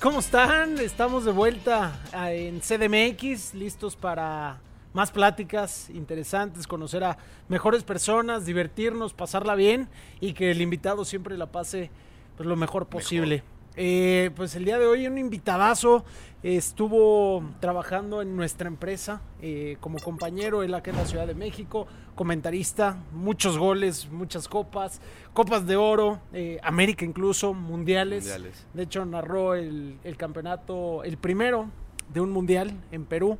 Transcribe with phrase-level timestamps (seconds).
[0.00, 0.80] ¿cómo están?
[0.80, 4.58] Estamos de vuelta en CDMX, listos para
[4.92, 7.16] más pláticas interesantes, conocer a
[7.48, 9.88] mejores personas, divertirnos, pasarla bien
[10.20, 11.90] y que el invitado siempre la pase
[12.36, 13.44] pues, lo mejor posible.
[13.78, 16.02] Eh, pues el día de hoy un invitadazo
[16.42, 21.86] estuvo trabajando en nuestra empresa eh, como compañero él acá en la Ciudad de México,
[22.14, 25.02] comentarista, muchos goles, muchas copas,
[25.34, 28.24] copas de oro, eh, América incluso, mundiales.
[28.72, 31.68] De hecho narró el, el campeonato, el primero
[32.08, 33.36] de un mundial en Perú.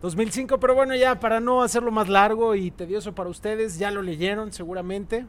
[0.00, 4.00] 2005, pero bueno, ya para no hacerlo más largo y tedioso para ustedes, ya lo
[4.00, 5.26] leyeron seguramente.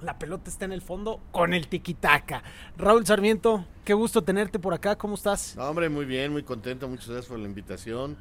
[0.00, 2.42] La pelota está en el fondo con el tiquitaca.
[2.76, 5.56] Raúl Sarmiento, qué gusto tenerte por acá, ¿cómo estás?
[5.58, 8.16] hombre, muy bien, muy contento, muchas gracias por la invitación.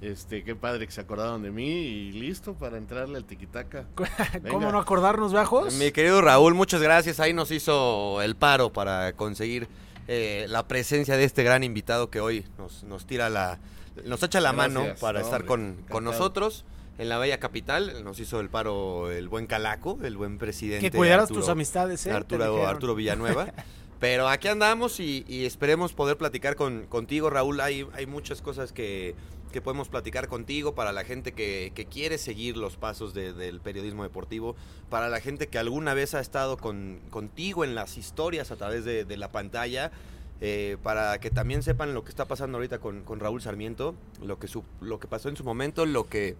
[0.00, 3.86] Este, qué padre que se acordaron de mí y listo para entrarle al tiquitaca.
[4.50, 5.74] ¿Cómo no acordarnos, bajos?
[5.74, 7.20] Mi querido Raúl, muchas gracias.
[7.20, 9.68] Ahí nos hizo el paro para conseguir
[10.08, 13.60] eh, la presencia de este gran invitado que hoy nos, nos tira la,
[14.04, 16.64] nos echa la mano para estar con, con nosotros
[17.02, 18.02] en la bella capital.
[18.04, 20.90] Nos hizo el paro el buen Calaco, el buen presidente.
[20.90, 22.12] Que cuidaras tus amistades, ¿eh?
[22.12, 23.52] Arturo, Arturo Villanueva.
[24.00, 27.60] Pero aquí andamos y, esperemos poder platicar con, contigo, Raúl.
[27.60, 29.14] Hay, hay muchas cosas que,
[29.52, 34.02] que podemos platicar contigo para la gente que, que quiere seguir los pasos del periodismo
[34.02, 34.56] deportivo,
[34.90, 38.84] para la gente que alguna vez ha estado con, contigo en las historias a través
[38.84, 39.92] de, de la pantalla
[40.44, 44.48] eh, para que también sepan lo que está pasando ahorita con, Raúl Sarmiento, lo que,
[44.80, 46.34] lo que pasó en su momento, lo que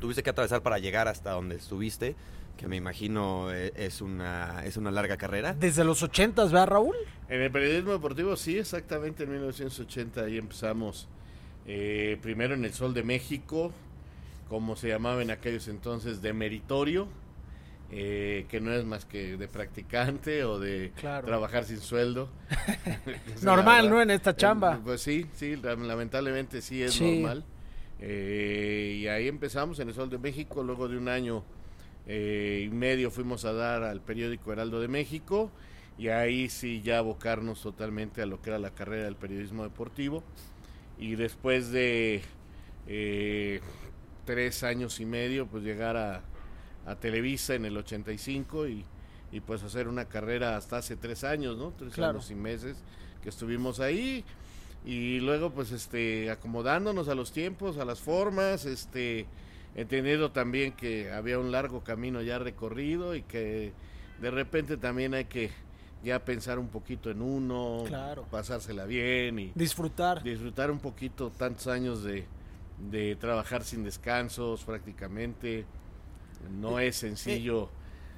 [0.00, 2.16] tuviste que atravesar para llegar hasta donde estuviste,
[2.56, 5.54] que me imagino eh, es una, es una larga carrera.
[5.54, 6.96] Desde los 80, ¿verdad, Raúl?
[7.28, 11.08] En el periodismo deportivo, sí, exactamente en 1980 ahí empezamos.
[11.66, 13.72] Eh, primero en el Sol de México,
[14.48, 17.06] como se llamaba en aquellos entonces, de meritorio
[17.92, 20.92] eh, que no es más que de practicante o de
[21.24, 22.28] trabajar sin sueldo.
[23.42, 24.00] normal, ¿no?
[24.00, 24.74] En esta chamba.
[24.74, 27.44] Eh, pues sí, sí, lamentablemente sí es normal.
[28.00, 31.44] Eh, y ahí empezamos en el Sol de México, luego de un año
[32.06, 35.52] y medio fuimos a dar al periódico Heraldo de México
[35.96, 40.24] y ahí sí ya abocarnos totalmente a lo que era la carrera del periodismo deportivo.
[40.98, 42.22] Y después de
[44.24, 46.24] tres años y medio, pues llegar a
[46.86, 48.84] a Televisa en el 85 y,
[49.32, 51.72] y pues hacer una carrera hasta hace tres años, ¿no?
[51.72, 52.82] Tres años y meses
[53.22, 54.24] que estuvimos ahí
[54.84, 59.26] y luego pues este acomodándonos a los tiempos, a las formas, este
[59.74, 63.72] entendiendo también que había un largo camino ya recorrido y que
[64.20, 65.50] de repente también hay que
[66.02, 67.84] ya pensar un poquito en uno,
[68.30, 70.22] pasársela bien y disfrutar.
[70.22, 72.26] Disfrutar un poquito tantos años de,
[72.90, 75.66] de trabajar sin descansos prácticamente
[76.50, 77.68] no es sencillo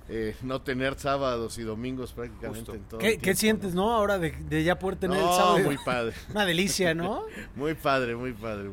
[0.08, 2.98] eh, no tener sábados y domingos prácticamente en todo.
[2.98, 3.92] ¿Qué, sientes, no?
[3.92, 5.58] Ahora de, ya poder tener el sábado.
[5.60, 6.14] muy padre.
[6.30, 7.24] Una delicia, ¿no?
[7.54, 8.68] muy padre, muy padre.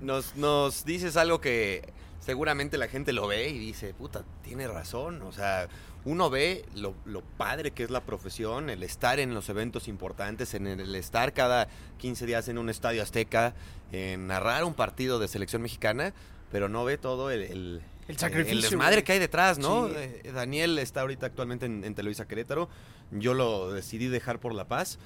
[0.00, 5.22] nos, nos, dices algo que seguramente la gente lo ve y dice, puta, tiene razón.
[5.22, 5.68] O sea,
[6.04, 10.54] uno ve lo, lo, padre que es la profesión, el estar en los eventos importantes,
[10.54, 13.54] en el estar cada 15 días en un estadio azteca,
[13.92, 16.14] en narrar un partido de selección mexicana,
[16.50, 17.82] pero no ve todo el el
[18.18, 18.56] sacrificio.
[18.56, 19.88] el desmadre que hay detrás, ¿no?
[19.88, 22.68] Eh, Daniel está ahorita actualmente en, Televisa Querétaro.
[23.10, 24.98] Yo lo decidí dejar por La Paz.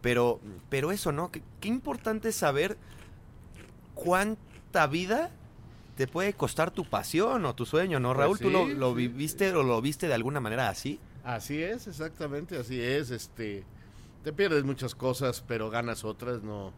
[0.00, 1.30] Pero, pero eso, ¿no?
[1.30, 2.76] Qué, importante es saber
[3.94, 5.30] cuánta vida
[5.96, 8.08] te puede costar tu pasión o tu sueño, ¿no?
[8.10, 11.00] Pues Raúl, ¿tú lo, viviste o lo viste de alguna manera así?
[11.22, 13.10] Así es, exactamente, así es.
[13.10, 13.64] Este,
[14.22, 16.42] te pierdes muchas cosas, pero ganas otras.
[16.42, 16.74] No,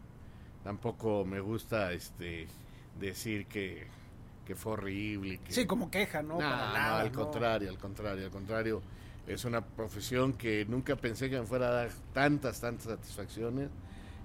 [0.63, 2.47] tampoco me gusta, este,
[2.99, 3.87] decir que
[4.47, 5.39] que fue horrible.
[5.39, 5.51] Que...
[5.51, 6.39] Sí, como queja, ¿no?
[6.39, 8.81] No, al contrario, al contrario, al contrario.
[9.27, 13.69] Es una profesión que nunca pensé que me fuera a dar tantas, tantas satisfacciones.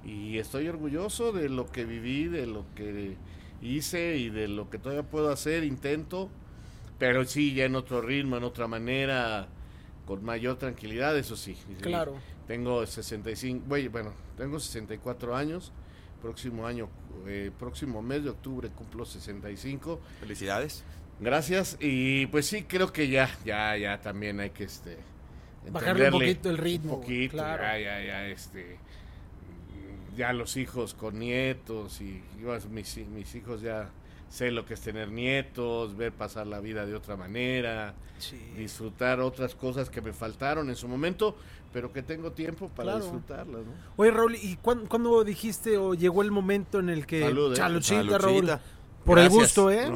[0.05, 3.17] Y estoy orgulloso de lo que viví, de lo que
[3.61, 6.31] hice y de lo que todavía puedo hacer, intento.
[7.01, 9.49] Pero sí, ya en otro ritmo, en otra manera,
[10.07, 11.57] con mayor tranquilidad, eso sí.
[11.81, 12.15] Claro.
[12.47, 15.73] Tengo 65, bueno, tengo 64 años
[16.23, 16.89] próximo año,
[17.27, 20.01] eh, próximo mes de octubre cumplo 65.
[20.21, 20.85] Felicidades.
[21.21, 21.77] Gracias.
[21.81, 24.97] Y pues sí, creo que ya, ya, ya también hay que este
[25.71, 26.95] bajarle un poquito el ritmo.
[26.95, 27.63] Un poquito, claro.
[27.63, 28.79] ya, ya, ya, este
[30.17, 32.23] ya los hijos con nietos y
[32.71, 33.91] mis, mis hijos ya
[34.33, 37.95] sé lo que es tener nietos, ver pasar la vida de otra manera,
[38.57, 41.37] disfrutar otras cosas que me faltaron en su momento,
[41.71, 43.67] pero que tengo tiempo para disfrutarlas.
[43.67, 43.73] ¿no?
[43.97, 47.21] Oye, Raúl, ¿y cuándo, dijiste o llegó el momento en el que...
[47.21, 48.19] Salud, ¿eh?
[48.19, 48.51] Raúl.
[49.05, 49.91] Por el gusto, ¿eh?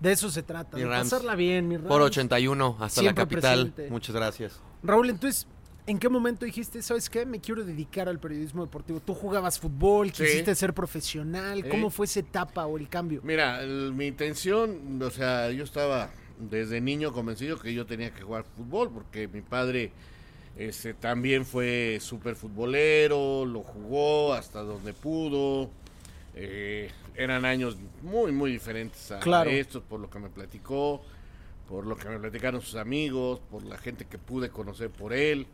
[0.00, 3.72] De eso se trata, de pasarla bien, mi Por 81 hasta la capital.
[3.88, 4.60] Muchas gracias.
[4.82, 5.46] Raúl, entonces,
[5.90, 9.00] ¿En qué momento dijiste, sabes qué, me quiero dedicar al periodismo deportivo?
[9.00, 11.68] ¿Tú jugabas fútbol, quisiste ser profesional?
[11.68, 13.20] ¿Cómo fue esa etapa o el cambio?
[13.24, 18.44] Mira, mi intención, o sea, yo estaba desde niño convencido que yo tenía que jugar
[18.56, 19.90] fútbol porque mi padre
[20.56, 25.70] este, también fue súper futbolero, lo jugó hasta donde pudo.
[26.36, 31.02] Eh, eran años muy, muy diferentes a, estos, por lo que me platicó,
[31.68, 35.48] por lo que me platicaron sus amigos, por la gente que pude conocer por él.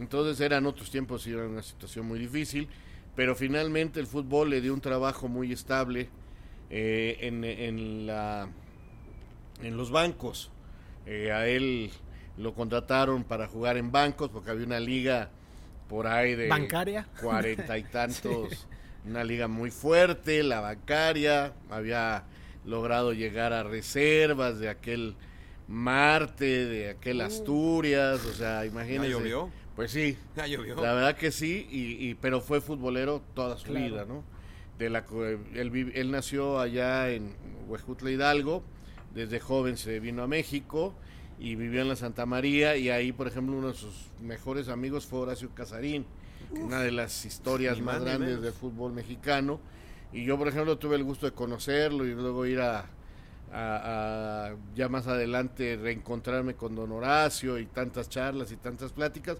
[0.00, 2.68] Entonces eran otros tiempos y era una situación muy difícil,
[3.14, 6.08] pero finalmente el fútbol le dio un trabajo muy estable
[6.70, 8.48] eh, en, en, la,
[9.62, 10.50] en los bancos.
[11.04, 11.90] Eh, a él
[12.38, 15.30] lo contrataron para jugar en bancos porque había una liga
[15.88, 18.66] por ahí de bancaria cuarenta y tantos
[19.04, 22.24] una liga muy fuerte, la bancaria, había
[22.64, 25.14] logrado llegar a reservas de aquel
[25.68, 27.24] Marte, de aquel uh.
[27.24, 29.08] Asturias, o sea, imagínense.
[29.08, 29.50] ¿Ya llovió?
[29.76, 30.76] Pues sí, ya llovió.
[30.76, 34.24] la verdad que sí, y, pero fue futbolero toda su vida, ¿no?
[34.78, 35.04] De la,
[35.54, 37.34] él, él nació allá en
[37.68, 38.62] Huejutla Hidalgo,
[39.14, 40.94] desde joven se vino a México
[41.38, 45.06] y vivió en la Santa María y ahí, por ejemplo, uno de sus mejores amigos
[45.06, 46.06] fue Horacio Casarín
[46.50, 49.60] una de las historias más, grandes del fútbol mexicano.
[50.12, 52.86] Y yo, por ejemplo, tuve el gusto de conocerlo y luego ir a,
[54.74, 59.38] ya más adelante reencontrarme con don Horacio y tantas charlas y tantas pláticas.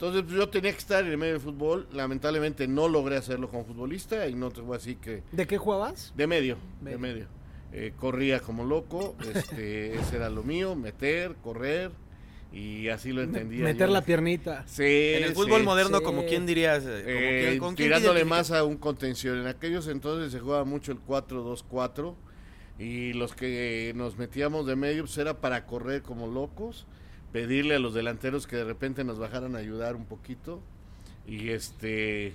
[0.00, 1.86] Entonces pues, yo tenía que estar en el medio del fútbol.
[1.92, 5.22] Lamentablemente no logré hacerlo como futbolista y no te voy a decir que...
[5.30, 6.14] ¿De qué jugabas?
[6.16, 7.26] De medio, de medio.
[7.70, 11.90] Eh, corría como loco, este, ese era lo mío, meter, correr
[12.50, 13.62] y así lo entendía.
[13.62, 14.64] Meter la piernita.
[14.66, 14.84] Sí.
[14.84, 19.38] En el fútbol moderno, como quién dirías, eh, como tirándole más a un contención.
[19.38, 22.14] En aquellos entonces se jugaba mucho el 4-2-4
[22.78, 26.86] y los que nos metíamos de medio pues era para correr como locos,
[27.32, 30.60] pedirle a los delanteros que de repente nos bajaran a ayudar un poquito
[31.26, 32.34] y este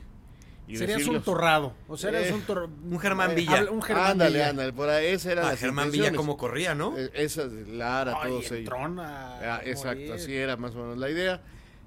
[0.74, 1.74] Serías un torrado.
[1.88, 2.44] O sea, eres un,
[2.92, 3.68] un Germán eh, Villa.
[3.70, 4.50] un Germán ándale, Villa.
[4.50, 4.74] ándale.
[4.74, 6.98] Por ahí, esa era ah, Germán Villa como corría, ¿no?
[6.98, 8.74] Eh, esa, Lara, Ay, todos ellos.
[9.00, 11.42] Ah, exacto, así era más o menos la idea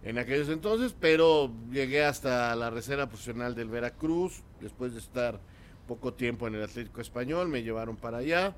[0.05, 5.41] en aquellos entonces, pero llegué hasta la reserva profesional del Veracruz, después de estar
[5.87, 8.55] poco tiempo en el Atlético Español, me llevaron para allá,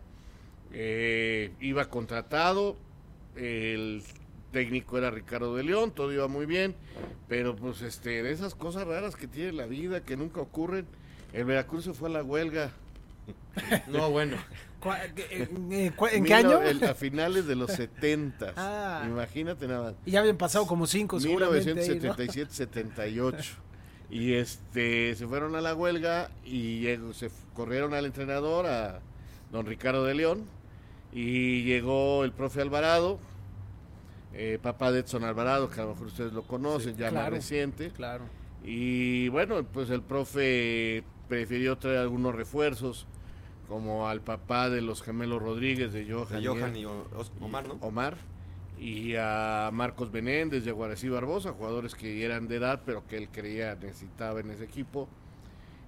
[0.73, 2.77] eh, iba contratado,
[3.37, 4.03] el
[4.51, 6.75] técnico era Ricardo de León, todo iba muy bien,
[7.29, 10.87] pero pues este, de esas cosas raras que tiene la vida, que nunca ocurren,
[11.33, 12.73] el Veracruz se fue a la huelga.
[13.89, 14.37] No, bueno.
[16.13, 16.59] ¿En, qué año?
[16.89, 18.55] a finales de los 70.
[18.57, 19.05] Ah.
[19.07, 19.95] Imagínate nada.
[20.07, 23.57] Y ya habían pasado como cinco, 1977, 78.
[24.11, 29.01] Y este, se fueron a la huelga y se corrieron al entrenador, a
[29.53, 30.47] don Ricardo de León,
[31.13, 33.21] y llegó el profe Alvarado,
[34.33, 37.91] eh, papá de Edson Alvarado, que a lo mejor ustedes lo conocen, ya más reciente.
[37.91, 38.25] Claro.
[38.63, 43.07] Y bueno, pues el profe prefirió traer algunos refuerzos,
[43.69, 46.43] como al papá de los gemelos Rodríguez, de Johan,
[46.77, 46.85] y,
[47.41, 47.75] Omar, ¿no?
[47.81, 48.17] Omar.
[48.79, 53.29] Y a Marcos Benéndez de Guarací Barbosa, jugadores que eran de edad, pero que él
[53.31, 55.09] creía necesitaba en ese equipo.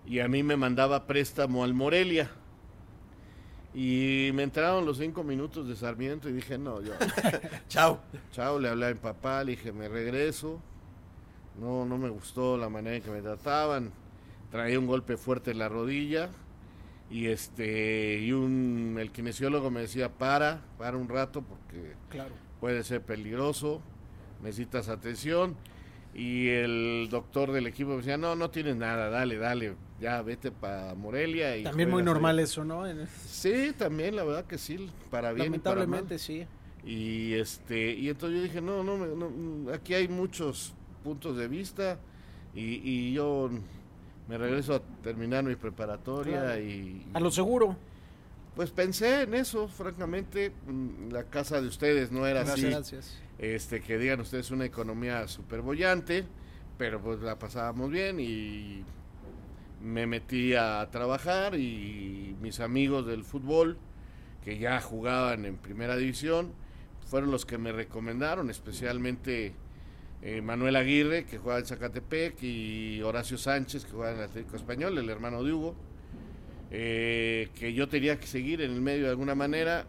[0.07, 2.31] Y a mí me mandaba préstamo al Morelia
[3.75, 6.93] y me entraron los cinco minutos de Sarmiento y dije, no, yo.
[7.69, 8.01] Chao.
[8.31, 10.61] Chao, le hablé a mi papá, le dije, me regreso.
[11.59, 13.91] No, no me gustó la manera en que me trataban.
[14.51, 16.29] Traía un golpe fuerte en la rodilla.
[17.11, 22.33] Y este, y un, el kinesiólogo me decía, para, para un rato porque claro.
[22.61, 23.83] puede ser peligroso,
[24.43, 25.57] necesitas atención.
[26.15, 30.51] Y el doctor del equipo me decía, no, no tienes nada, dale, dale, ya vete
[30.51, 31.57] para Morelia.
[31.57, 32.85] Y también muy normal eso, ¿no?
[33.27, 35.47] Sí, también, la verdad que sí, para bien.
[35.47, 36.45] Lamentablemente, sí.
[36.85, 41.99] Y, este, y entonces yo dije, no, no, no, aquí hay muchos puntos de vista
[42.55, 43.49] y, y yo
[44.29, 47.07] me regreso a terminar mi preparatoria y...
[47.15, 47.77] A lo seguro.
[48.57, 50.53] Pues pensé en eso, francamente,
[51.11, 52.63] la casa de ustedes no era así.
[52.63, 56.25] Gracias este, que digan ustedes una economía súper bollante,
[56.79, 58.85] pero pues la pasábamos bien y
[59.83, 63.79] me metí a trabajar y mis amigos del fútbol
[64.45, 66.53] que ya jugaban en primera división
[67.07, 69.55] fueron los que me recomendaron, especialmente
[70.23, 74.97] eh, Manuel Aguirre, que juega en Zacatepec, y Horacio Sánchez, que juega en Atlético Español,
[74.97, 75.75] el hermano de Hugo,
[76.71, 79.85] eh, que yo tenía que seguir en el medio de alguna manera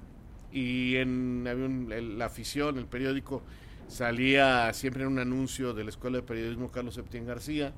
[0.52, 3.42] y en la afición, el periódico,
[3.88, 7.74] salía siempre en un anuncio de la Escuela de Periodismo Carlos Septién García.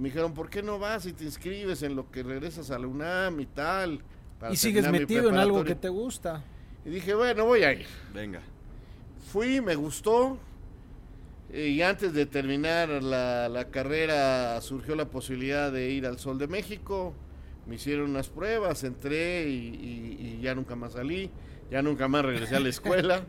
[0.00, 2.86] Me dijeron, ¿por qué no vas y te inscribes en lo que regresas a la
[2.86, 4.02] UNAM y tal?
[4.50, 6.42] y sigues metido en algo que te gusta.
[6.86, 7.84] Y dije, bueno, voy a ir.
[8.14, 8.40] Venga.
[9.30, 10.38] Fui, me gustó.
[11.52, 17.12] y antes de terminar la, carrera surgió la posibilidad de ir al Sol de México.
[17.66, 21.30] Me hicieron unas pruebas, entré y, ya nunca más salí,
[21.70, 23.22] ya nunca más regresé a la escuela.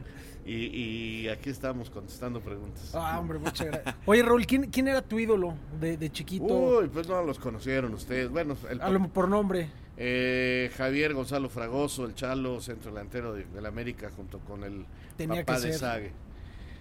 [0.46, 2.92] Y, aquí estamos contestando preguntas.
[2.96, 3.96] Ah, hombre, muchas gracias.
[4.06, 6.46] Oye, Raúl, ¿quién, era tu ídolo de, chiquito?
[6.46, 8.30] Uy, pues no los conocieron ustedes.
[8.30, 9.70] Bueno, el, por nombre.
[9.98, 14.86] Eh, Javier Gonzalo Fragoso, el Chalo, centro delantero de, la América, junto con el
[15.28, 16.12] papá de Sague.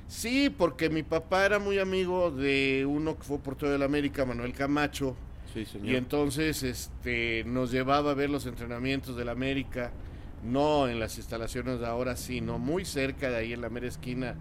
[0.08, 4.24] Sí, porque mi papá era muy amigo de uno que fue portero de la América,
[4.24, 5.14] Manuel Camacho.
[5.54, 5.86] Sí, señor.
[5.88, 9.92] Y entonces este, nos llevaba a ver los entrenamientos de la América,
[10.42, 14.36] no en las instalaciones de ahora, sino muy cerca de ahí en la mera esquina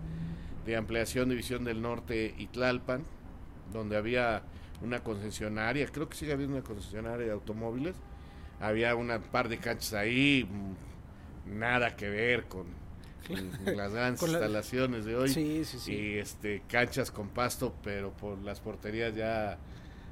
[0.65, 3.03] de Ampliación División del Norte y Tlalpan,
[3.71, 4.43] donde había
[4.81, 7.95] una concesionaria, creo que sigue habiendo una concesionaria de automóviles.
[8.59, 12.67] Había una par de canchas ahí, mm, nada que ver con
[13.65, 15.29] las grandes instalaciones de hoy.
[15.91, 19.57] Y este, canchas con pasto, pero por las porterías ya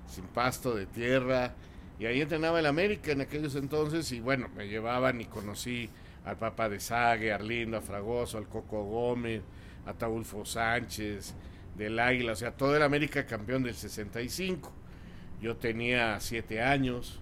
[0.07, 1.53] sin pasto de tierra.
[1.99, 5.89] Y ahí entrenaba el América en aquellos entonces y bueno, me llevaban y conocí
[6.25, 9.41] al Papa de Sague, a Arlindo, a Fragoso, al Coco Gómez,
[9.85, 11.33] a Taulfo Sánchez,
[11.75, 14.71] del Águila, o sea, todo el América campeón del 65.
[15.41, 17.19] Yo tenía siete años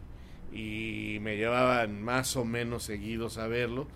[0.51, 3.88] y me llevaban más o menos seguidos a verlo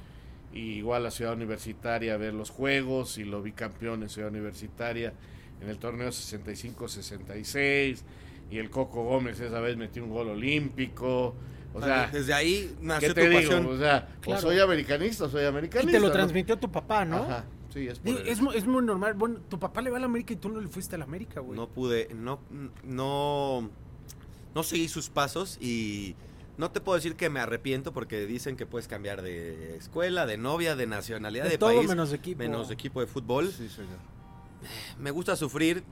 [0.53, 5.13] igual a Ciudad Universitaria a ver los juegos y lo vi campeón en Ciudad Universitaria
[5.61, 8.01] en el torneo 65-66
[8.51, 11.35] y el Coco Gómez esa vez metió un gol olímpico.
[11.73, 13.69] O sea, desde ahí nació ¿qué te digo?
[13.69, 14.07] O sea,
[14.39, 15.91] soy americanista, soy americanista.
[15.91, 17.17] Y te lo transmitió tu papá, ¿no?
[17.17, 17.45] Ajá.
[17.73, 19.13] Sí, es, es, es, muy normal.
[19.13, 21.05] Bueno, tu papá le va a la América y tú no le fuiste a la
[21.05, 21.55] América, güey.
[21.55, 22.39] No pude, no,
[22.83, 23.69] no,
[24.55, 26.15] no seguí sus pasos y
[26.57, 30.37] no te puedo decir que me arrepiento porque dicen que puedes cambiar de escuela, de
[30.37, 31.87] novia, de nacionalidad, de, todo país.
[31.87, 32.39] menos equipo.
[32.39, 33.51] Menos equipo de fútbol.
[33.51, 33.99] Sí, señor.
[34.97, 35.83] Me gusta sufrir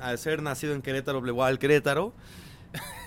[0.00, 2.12] al ser nacido en Querétaro, al Querétaro.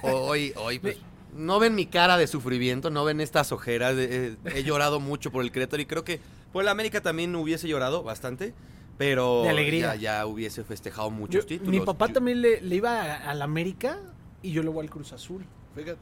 [0.01, 0.97] Hoy, hoy, pues,
[1.35, 3.95] no ven mi cara de sufrimiento, no ven estas ojeras.
[3.97, 6.19] Eh, he llorado mucho por el Querétaro y creo que
[6.51, 8.53] por el América también hubiese llorado bastante.
[8.97, 9.95] Pero de alegría.
[9.95, 11.71] Ya, hubiese festejado muchos títulos.
[11.71, 13.97] Mi papá también le, iba al América
[14.41, 15.45] y yo le voy al Cruz Azul.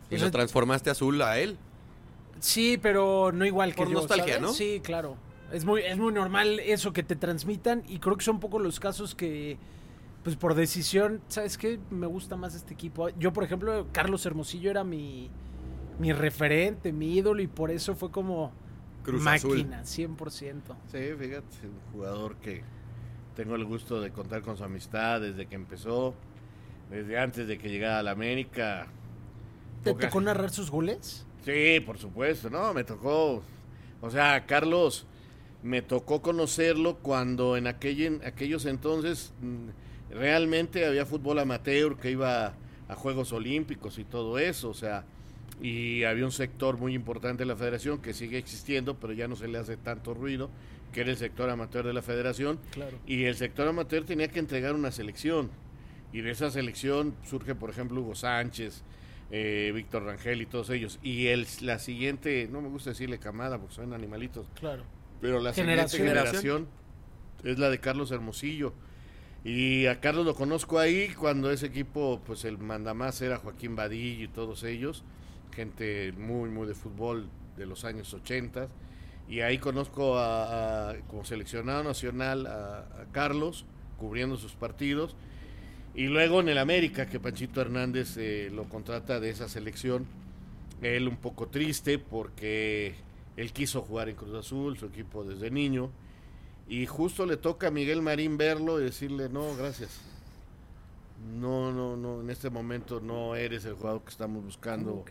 [0.10, 1.58] ¿Y lo transformaste azul a él?
[2.40, 4.52] Sí, pero no igual que Por nostalgia, ¿no?
[4.52, 5.16] Sí, claro.
[5.52, 8.80] Es muy, es muy normal eso que te transmitan y creo que son poco los
[8.80, 9.58] casos que,
[10.28, 11.80] pues por decisión, ¿sabes qué?
[11.90, 13.08] Me gusta más este equipo.
[13.18, 15.32] Yo, por ejemplo, Carlos Hermosillo era mi,
[16.00, 18.52] mi referente, mi ídolo y por eso fue como
[19.04, 20.18] Cruz máquina, 100%.
[20.92, 22.62] Sí, fíjate, un jugador que
[23.38, 26.14] tengo el gusto de contar con su amistad desde que empezó,
[26.90, 28.88] desde antes de que llegara a la América
[29.82, 31.26] ¿Te tocó narrar sus goles?
[31.46, 33.42] Sí, por supuesto, no, me tocó.
[34.02, 35.08] O sea, Carlos,
[35.64, 42.54] me tocó conocerlo cuando en, aquel, aquellos entonces mm, realmente había fútbol amateur que iba
[42.88, 45.06] a Juegos Olímpicos y todo eso, o sea,
[45.62, 49.36] y había un sector muy importante de la federación que sigue existiendo, pero ya no
[49.36, 50.50] se le hace tanto ruido,
[50.94, 52.60] que era el sector amateur de la federación.
[52.72, 52.98] Claro.
[53.06, 55.50] Y el sector amateur tenía que entregar una selección.
[56.14, 58.84] Y de esa selección surge, por ejemplo, Hugo Sánchez,
[59.32, 61.00] eh, Víctor Rangel y todos ellos.
[61.04, 64.48] Y el, la siguiente, no me gusta decirle camada porque son animalitos.
[64.60, 64.84] Claro.
[65.22, 66.68] Pero la siguiente generación
[67.44, 68.74] es la de Carlos Hermosillo.
[69.48, 74.26] Y a Carlos lo conozco ahí cuando ese equipo, pues el mandamás era Joaquín Vadillo
[74.26, 75.06] y todos ellos,
[75.56, 78.68] gente muy, muy de fútbol de los años 80.
[79.30, 83.64] Y ahí conozco a, como seleccionado nacional a Carlos,
[83.98, 85.16] cubriendo sus partidos.
[85.96, 90.08] Y luego en el América, que Panchito Hernández eh, lo contrata de esa selección,
[90.82, 92.96] él un poco triste porque
[93.38, 95.90] él quiso jugar en Cruz Azul, su equipo desde niño,
[96.70, 100.02] y justo le toca a Miguel Marín verlo y decirle, no, gracias.
[101.40, 105.04] No, no, no, en este momento no eres el jugador que estamos buscando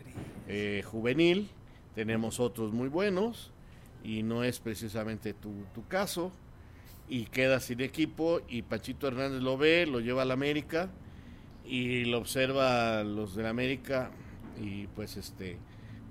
[0.47, 1.49] eh, juvenil,
[1.95, 3.51] tenemos otros muy buenos
[4.03, 6.31] y no es precisamente tu, tu caso.
[7.09, 10.89] Y queda sin equipo y Pachito Hernández lo ve, lo lleva a la América
[11.65, 14.11] y lo observa los de la América
[14.59, 15.57] y pues este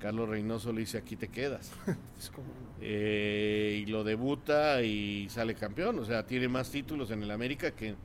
[0.06, 1.72] Carlos Reynoso le dice aquí te quedas
[2.80, 7.72] eh, y lo debuta y sale campeón, o sea tiene más títulos en el América
[7.72, 7.96] que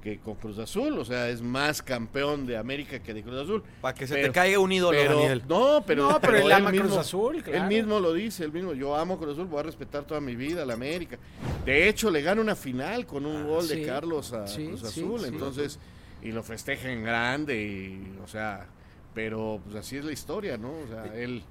[0.00, 3.64] que con Cruz Azul, o sea, es más campeón de América que de Cruz Azul.
[3.80, 5.42] Para que se te caiga un ídolo, Daniel.
[5.48, 8.94] No, pero, no, pero, él, ama Cruz Azul, Él mismo lo dice, él mismo, yo
[8.94, 11.18] amo Cruz Azul, voy a respetar toda mi vida a la América.
[11.64, 15.24] De hecho, le gana una final con un ah, gol de Carlos a Cruz Azul,
[15.24, 15.80] entonces,
[16.22, 18.68] y lo festeja en grande, y, o sea,
[19.14, 20.70] pero pues así es la historia, ¿no?
[20.70, 21.42] O sea, él,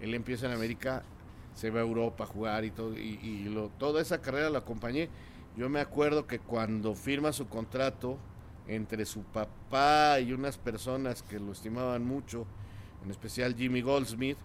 [0.00, 1.02] él empieza en América,
[1.54, 4.58] se va a Europa a jugar y todo, y, y lo, toda esa carrera la
[4.58, 5.08] acompañé
[5.56, 8.18] yo me acuerdo que cuando firma su contrato
[8.66, 12.44] entre su papá y unas personas que lo estimaban mucho,
[13.04, 14.38] en especial Jimmy Goldsmith.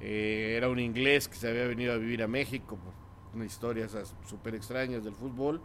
[0.00, 2.78] Eh, era un inglés que se había venido a vivir a México,
[3.34, 3.88] una historia
[4.26, 5.60] súper extrañas del fútbol,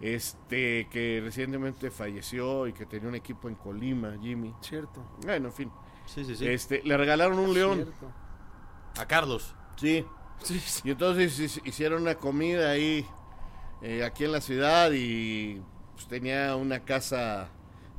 [0.00, 4.54] este que recientemente falleció y que tenía un equipo en Colima, Jimmy.
[4.60, 5.04] Cierto.
[5.24, 5.72] Bueno, en fin.
[6.06, 6.46] Sí, sí, sí.
[6.46, 7.92] Este, le regalaron un león.
[8.98, 9.54] A Carlos.
[9.76, 10.04] Sí.
[10.42, 13.06] sí, Y entonces hicieron una comida ahí,
[13.82, 15.60] eh, aquí en la ciudad, y
[15.94, 17.48] pues, tenía una casa,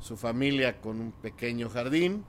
[0.00, 2.24] su familia, con un pequeño jardín.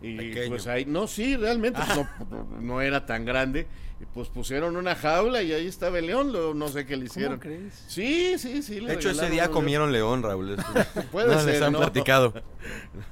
[0.00, 3.66] Y pues ahí, no, sí, realmente pues, no, era tan grande.
[4.00, 7.40] Y pues pusieron una jaula y ahí estaba el león, no sé qué le hicieron.
[7.40, 7.84] ¿Cómo crees?
[7.88, 8.78] Sí, sí, sí.
[8.78, 10.56] De hecho, ese día comieron león, Raúl.
[11.12, 12.32] Puede ser, les han platicado.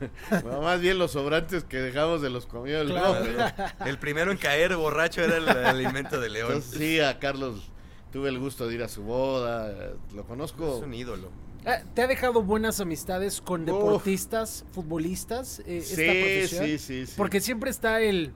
[0.62, 3.16] más bien los sobrantes que dejamos de los comió el león.
[3.84, 6.62] El primero en caer borracho era el alimento de león.
[6.62, 7.70] sí, a Carlos
[8.12, 10.76] tuve el gusto de ir a su boda, lo conozco.
[10.76, 11.30] Es un ídolo.
[11.66, 16.64] Ah, ¿Te ha dejado buenas amistades con deportistas, futbolistas, eh, esta profesión?
[16.64, 17.14] Sí, sí, sí.
[17.16, 18.32] Porque siempre está el,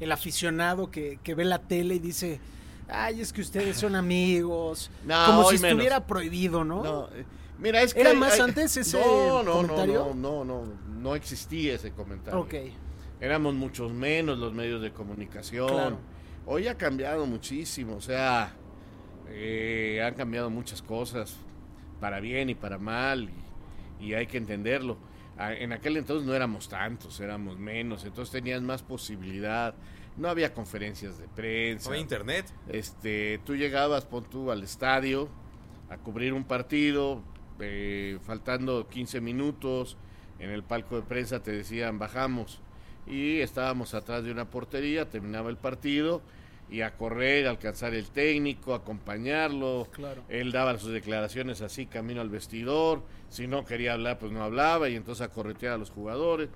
[0.00, 2.40] el aficionado que, ve la tele y dice,
[2.88, 4.90] ay, es que ustedes son amigos.
[5.06, 6.82] como si estuviera prohibido, ¿no?
[6.82, 7.24] No, eh,
[7.58, 8.00] mira, es que...
[8.00, 9.98] ¿Era más antes ese no, no, comentario?
[10.00, 12.40] No, no, no, no, no existía ese comentario.
[12.40, 12.54] Ok.
[13.20, 15.98] Éramos muchos menos los medios de comunicación.
[16.46, 18.54] Hoy ha cambiado muchísimo, o sea,
[19.28, 21.36] eh, han cambiado muchas cosas
[22.00, 23.30] para bien y para mal,
[24.00, 24.96] y, hay que entenderlo.
[25.40, 29.74] En aquel entonces no éramos tantos, éramos menos, entonces tenías más posibilidad.
[30.16, 31.88] No había conferencias de prensa.
[31.88, 32.46] No había internet.
[32.68, 35.28] Este, tú llegabas, pon tú al estadio
[35.88, 37.22] a cubrir un partido,
[37.58, 39.96] eh, faltando 15 minutos,
[40.38, 42.60] en el palco de prensa te decían bajamos
[43.06, 46.22] y estábamos atrás de una portería, terminaba el partido
[46.70, 49.88] y a correr, a alcanzar el técnico, acompañarlo.
[49.90, 50.22] Claro.
[50.28, 53.02] Él daba sus declaraciones así, camino al vestidor.
[53.28, 56.48] Si no quería hablar, pues no hablaba y entonces a corretear a los jugadores.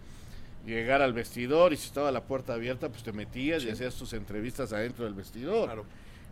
[0.64, 4.12] Llegar al vestidor y si estaba la puerta abierta, pues te metías y hacías tus
[4.12, 5.66] entrevistas adentro del vestidor.
[5.66, 5.84] Claro.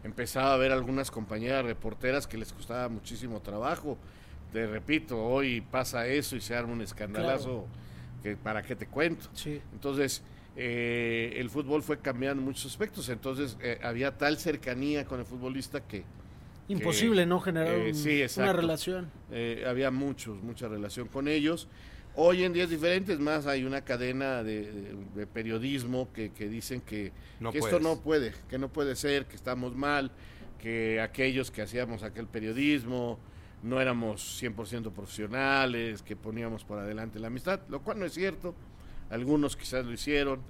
[0.05, 3.99] Empezaba a ver algunas compañeras reporteras que les costaba muchísimo trabajo.
[4.53, 7.66] Te repito, hoy pasa eso y se arma un escandalazo
[8.23, 9.29] que para qué te cuento.
[9.35, 9.61] Sí.
[9.73, 10.23] Entonces,
[10.57, 15.27] eh, el fútbol fue cambiando en muchos aspectos, entonces eh, había tal cercanía con el
[15.27, 16.05] futbolista que...
[16.69, 19.11] Imposible no generar eh, una relación.
[19.67, 21.69] había muchos, mucha relación con ellos.
[22.15, 24.95] Hoy en días diferentes más hay una cadena de,
[25.33, 27.12] periodismo que, dicen que,
[27.53, 30.12] esto no puede, que no puede ser, que estamos mal,
[30.61, 33.19] que aquellos que hacíamos aquel periodismo
[33.62, 38.55] no éramos 100% profesionales, que poníamos por adelante la amistad, lo cual no es cierto
[39.12, 40.40] algunos quizás lo hicieron,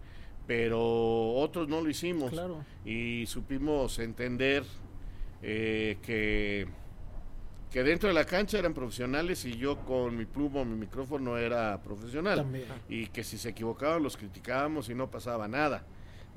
[0.47, 2.33] pero otros no lo hicimos.
[2.85, 4.65] Y supimos entender
[5.43, 6.67] eh, que,
[7.71, 11.83] que dentro de la cancha eran profesionales y yo con mi pluma, mi micrófono era
[11.83, 12.47] profesional.
[12.89, 15.85] Y que si se equivocaban los criticábamos y no pasaba nada.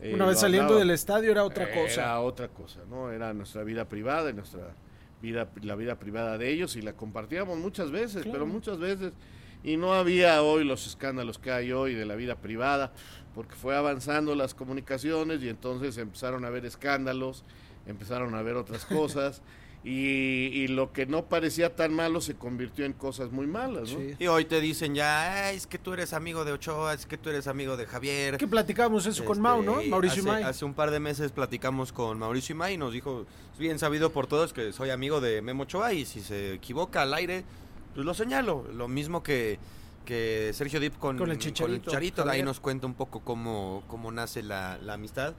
[0.02, 2.02] Eh, Una vez saliendo del estadio era otra cosa.
[2.02, 3.12] Era otra cosa, ¿no?
[3.12, 4.74] Era nuestra vida privada y nuestra
[5.22, 9.14] vida, la vida privada de ellos y la compartíamos muchas veces, pero muchas veces
[9.66, 12.94] y no había hoy los escándalos que hay hoy de la vida privada,
[13.34, 17.44] porque fue avanzando las comunicaciones y entonces empezaron a haber escándalos,
[17.88, 19.42] empezaron a haber otras cosas.
[19.88, 24.00] Y, lo que no parecía tan malo se convirtió en cosas muy malas, ¿no?
[24.18, 27.30] Y hoy te dicen ya, es que tú eres amigo de Ochoa, es que tú
[27.30, 28.38] eres amigo de Javier.
[28.38, 29.78] Que platicamos eso con Mau, ¿no?
[29.78, 30.44] Este, Mauricio hace, Imay.
[30.44, 34.12] Hace un par de meses platicamos con Mauricio Imay y nos dijo, es bien sabido
[34.12, 37.46] por todos que soy amigo de Memo Ochoa y si se equivoca al aire,
[37.96, 38.66] pues lo señalo.
[38.74, 39.58] Lo mismo que,
[40.06, 42.30] que Sergio Dip con, el Chicharito.
[42.30, 45.34] ahí nos cuenta un poco cómo, cómo nace la, amistad.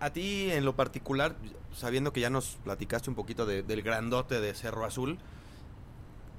[0.00, 1.36] A, ti en lo particular,
[1.74, 5.18] sabiendo que ya nos platicaste un poquito del grandote de Cerro Azul,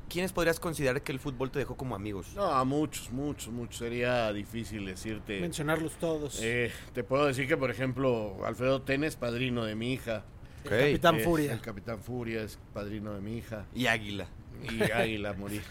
[0.10, 2.34] ¿quiénes podrías considerar que el fútbol te dejó como amigos?
[2.36, 3.78] No, a muchos, muchos, muchos.
[3.78, 5.39] Sería difícil decirte.
[5.39, 6.39] Mencionarlos todos.
[6.41, 10.26] Eh, te puedo decir que, por ejemplo, Alfredo Tenes, padrino de mi hija.
[10.65, 11.54] El Capitán Furia.
[11.54, 13.65] El Capitán Furia es padrino de mi hija.
[13.74, 14.28] Y Águila
[14.69, 15.62] y Águila morir.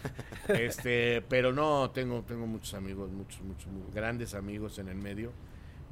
[0.47, 5.31] Este, pero no, tengo, tengo muchos amigos, muchos, muchos, grandes amigos en el medio,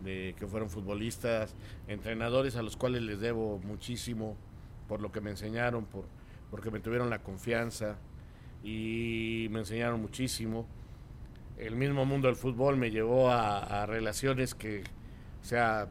[0.03, 1.55] de que fueron futbolistas,
[1.87, 4.35] entrenadores a los cuales les debo muchísimo
[4.87, 6.05] por lo que me enseñaron, por,
[6.51, 7.97] porque me tuvieron la confianza
[8.63, 10.67] y me enseñaron muchísimo.
[11.57, 14.83] El mismo mundo del fútbol me llevó a, relaciones que,
[15.41, 15.87] o sea,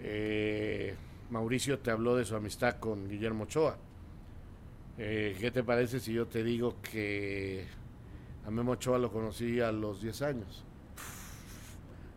[0.00, 0.96] eh,
[1.30, 3.76] Mauricio te habló de su amistad con Guillermo Ochoa
[4.98, 7.66] eh, ¿Qué te parece si yo te digo que
[8.46, 10.64] a Memo Ochoa lo conocí a los 10 años?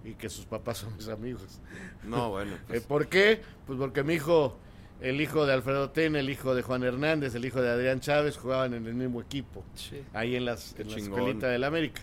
[0.03, 1.59] Y que sus papás son mis amigos.
[2.03, 2.57] No, bueno.
[2.67, 2.83] Pues.
[2.87, 3.41] ¿Por qué?
[3.65, 4.57] Pues porque mi hijo
[5.01, 8.37] el hijo de Alfredo Ten, el hijo de Juan Hernández, el hijo de Adrián Chávez
[8.37, 9.63] jugaban en el mismo equipo,
[10.13, 12.01] ahí en, las, en la escuelita del América.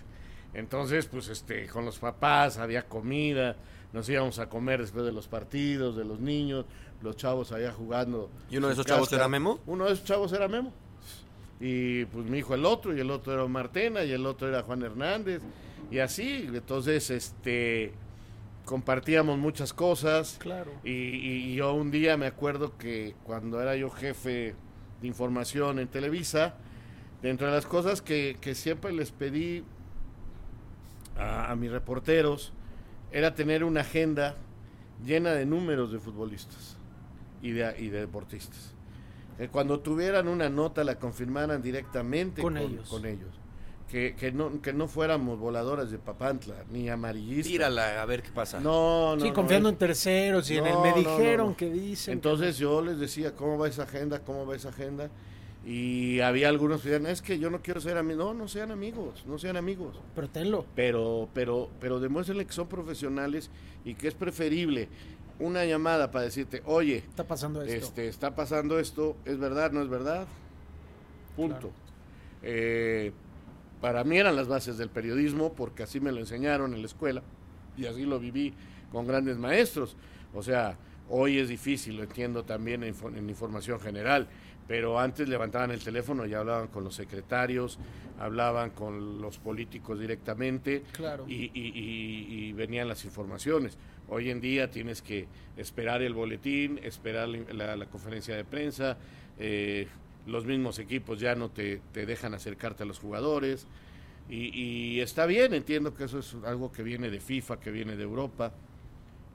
[0.54, 3.56] Entonces, pues este, con los papás había comida,
[3.92, 6.64] nos íbamos a comer después de los partidos, de los niños,
[7.02, 8.30] los chavos allá jugando.
[8.50, 9.60] ¿Y uno de esos chavos era Memo?
[9.66, 10.72] Uno de esos chavos era Memo.
[11.60, 14.62] Y pues mi hijo el otro, y el otro era Martena, y el otro era
[14.62, 15.42] Juan Hernández,
[15.90, 16.48] y así.
[16.52, 17.92] Entonces, este
[18.64, 20.36] compartíamos muchas cosas.
[20.38, 20.72] Claro.
[20.84, 24.54] Y, yo un día me acuerdo que cuando era yo jefe
[25.00, 26.54] de información en Televisa,
[27.22, 29.64] dentro de las cosas que, siempre les pedí
[31.18, 32.52] a, mis reporteros,
[33.12, 34.36] era tener una agenda
[35.04, 36.76] llena de números de futbolistas
[37.42, 38.74] y de, y de deportistas.
[39.36, 42.88] Que cuando tuvieran una nota la confirmaran directamente con, ellos.
[42.88, 43.30] Con ellos.
[43.90, 47.50] Que, que, no, que no fuéramos voladoras de Papantla, ni amarillistas.
[47.50, 48.58] Tírala, a ver qué pasa.
[48.60, 49.22] No, no.
[49.22, 52.14] Sí, confiando en terceros y en el me dijeron que dicen.
[52.14, 54.20] Entonces yo les decía, ¿cómo va esa agenda?
[54.20, 55.10] ¿Cómo va esa agenda?
[55.64, 58.24] Y había algunos que decían, es que yo no quiero ser amigo.
[58.24, 60.00] No, no sean amigos, no sean amigos.
[60.14, 60.66] Pero tenlo.
[60.74, 63.50] Pero, pero, pero demuéstrenle que son profesionales
[63.84, 64.88] y que es preferible
[65.38, 67.86] una llamada para decirte, oye, está pasando esto.
[67.86, 70.26] Este, está pasando esto, ¿es verdad, no es verdad?
[71.36, 71.70] Punto.
[72.42, 73.12] Eh,
[73.80, 77.22] para mí eran las bases del periodismo porque así me lo enseñaron en la escuela
[77.76, 78.54] y así lo viví
[78.90, 79.96] con grandes maestros.
[80.34, 80.76] O sea,
[81.08, 84.28] hoy es difícil, lo entiendo también en, información general,
[84.68, 87.78] pero antes levantaban el teléfono y hablaban con los secretarios,
[88.18, 90.82] hablaban con los políticos directamente
[91.26, 93.76] y, venían las informaciones.
[94.08, 98.96] Hoy en día tienes que esperar el boletín, esperar la, conferencia de prensa,
[99.38, 99.88] eh,
[100.26, 103.66] los mismos equipos ya no te, dejan acercarte a los jugadores.
[104.28, 108.04] Y, está bien, entiendo que eso es algo que viene de FIFA, que viene de
[108.04, 108.52] Europa.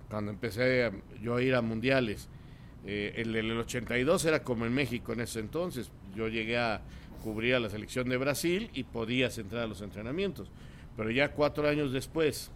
[0.09, 2.29] Cuando empecé yo a ir a mundiales,
[2.87, 5.91] eh, el, el 82 era como en México en ese entonces.
[6.15, 6.81] Yo llegué a
[7.23, 10.49] cubrir a la selección de Brasil y podías entrar a los entrenamientos.
[10.95, 12.51] Pero ya cuatro años después,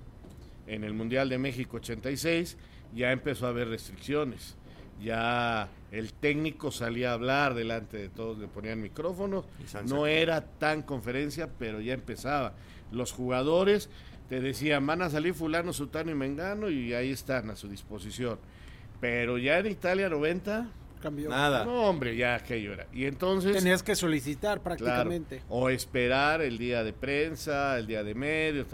[0.66, 2.58] en el Mundial de México 86,
[2.96, 4.56] ya empezó a haber restricciones
[5.02, 9.46] ya el técnico salía a hablar delante de todos, le ponían micrófonos,
[9.88, 12.54] no era tan conferencia, pero ya empezaba.
[12.92, 13.90] Los jugadores
[14.30, 18.40] te decían, van a salir fulano, sutano y mengano y ahí están a su disposición.
[19.02, 20.70] Pero ya en Italia 90
[21.02, 21.30] cambió.
[21.30, 21.66] Nada.
[21.66, 22.88] No, hombre, ya aquello era.
[22.94, 28.14] Y entonces tenías que solicitar prácticamente o esperar el día de prensa, el día de
[28.14, 28.68] medios.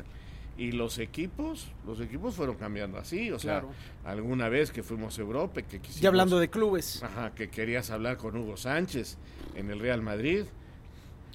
[0.58, 3.63] Y los equipos, los equipos fueron cambiando así, o sea,
[4.04, 6.02] alguna vez que fuimos a Europa, que quisimos...
[6.02, 7.04] Ya hablando de clubes.
[7.04, 9.18] Ajá, que querías hablar con Hugo Sánchez
[9.56, 10.46] en el Real Madrid,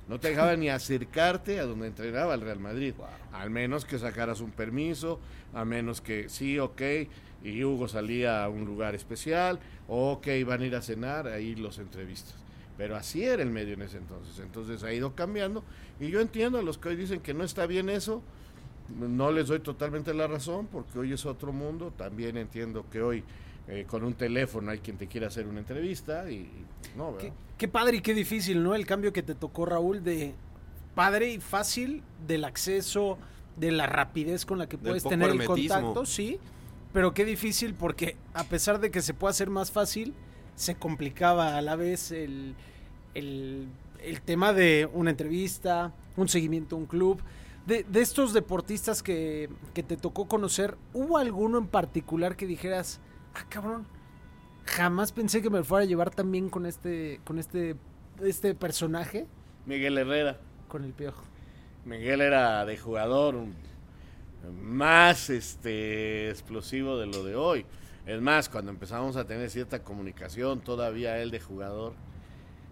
[0.08, 2.94] no te dejaban ni acercarte a donde entrenaba el Real Madrid,
[3.32, 5.20] al menos que sacaras un permiso,
[5.54, 6.82] a menos que sí, ok,
[7.44, 11.78] y Hugo salía a un lugar especial, ok, van a ir a cenar, ahí los
[11.78, 12.36] entrevistas.
[12.78, 15.62] Pero así era el medio en ese entonces, entonces ha ido cambiando,
[16.00, 18.22] y yo entiendo a los que hoy dicen que no está bien eso,
[18.98, 21.92] no les doy totalmente la razón porque hoy es otro mundo.
[21.96, 23.24] También entiendo que hoy
[23.68, 26.48] eh, con un teléfono hay quien te quiera hacer una entrevista y,
[26.96, 27.16] no,
[27.58, 28.74] qué, padre y qué difícil, ¿no?
[28.74, 30.34] El cambio que te tocó, Raúl, de
[30.94, 33.18] padre y fácil del acceso,
[33.56, 36.38] de la rapidez con la que puedes tener el contacto, sí,
[36.92, 40.14] pero qué difícil porque a pesar de que se pueda hacer más fácil,
[40.54, 42.54] se complicaba a la vez el,
[43.14, 43.68] el,
[44.02, 47.22] el tema de una entrevista, un seguimiento a un club.
[47.66, 53.00] De, estos deportistas que, te tocó conocer, ¿hubo alguno en particular que dijeras,
[53.34, 53.86] ah, cabrón,
[54.64, 57.76] jamás pensé que me fuera a llevar también con este, con este,
[58.20, 59.26] este personaje?
[59.64, 60.40] Miguel Herrera.
[60.66, 61.22] Con el piojo.
[61.84, 63.36] Miguel era de jugador
[64.50, 67.66] más este explosivo de lo de hoy.
[68.06, 71.94] Es más, cuando empezamos a tener cierta comunicación, todavía él de jugador,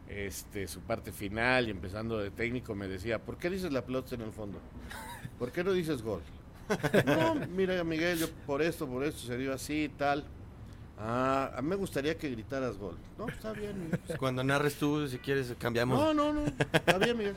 [0.09, 4.17] este, su parte final y empezando de técnico me decía, ¿por qué dices la pelota
[4.17, 4.59] en el fondo?
[5.39, 6.23] ¿Por qué no dices gol?
[7.07, 10.25] no, mira Miguel, yo por esto, por esto se dio así tal.
[10.99, 12.97] Ah, a mí me gustaría que gritaras gol.
[13.17, 13.91] No, está bien.
[14.19, 15.99] Cuando narres tú, si quieres, cambiamos.
[15.99, 17.37] No, no, no, está bien, Miguel.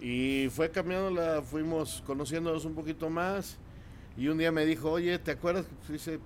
[0.00, 3.58] Y fue cambiando la, fuimos conociéndonos un poquito más.
[4.16, 5.66] Y un día me dijo, oye, ¿te acuerdas?
[5.88, 6.20] Dice,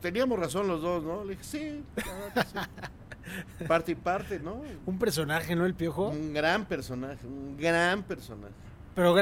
[0.00, 1.24] teníamos razón los dos, ¿no?
[1.24, 3.64] Le dije, sí, sí.
[3.68, 4.62] parte y parte, ¿no?
[4.86, 5.66] Un personaje, ¿no?
[5.66, 6.08] El piojo.
[6.08, 8.54] Un gran personaje, un gran personaje.
[8.94, 9.14] Pero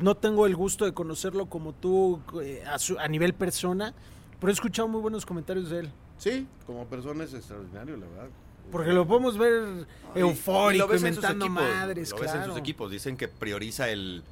[0.00, 3.92] no tengo el gusto de conocerlo como tú eh, a, nivel persona,
[4.38, 5.90] pero he escuchado muy buenos comentarios de él.
[6.18, 8.28] Sí, como persona es extraordinario, la verdad.
[8.70, 13.28] Porque lo podemos ver eufórico, y inventando madres, Lo ves en sus equipos, dicen que
[13.28, 14.22] prioriza el,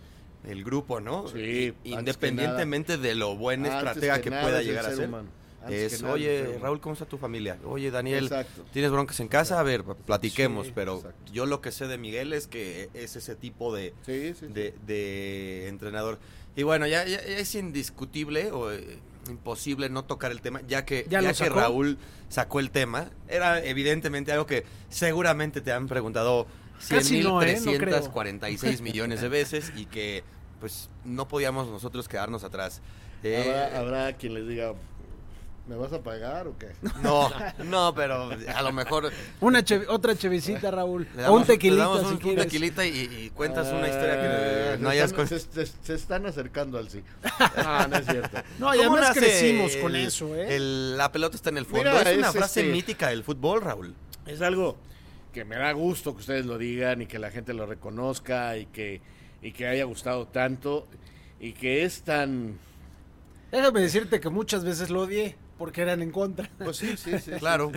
[0.64, 1.28] grupo, ¿no?
[1.28, 1.74] Sí.
[1.84, 5.10] Independientemente de lo buen estratega que pueda llegar a ser.
[5.68, 7.58] es, oye, Raúl, ¿cómo está tu familia?
[7.64, 8.30] Oye, Daniel,
[8.72, 9.58] ¿tienes broncas en casa?
[9.58, 11.02] A ver, platiquemos, pero
[11.32, 16.18] yo lo que sé de Miguel es que es ese tipo de, de, entrenador.
[16.56, 21.20] Y bueno, ya, es indiscutible o eh, imposible no tocar el tema, ya que, ya,
[21.32, 23.10] que Raúl sacó el tema.
[23.28, 26.46] Era evidentemente algo que seguramente te han preguntado
[26.90, 28.82] 100.346 ¿eh?
[28.82, 30.24] millones de veces y que
[30.60, 32.80] pues no podíamos nosotros quedarnos atrás.
[33.22, 34.74] Eh, ¿Habrá, quien les diga,
[35.66, 36.72] ¿Me vas a pagar o qué?
[37.02, 37.30] No,
[37.64, 39.10] no, pero a lo mejor.
[39.40, 41.08] Una otra chevicita, Raúl.
[41.26, 45.38] o un tequilita, un, si un tequilita y, cuentas una historia que no hayas se,
[45.38, 47.02] se, se, están acercando al sí.
[47.56, 48.38] Ah, no es cierto.
[48.58, 50.58] No, además crecimos con eso, ¿eh?
[50.58, 51.90] la pelota está en el fondo.
[51.98, 53.94] es una frase este mítica del fútbol, Raúl.
[54.26, 54.76] Es algo
[55.34, 58.66] que me da gusto que ustedes lo digan y que la gente lo reconozca y
[58.66, 59.02] que,
[59.42, 60.86] y que haya gustado tanto
[61.40, 62.56] y que es tan.
[63.50, 66.48] Déjame decirte que muchas veces lo odié porque eran en contra.
[66.58, 67.32] Pues sí, sí, sí.
[67.32, 67.72] claro.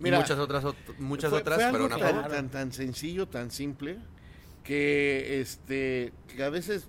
[0.00, 0.64] Mira, muchas otras,
[0.98, 3.98] muchas otras, pero tan, tan, tan sencillo, tan simple,
[4.64, 6.88] que este, que a veces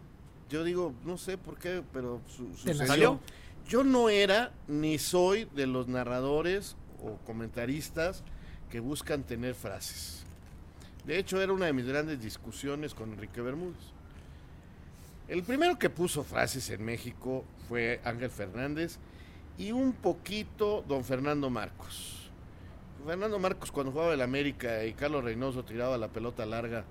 [0.50, 3.20] yo digo, no sé por qué, pero su, sucedió.
[3.68, 8.24] Yo no era ni soy de los narradores o comentaristas
[8.74, 10.24] que buscan tener frases.
[11.06, 13.94] De hecho, era una de mis grandes discusiones con Enrique Bermúdez.
[15.28, 18.98] El primero que puso frases en México fue Ángel Fernández
[19.60, 22.32] y un poquito don Fernando Marcos.
[23.06, 26.84] Fernando Marcos cuando jugaba el América y Carlos Reynoso tiraba la pelota larga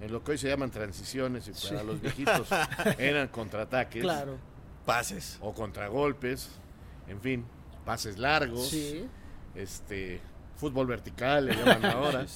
[0.00, 2.48] en lo que hoy se llaman transiciones y para los viejitos
[2.98, 4.02] eran contraataques.
[4.02, 4.38] Claro.
[4.84, 5.38] Pases.
[5.40, 6.50] O contragolpes,
[7.06, 7.44] en fin,
[7.84, 8.74] pases largos.
[9.54, 10.20] Este,
[10.58, 12.26] fútbol vertical, le llaman ahora.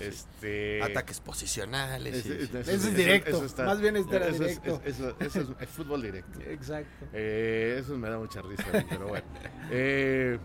[0.00, 2.24] este, Ataques posicionales.
[2.24, 3.44] eso, es directo.
[3.58, 4.80] Más bien es directo.
[4.84, 6.40] Eso, es, fútbol directo.
[6.40, 7.06] Exacto.
[7.12, 9.26] Eh, eso me da mucha risa, pero bueno.
[9.74, 10.38] Eh,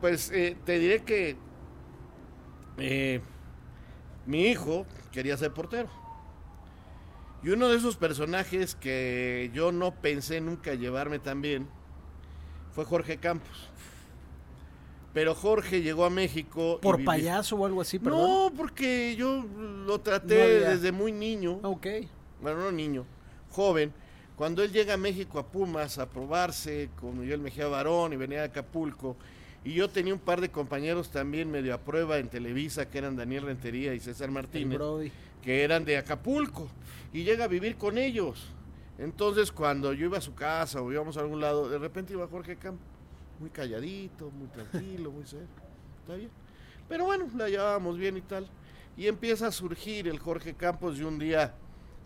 [0.00, 1.36] pues eh, te diré que
[4.26, 5.88] mi hijo quería ser portero.
[7.42, 11.68] Y uno de esos personajes que yo no pensé nunca llevarme tan bien
[12.72, 13.69] fue Jorge Campos.
[15.12, 16.78] Pero Jorge llegó a México.
[16.80, 18.20] ¿Por payaso o algo así, perdón?
[18.20, 19.44] No, porque yo
[19.86, 21.58] lo traté desde muy niño.
[21.62, 21.86] Ok.
[22.40, 23.04] Bueno, no niño,
[23.50, 23.92] joven.
[24.36, 28.38] Cuando él llega a México a Pumas a probarse con Miguel Mejía Barón y venía
[28.38, 29.16] de Acapulco,
[29.62, 33.16] y yo tenía un par de compañeros también medio a prueba en Televisa, que eran
[33.16, 34.80] Daniel Rentería y César Martínez,
[35.42, 36.68] que eran de Acapulco,
[37.12, 38.46] y llega a vivir con ellos.
[38.96, 42.26] Entonces, cuando yo iba a su casa o íbamos a algún lado, de repente iba
[42.26, 42.89] Jorge Campos
[43.40, 45.48] muy calladito, muy tranquilo, muy serio.
[46.00, 46.30] Está bien.
[46.88, 48.48] Pero bueno, la llevábamos bien y tal.
[48.96, 51.54] Y empieza a surgir el Jorge Campos y un día,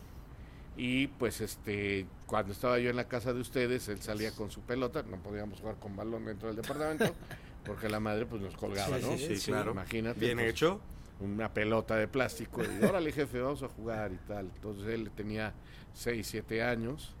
[0.77, 4.61] Y pues este cuando estaba yo en la casa de ustedes él salía con su
[4.61, 7.13] pelota no podíamos jugar con balón dentro del departamento
[7.65, 9.71] porque la madre pues nos colgaba no sí, claro.
[9.73, 10.79] Imagínate bien pues, hecho.
[11.19, 15.53] una pelota de plástico y órale jefe vamos a jugar y tal entonces él tenía
[15.93, 17.15] 6, 7 años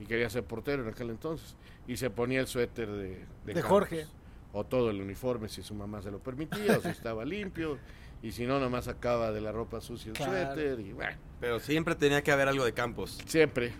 [0.00, 1.54] y quería ser portero en aquel entonces.
[1.86, 4.06] Y se ponía el suéter de, de, Jorge.
[4.52, 7.78] O todo el uniforme si su mamá se lo permitía o si estaba limpio
[8.22, 11.16] y si no, nomás sacaba de la ropa sucia el suéter y bueno.
[11.40, 13.18] Pero siempre tenía que haber algo de Campos.
[13.26, 13.72] Siempre.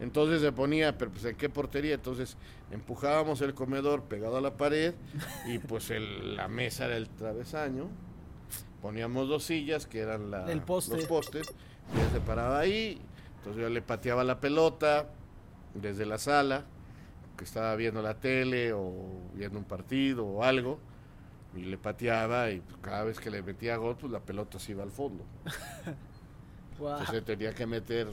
[0.00, 2.36] Entonces se ponía, pero pues en qué portería, entonces
[2.70, 4.94] empujábamos el comedor pegado a la pared
[5.46, 7.88] y pues el, la mesa del travesaño,
[8.80, 11.52] poníamos dos sillas que eran la, los postes,
[11.96, 13.00] y él se paraba ahí,
[13.38, 15.08] entonces yo le pateaba la pelota
[15.74, 16.64] desde la sala,
[17.36, 18.92] que estaba viendo la tele o
[19.34, 20.78] viendo un partido o algo,
[21.56, 24.72] y le pateaba y pues, cada vez que le metía gol, pues la pelota se
[24.72, 25.24] iba al fondo.
[26.78, 28.06] Entonces tenía que meter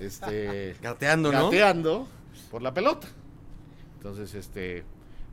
[0.00, 2.08] este gateando, gateando
[2.50, 3.08] por la pelota.
[3.96, 4.84] Entonces, este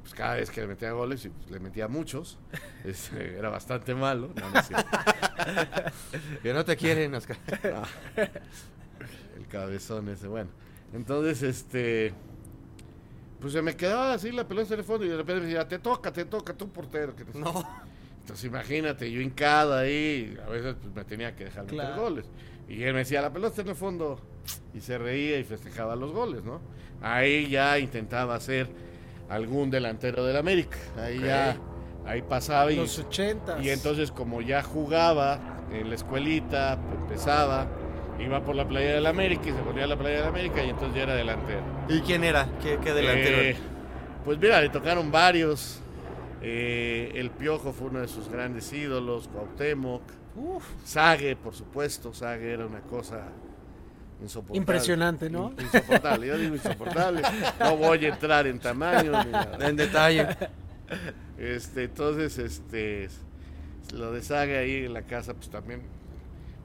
[0.05, 2.37] pues cada vez que le metía goles, y pues, le metía muchos,
[2.83, 4.29] este, era bastante malo.
[4.35, 4.43] No,
[6.43, 7.37] que no te quieren, Oscar.
[9.35, 10.51] el cabezón ese, bueno.
[10.93, 12.13] Entonces, este,
[13.45, 15.67] pues se me quedaba así la pelota en el fondo y de repente me decía,
[15.67, 17.15] te toca, te toca, tú portero.
[17.15, 17.63] Que no.
[18.21, 22.25] Entonces imagínate, yo hincada ahí, a veces pues, me tenía que dejar meter goles.
[22.67, 24.19] Y él me decía, la pelota en el fondo.
[24.73, 26.59] Y se reía y festejaba los goles, ¿no?
[27.03, 28.67] Ahí ya intentaba hacer
[29.29, 30.79] algún delantero del América.
[30.97, 31.55] Ahí ya,
[32.03, 32.71] ahí pasaba.
[32.71, 33.61] Y, Los 80.
[33.61, 37.67] Y entonces como ya jugaba en la escuelita, pues, empezaba,
[38.19, 40.69] iba por la playa del América y se ponía a la playa del América y
[40.69, 41.61] entonces ya era delantero.
[41.89, 42.47] ¿Y quién era?
[42.61, 43.37] ¿Qué, delantero?
[43.37, 43.55] Eh,
[44.23, 45.81] pues mira, le tocaron varios.
[46.41, 50.03] Eh, el Piojo fue uno de sus grandes ídolos, Cuauhtémoc.
[50.35, 50.65] Uf.
[50.83, 53.29] Sague, por supuesto, Sague era una cosa
[54.21, 54.57] insoportable.
[54.57, 55.53] Impresionante, ¿no?
[55.59, 57.21] Insoportable, yo digo insoportable.
[57.59, 60.27] No voy a entrar en tamaño ni en detalle.
[61.37, 63.09] Este, entonces, este,
[63.93, 65.81] lo de Sague ahí en la casa, pues también,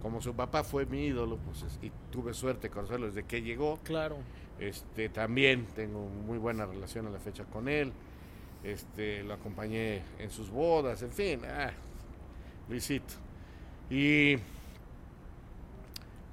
[0.00, 3.78] como su papá fue mi ídolo, pues y tuve suerte de conocerlo desde que llegó.
[3.84, 4.16] Claro.
[4.58, 7.92] Este, también tengo muy buena relación a la fecha con él.
[8.62, 11.70] Este, lo acompañé en sus bodas, en fin, ah,
[12.68, 13.14] Luisito.
[13.88, 14.36] Y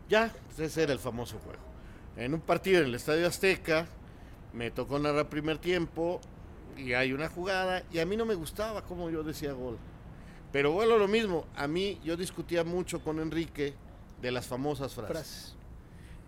[0.10, 1.60] ya, pues ese era el famoso juego.
[2.18, 3.88] En un partido en el Estadio Azteca,
[4.54, 6.20] me tocó narrar primer tiempo
[6.76, 9.78] y hay una jugada y a mí no me gustaba como yo decía gol.
[10.58, 13.76] Pero bueno, lo mismo, a mí yo discutía mucho con Enrique
[14.20, 15.56] de las famosas frases.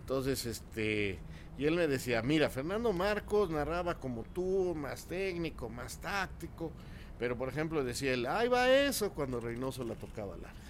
[0.02, 1.18] Entonces, este,
[1.58, 6.70] y él me decía, mira, Fernando Marcos narraba como tú, más técnico, más táctico,
[7.18, 10.60] pero por ejemplo decía él, ahí va eso cuando Reynoso la tocaba larga.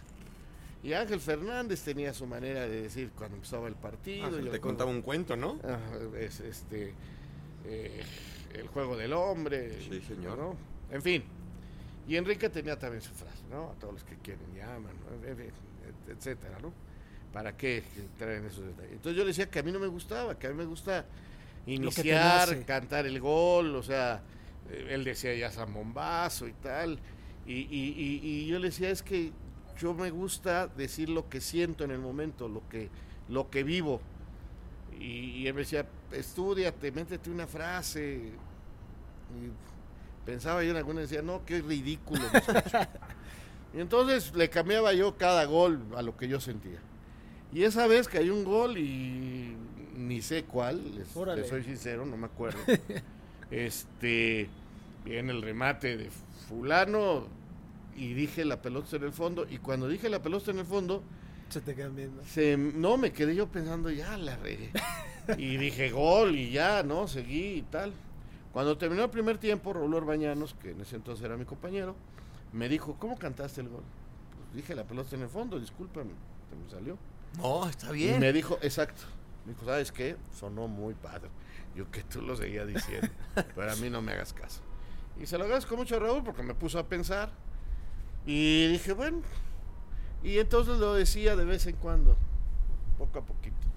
[0.83, 4.27] Y Ángel Fernández tenía su manera de decir cuando empezaba el partido.
[4.27, 5.59] Ah, te contaba un cuento, ¿no?
[6.19, 6.95] es, este,
[7.67, 8.03] eh,
[8.55, 9.83] el juego del hombre.
[9.83, 10.39] Sí, señor.
[10.39, 10.57] ¿no?
[10.91, 11.40] En fin.
[12.11, 13.71] Y Enrique tenía también su frase, ¿no?
[13.71, 14.91] A todos los que quieren llaman,
[16.09, 16.73] etcétera, ¿no?
[17.33, 17.85] ¿Para qué
[18.19, 18.95] traen esos detalles?
[18.95, 21.05] Entonces yo le decía que a mí no me gustaba, que a mí me gusta
[21.67, 24.23] iniciar, cantar el gol, o sea,
[24.69, 26.99] eh, él decía ya San Bombazo y tal.
[27.47, 29.31] Y, y, y yo le decía, es que
[29.79, 32.89] yo me gusta decir lo que siento en el momento, lo que,
[33.29, 34.01] lo que vivo.
[34.99, 38.33] Y, él me decía, estudiate, métete una frase.
[40.31, 42.23] Pensaba yo en alguna y decía, no, qué ridículo.
[43.75, 46.79] y entonces le cambiaba yo cada gol a lo que yo sentía.
[47.53, 49.57] Y esa vez que hay un gol y
[49.97, 51.09] ni sé cuál, les,
[51.49, 52.61] soy sincero, no me acuerdo.
[53.51, 54.49] este,
[55.05, 56.11] viene el remate de
[56.49, 57.27] fulano,
[57.97, 59.49] y dije la pelota en el fondo.
[59.51, 61.03] Y cuando dije la pelota en el fondo,
[61.49, 62.23] se te quedan viendo.
[62.79, 64.71] no, me quedé yo pensando, ya la regué.
[65.39, 67.09] y dije gol y ya, ¿no?
[67.09, 67.93] Seguí y tal.
[68.53, 71.95] Cuando terminó el primer tiempo, Raúl Orbañanos, que en ese entonces era mi compañero,
[72.53, 73.85] me dijo, ¿cómo cantaste el gol?
[74.37, 76.11] Pues dije la pelota en el fondo, discúlpame,
[76.49, 76.99] se me salió.
[77.39, 78.17] No, está bien.
[78.17, 79.03] Y me dijo, exacto.
[79.47, 80.17] Me dijo, ¿sabes qué?
[80.33, 81.31] Sonó muy padre.
[81.77, 83.09] Yo que tú lo seguía diciendo,
[83.55, 84.61] pero a mí no me hagas caso.
[85.21, 87.31] Y se lo agradezco mucho a Raúl porque me puso a pensar
[88.27, 89.23] y dije, bueno,
[90.23, 92.17] y entonces lo decía de vez en cuando,
[92.99, 93.70] poco a poquito.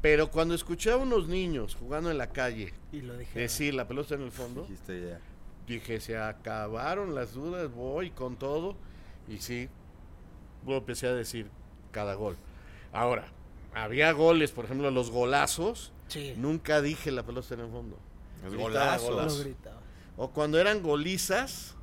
[0.00, 3.88] Pero cuando escuché a unos niños jugando en la calle y lo dije, decir la
[3.88, 4.66] pelota en el fondo,
[5.66, 8.76] dije, se acabaron las dudas, voy con todo.
[9.28, 9.68] Y sí,
[10.64, 11.50] luego empecé a decir
[11.90, 12.36] cada gol.
[12.92, 13.28] Ahora,
[13.74, 15.92] había goles, por ejemplo, los golazos.
[16.36, 17.98] Nunca dije la pelota en el fondo.
[18.44, 19.46] Los golazos.
[20.16, 21.76] O cuando eran golizas,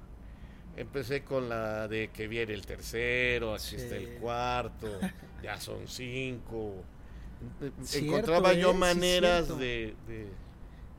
[0.77, 4.99] Empecé con la de que viene el tercero, así está el cuarto,
[5.41, 6.83] ya son cinco.
[7.93, 8.73] Encontraba yo ¿eh?
[8.73, 9.95] maneras de,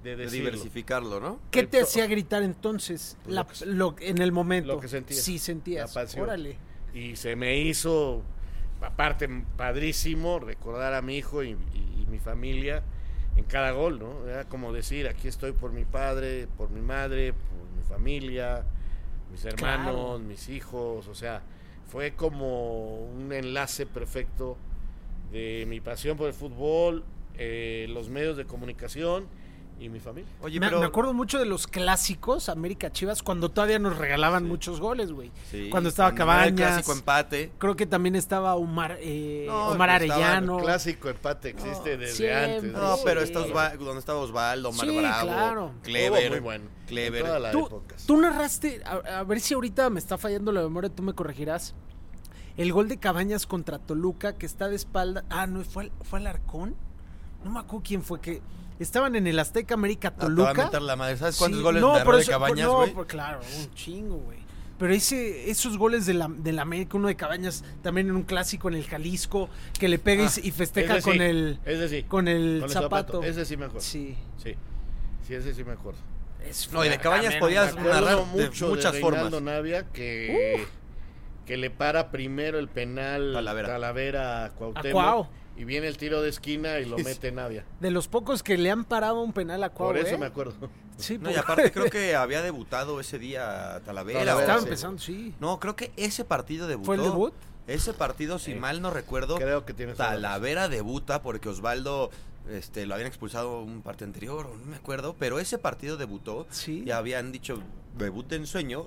[0.03, 1.41] de, diversificarlo, ¿no?
[1.51, 4.75] ¿Qué te hacía gritar entonces lo, en el momento?
[4.75, 5.17] Lo que sentía.
[5.17, 5.97] Sí, sentías.
[6.17, 6.57] Órale.
[6.95, 8.23] Y se me hizo,
[8.81, 12.83] aparte, padrísimo recordar a mi hijo y, y mi familia
[13.37, 14.27] en cada gol, ¿no?
[14.27, 18.65] Era como decir, aquí estoy por mi padre, por mi madre, por mi familia,
[19.31, 21.43] mis hermanos, mis hijos, o sea,
[21.87, 24.57] fue como un enlace perfecto
[25.33, 27.05] de mi pasión por el fútbol,
[27.37, 29.27] eh, los medios de comunicación
[29.79, 30.31] y mi familia.
[30.41, 34.81] Oye, me, me, acuerdo mucho de los clásicos América Chivas cuando todavía nos regalaban muchos
[34.81, 35.31] goles, güey.
[35.71, 36.55] cuando estaba Cabañas.
[36.55, 37.53] clásico empate.
[37.59, 40.59] Creo que también estaba Omar, eh, Omar Arellano.
[40.59, 42.73] El clásico empate existe desde antes.
[42.73, 45.75] No, pero donde estaba Osvaldo, Omar Bravo, claro.
[45.83, 46.31] Clever.
[46.31, 46.65] muy bueno.
[46.87, 47.53] Clever.
[47.53, 51.75] ¿Tú, tú, narraste, a, ver si ahorita me está fallando la memoria, tú me corregirás.
[52.57, 55.25] El gol de Cabañas contra Toluca que está de espalda.
[55.31, 56.75] Ah, no, fue, fue Arcón
[57.47, 58.43] no me acuerdo quién fue que
[58.79, 60.69] estaban en el Azteca América Toluca.
[60.81, 61.17] la madre.
[61.17, 62.93] ¿Sabes cuántos goles no, de Cabañas, güey?
[62.93, 64.39] No, claro, un chingo, güey.
[64.79, 68.25] Pero ese, esos goles de la, de la América, uno de Cabañas, también en un
[68.25, 69.49] clásico en el Jalisco,
[69.79, 71.59] que le pega y, ah, festeja con el,
[72.09, 73.23] con el zapato.
[73.23, 73.81] Ese sí mejor.
[73.81, 74.17] Sí.
[74.43, 74.55] Sí,
[75.27, 75.95] sí ese sí mejor.
[76.73, 79.41] no, y de Cabañas podías narrar mucho de muchas formas.
[79.41, 80.67] Navia que,
[81.47, 85.29] que le para primero el penal Talavera, Talavera a Cuauhtémoc.
[85.57, 87.65] Y viene el tiro de esquina y lo mete Navia.
[87.81, 89.89] De los pocos que le han parado un penal a Cuau.
[89.89, 90.19] Por eso ¿eh?
[90.19, 90.69] me acuerdo.
[90.99, 94.21] Sí, no, y aparte creo que había debutado ese día Talavera.
[94.21, 95.35] Estaba empezando, sí.
[95.41, 96.87] No, creo que ese partido debutó.
[96.87, 97.33] ¿Fue el debut?
[97.67, 102.11] Ese partido, si mal no recuerdo, creo que tiene Talavera debuta porque Osvaldo
[102.51, 106.85] este, lo habían expulsado un partido anterior, no me acuerdo, pero ese partido debutó sí.
[106.87, 107.61] y habían dicho
[107.99, 108.87] debut en sueño,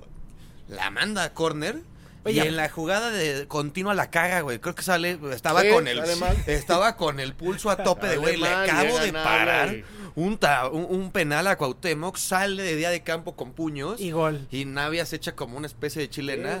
[0.68, 1.82] la manda a córner
[2.26, 4.58] y en la jugada de continua la caga, güey.
[4.58, 6.02] Creo que sale, estaba con el
[6.46, 10.38] estaba con el pulso a tope de güey, le acabo de parar un,
[10.72, 14.46] un, penal a Cuauhtémoc, sale de día de campo con puños y gol.
[14.50, 16.60] Y Navia se echa como una especie de chilena.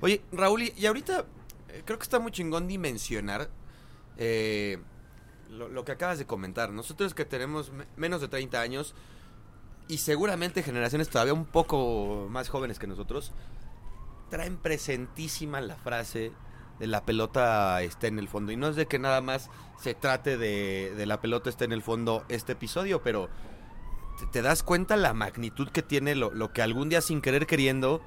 [0.00, 1.24] oye, Raúl, y, ahorita
[1.70, 3.48] eh, creo que está muy chingón dimensionar
[4.18, 4.78] eh,
[5.50, 6.70] lo, lo, que acabas de comentar.
[6.72, 8.94] Nosotros que tenemos menos de 30 años
[9.88, 13.32] y seguramente generaciones todavía un poco más jóvenes que nosotros,
[14.28, 16.32] traen presentísima la frase
[16.78, 18.52] de la pelota está en el fondo.
[18.52, 19.50] Y no es de que nada más
[19.80, 23.28] se trate de, la pelota está en el fondo este episodio, pero
[24.32, 28.00] te, das cuenta la magnitud que tiene lo, que algún día sin querer queriendo,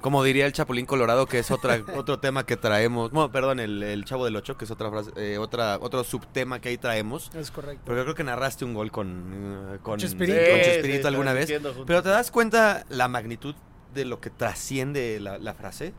[0.00, 4.04] como diría el Chapulín Colorado, que es otra, otro tema que traemos, bueno, perdón, el,
[4.04, 7.30] Chavo del Ocho, que es otra frase, eh, otra, otro subtema que ahí traemos.
[7.34, 7.82] Es correcto.
[7.84, 11.52] Pero yo creo que narraste un gol con, uh, con, Chespirito, alguna vez.
[11.86, 13.54] Pero te das cuenta la magnitud
[13.96, 15.92] de lo que trasciende la, frase?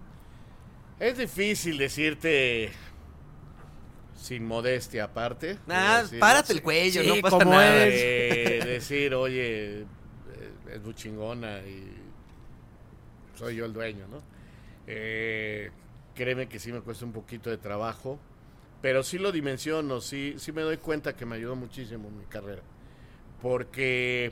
[1.00, 2.72] Es difícil decirte
[4.16, 5.58] sin modestia aparte.
[5.68, 7.86] Ah, párate el cuello, no pasa nada.
[7.86, 9.86] decir, oye, eh,
[10.74, 11.94] es muy chingona y
[13.36, 14.22] soy yo el dueño, ¿no?
[14.88, 15.70] Eh,
[16.16, 18.20] créeme que sí me cuesta un poquito de trabajo,
[18.82, 22.26] pero sí lo dimensiono, sí, sí me doy cuenta que me ayudó muchísimo en mi
[22.26, 22.62] carrera,
[23.42, 24.32] porque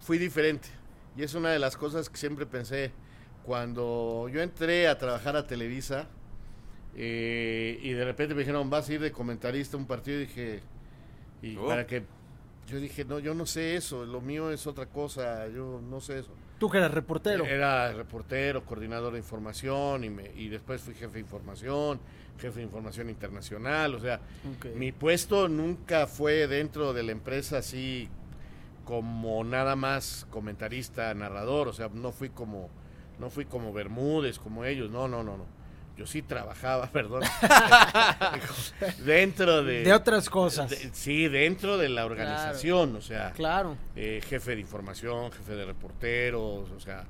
[0.00, 0.68] fui diferente.
[1.16, 2.92] Y es una de las cosas que siempre pensé.
[3.44, 6.08] Cuando yo entré a trabajar a Televisa
[6.96, 10.26] eh, y de repente me dijeron, vas a ir de comentarista a un partido, y
[10.26, 10.60] dije,
[11.42, 11.66] y oh.
[11.66, 12.04] para que
[12.66, 16.20] yo dije, no, yo no sé eso, lo mío es otra cosa, yo no sé
[16.20, 16.30] eso.
[16.58, 17.44] ¿Tú que eras reportero?
[17.44, 22.00] Era reportero, coordinador de información y, me, y después fui jefe de información,
[22.38, 24.20] jefe de información internacional, o sea,
[24.74, 28.08] mi puesto nunca fue dentro de la empresa así
[28.86, 32.70] como nada más comentarista, narrador, o sea, no fui como
[33.18, 35.44] no fui como Bermúdez, como ellos, no, no, no, no.
[35.96, 37.22] Yo sí trabajaba, perdón,
[39.04, 39.82] dentro de...
[39.82, 40.70] De otras cosas.
[40.92, 43.32] sí, dentro de la organización, o sea...
[43.32, 43.76] Claro.
[43.96, 47.06] Eh, jefe de información, jefe de reporteros, o sea,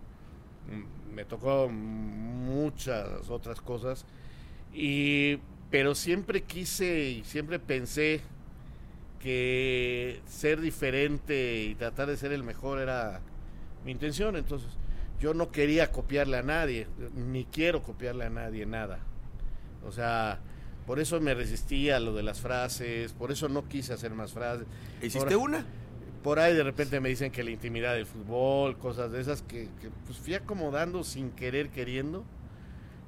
[1.13, 4.07] me tocó muchas otras cosas.
[4.73, 5.39] Y,
[5.71, 8.23] pero siempre quise y siempre pensé
[9.27, 13.21] que ser diferente y tratar de ser el mejor era
[13.85, 14.37] mi intención.
[14.37, 14.69] Entonces,
[15.19, 19.01] yo no quería copiarle a nadie, ni quiero copiarle a nadie nada.
[19.85, 20.39] O sea,
[20.87, 24.33] por eso me resistía a lo de las frases, por eso no quise hacer más
[24.33, 24.69] frases.
[25.03, 25.67] ¿Hiciste una?
[26.23, 29.69] Por ahí de repente me dicen que la intimidad del fútbol, cosas de esas que,
[29.81, 32.25] que pues fui acomodando sin querer queriendo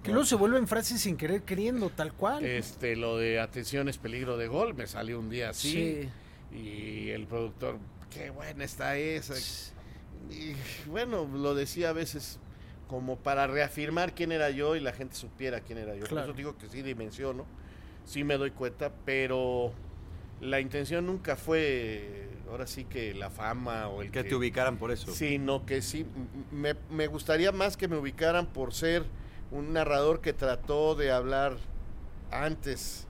[0.08, 2.44] que luego se vuelven frases sin querer queriendo, tal cual.
[2.44, 6.08] Este, lo de atención es peligro de gol, me salió un día así.
[6.50, 7.78] Y el productor,
[8.10, 9.34] qué buena está esa.
[10.30, 10.54] Y
[10.88, 12.40] bueno, lo decía a veces
[12.86, 16.06] como para reafirmar quién era yo y la gente supiera quién era yo.
[16.06, 17.44] Por eso digo que sí dimensiono,
[18.06, 19.72] sí me doy cuenta, pero
[20.40, 24.90] la intención nunca fue, ahora sí que la fama o el que, te ubicaran por
[24.90, 25.12] eso.
[25.12, 26.06] Sino que sí,
[26.50, 29.04] me, me gustaría más que me ubicaran por ser
[29.50, 31.56] un narrador que trató de hablar
[32.30, 33.06] antes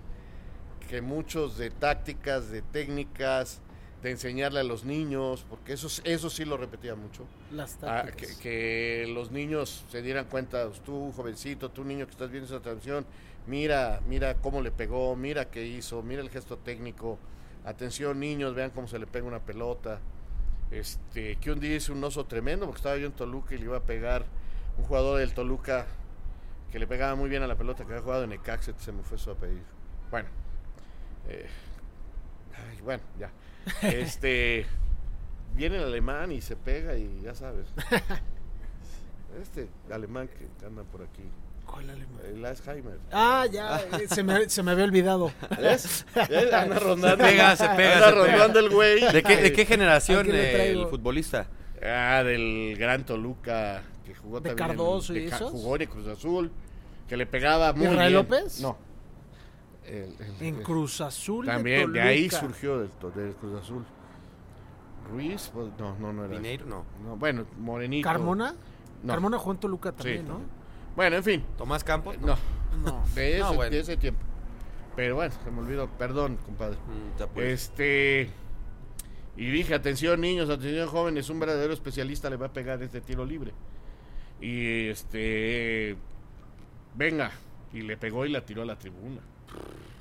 [0.89, 3.61] que muchos de tácticas, de técnicas,
[4.03, 7.27] de enseñarle a los niños, porque eso, eso sí lo repetía mucho.
[7.53, 8.37] Las ah, tácticas.
[8.37, 13.05] que, los niños se dieran cuenta, tú jovencito, tú niño que estás viendo esa transmisión,
[13.47, 17.19] mira, mira cómo le pegó, mira qué hizo, mira el gesto técnico.
[17.65, 20.01] Atención niños, vean cómo se le pega una pelota.
[20.71, 23.65] Este, que un día hice un oso tremendo, porque estaba yo en Toluca y le
[23.65, 24.25] iba a pegar
[24.79, 25.87] un jugador del Toluca
[26.71, 29.03] que le pegaba muy bien a la pelota, que había jugado en Ecaxet, se me
[29.03, 29.65] fue su apellido.
[30.11, 30.29] Bueno,
[31.29, 31.47] eh,
[32.83, 33.31] bueno, ya.
[33.83, 34.67] Este,
[35.55, 37.67] viene el alemán y se pega y ya sabes.
[39.43, 41.23] Este alemán que anda por aquí
[41.69, 42.21] ¿Cuál alemán?
[42.25, 42.99] El Alzheimer.
[43.13, 45.31] Ah, ya, eh, se, me, se me había olvidado.
[45.61, 46.07] ¿Ves?
[46.15, 47.25] Anda rondando.
[47.25, 47.95] Se pega, se pega.
[47.97, 49.13] Anda rondando el güey.
[49.13, 51.47] ¿De qué, de qué generación el futbolista?
[51.83, 54.69] Ah, del gran Toluca que jugó ¿De también.
[54.69, 55.51] Cardoso en, y de, esos?
[55.53, 56.51] Jugó en Cruz Azul,
[57.09, 58.23] que le pegaba muy ¿Israel bien.
[58.23, 58.61] López?
[58.61, 58.77] No.
[59.85, 61.47] El- el- En Cruz Azul.
[61.47, 63.85] de También, de, ahí surgió del, del Cruz Azul.
[65.11, 66.35] Ruiz, pues, no, no, no era.
[66.35, 66.85] Mineiro, no.
[67.03, 68.07] No, bueno, Morenito.
[68.07, 68.55] ¿Carmona?
[69.03, 69.13] No.
[69.13, 70.41] Carmona jugó en Toluca Sí, también, ¿no?
[70.97, 71.45] Bueno, en fin.
[71.57, 72.19] Tomás Campos.
[72.19, 72.37] No,
[72.85, 73.03] No.
[73.15, 73.71] de ese, No, bueno.
[73.71, 74.21] de ese tiempo.
[74.97, 75.89] Pero bueno, se me olvidó.
[75.97, 76.77] Perdón, compadre.
[76.77, 77.47] Mm, pues.
[77.63, 78.31] Este.
[79.37, 83.25] Y dije, atención niños, atención jóvenes, un verdadero especialista le va a pegar este tiro
[83.25, 83.53] libre.
[84.41, 85.97] Y este.
[86.95, 87.31] Venga.
[87.73, 89.21] Y le pegó y la tiró a la tribuna.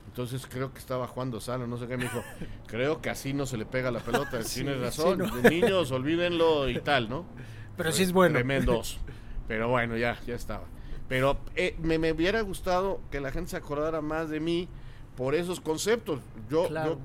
[0.08, 2.24] Entonces creo que estaba jugando Sala, no sé qué me dijo.
[2.68, 4.42] Creo que así no se le pega la pelota.
[4.44, 5.20] Sí, Tienes sí, razón.
[5.20, 5.36] no.
[5.38, 7.26] De niños, olvídenlo y tal, ¿no?
[7.76, 8.34] Pero sí es bueno.
[8.36, 9.00] Tremendos.
[9.48, 10.64] Pero bueno, ya, ya estaba.
[11.08, 14.68] Pero eh, me, me hubiera gustado que la gente se acordara más de mí
[15.16, 16.20] por esos conceptos.
[16.50, 17.00] Yo, Claro.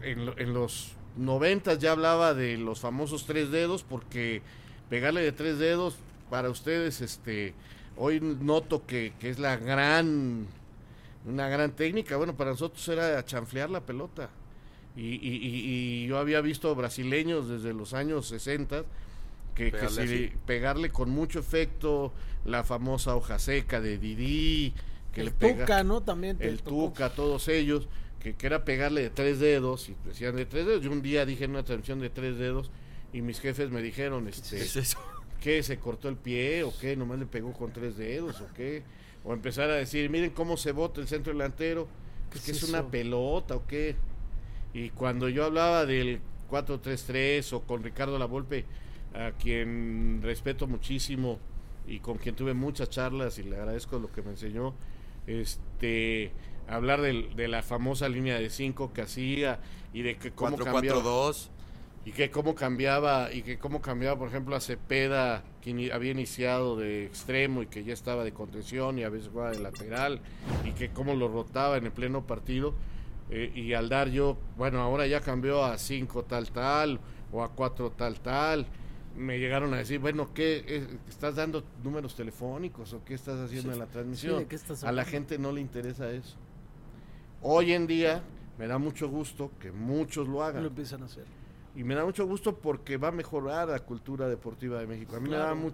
[0.00, 4.42] yo en, lo- en los noventas ya hablaba de los famosos tres dedos porque
[4.90, 5.96] pegarle de tres dedos
[6.30, 7.54] para ustedes, este,
[7.96, 10.46] hoy noto que, que es la gran,
[11.26, 12.16] una gran técnica.
[12.16, 14.30] Bueno, para nosotros era chanflear la pelota.
[14.96, 18.84] Y, y- y- y yo había visto brasileños desde los años 60
[19.54, 20.32] que, que Pegarle si así.
[20.46, 22.12] pegarle con mucho efecto
[22.44, 24.72] la famosa hoja seca de Didi,
[25.12, 26.00] que el le pega Tuca, ¿no?
[26.02, 26.70] También el tocó.
[26.88, 27.88] Tuca, todos ellos,
[28.20, 30.82] que, que era pegarle de tres dedos, y decían de tres dedos.
[30.82, 32.70] Yo un día dije en una transmisión de tres dedos,
[33.12, 34.98] y mis jefes me dijeron, este, ¿Qué es eso?
[35.40, 35.62] ¿Qué?
[35.62, 36.96] ¿Se cortó el pie o qué?
[36.96, 38.82] ¿Nomás le pegó con tres dedos o qué?
[39.24, 41.88] O empezar a decir, miren cómo se bota el centro delantero,
[42.30, 43.96] ¿Qué es que es es una pelota o qué.
[44.74, 46.20] Y cuando yo hablaba del
[46.50, 48.64] 4-3-3 o con Ricardo Lavolpe,
[49.14, 51.38] a quien respeto muchísimo
[51.86, 54.74] y con quien tuve muchas charlas y le agradezco lo que me enseñó,
[55.26, 56.32] este
[56.68, 59.60] hablar del- de la famosa línea de 5 que hacía
[59.94, 61.48] y de que cómo cambiaba 4-4-2.
[62.08, 66.74] Y que cómo cambiaba y que cómo cambiaba por ejemplo a Cepeda que había iniciado
[66.74, 70.22] de extremo y que ya estaba de contención y a veces jugaba de lateral
[70.64, 72.72] y que cómo lo rotaba en el pleno partido
[73.28, 76.98] eh, y al dar yo bueno ahora ya cambió a 5 tal tal
[77.30, 78.66] o a 4 tal tal
[79.14, 83.74] me llegaron a decir bueno qué estás dando números telefónicos o qué estás haciendo Sí,
[83.74, 86.38] en la sí, transmisión ¿de qué estás a la gente no le interesa eso.
[87.42, 88.22] Hoy en día
[88.58, 90.62] me da mucho gusto que muchos lo hagan.
[90.62, 91.24] Lo empiezan a hacer.
[91.78, 95.14] Y me da mucho gusto porque va a mejorar la cultura deportiva de México.
[95.14, 95.44] A mí, me, Claro.
[95.44, 95.70] daba mu-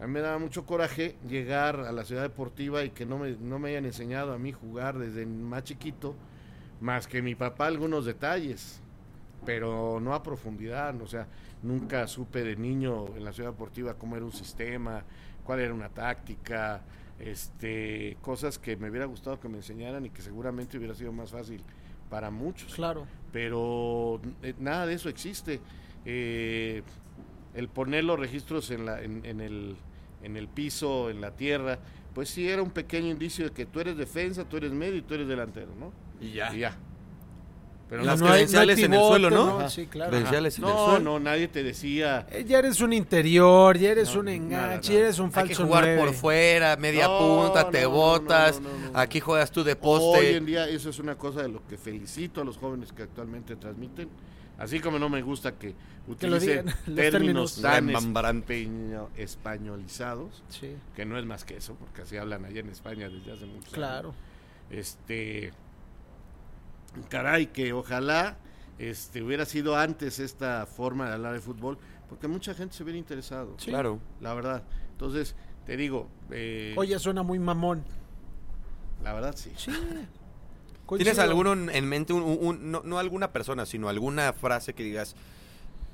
[0.00, 3.32] a mí me daba mucho coraje llegar a la ciudad deportiva y que no me,
[3.32, 6.14] no me hayan enseñado a mí jugar desde más chiquito,
[6.80, 8.80] más que mi papá algunos detalles,
[9.44, 10.94] pero no a profundidad.
[11.02, 11.26] O sea,
[11.64, 15.02] nunca supe de niño en la ciudad deportiva cómo era un sistema,
[15.44, 16.80] cuál era una táctica,
[17.18, 21.32] este, cosas que me hubiera gustado que me enseñaran y que seguramente hubiera sido más
[21.32, 21.60] fácil
[22.10, 23.06] para muchos Claro.
[23.32, 25.60] pero eh, nada de eso existe.
[26.04, 26.82] Eh,
[27.54, 29.76] el poner los registros en, la, en, en el,
[30.22, 31.78] en el piso, en la tierra,
[32.14, 35.02] pues sí era un pequeño indicio de que tú eres defensa, tú eres medio y
[35.02, 35.92] tú eres delantero, ¿no?
[36.20, 36.54] Y ya.
[36.54, 36.76] Y ya.
[37.90, 39.46] Pero Las no, hay- credenciales no hay en el suelo, ¿no?
[39.46, 39.58] ¿no?
[39.58, 39.68] Ajá.
[39.68, 40.10] Sí, claro.
[40.12, 41.00] Credenciales en el no, suelo.
[41.00, 42.24] no, nadie te decía.
[42.30, 44.80] Eh, Ya eres un interior, ya eres No, un enganche, nada.
[44.80, 48.60] ya eres un Hay falso que jugar por fuera, media No, punta, te botas.
[48.60, 48.98] no, no, no, no.
[48.98, 50.36] Aquí juegas tú de Hoy poste.
[50.36, 53.56] en día eso es una cosa de lo que felicito a los jóvenes que actualmente
[53.56, 54.08] transmiten.
[54.56, 55.74] Así como no me gusta que
[56.06, 57.60] utilicen términos términos.
[57.60, 62.68] tan espeño- españolizados, Sí, que no es más que eso, porque así hablan allá en
[62.68, 64.14] España desde hace mucho claro.
[64.70, 65.52] Este,
[67.08, 68.36] caray, que ojalá
[68.78, 71.78] este, hubiera sido antes esta forma de hablar de fútbol,
[72.08, 73.70] porque mucha gente se hubiera interesado, Sí.
[73.70, 74.00] Claro.
[74.20, 74.62] la verdad.
[74.92, 75.34] Entonces,
[75.66, 77.84] te digo, eh, Oye, suena muy mamón.
[79.02, 79.52] la verdad sí.
[79.56, 79.70] Sí.
[80.96, 84.74] ¿Tienes alguno en en mente, un- un- un- no, no alguna persona, sino alguna frase
[84.74, 85.14] que digas,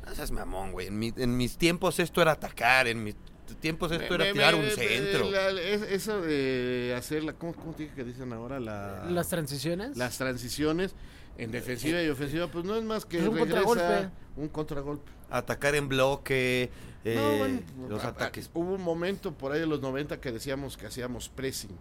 [0.07, 3.15] no seas mamón, güey, en, mi- en mis tiempos esto era atacar, en mis
[3.55, 5.31] tiempos esto era Me- tirar me- un centro.
[5.31, 8.59] la- es- eso de hacer la, ¿cómo, cómo te dije que dicen ahora?
[8.61, 9.97] La, Las transiciones.
[9.97, 10.95] las transiciones
[11.39, 14.09] en defensiva y ofensiva, pues no es más que Es un regresa contragolpe.
[14.37, 15.13] un contragolpe.
[15.31, 16.71] Atacar en bloque,
[17.05, 18.51] eh, No, bueno, los a- a- ataques.
[18.55, 21.77] Hubo un momento por ahí de los 90 que decíamos que hacíamos pressing.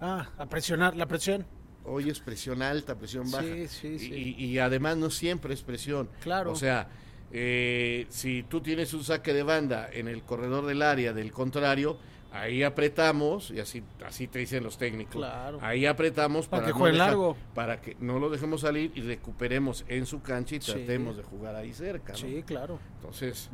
[0.00, 1.46] Ah, a presionar, la presión.
[1.84, 3.44] Hoy es presión alta, presión baja.
[3.44, 4.34] Sí, sí, Y- sí.
[4.38, 6.08] Y, y además no siempre es presión.
[6.22, 6.52] Claro.
[6.52, 6.88] O sea,
[7.32, 11.96] eh, si tú tienes un saque de banda en el corredor del área del contrario,
[12.32, 15.16] ahí apretamos, y así, así te dicen los técnicos.
[15.16, 15.58] Claro.
[15.62, 17.36] Ahí apretamos Para para, que no juegue dejar- largo.
[17.54, 20.72] Para que no lo dejemos salir y recuperemos en su cancha y Sí.
[20.72, 22.12] tratemos de jugar ahí cerca.
[22.12, 22.18] ¿no?
[22.18, 22.78] Sí, claro.
[22.96, 23.48] Entonces,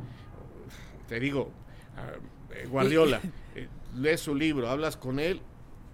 [1.09, 1.51] te digo,
[1.97, 2.13] ah,
[2.55, 3.21] eh, Guardiola,
[3.55, 5.41] eh, lees su libro, hablas con él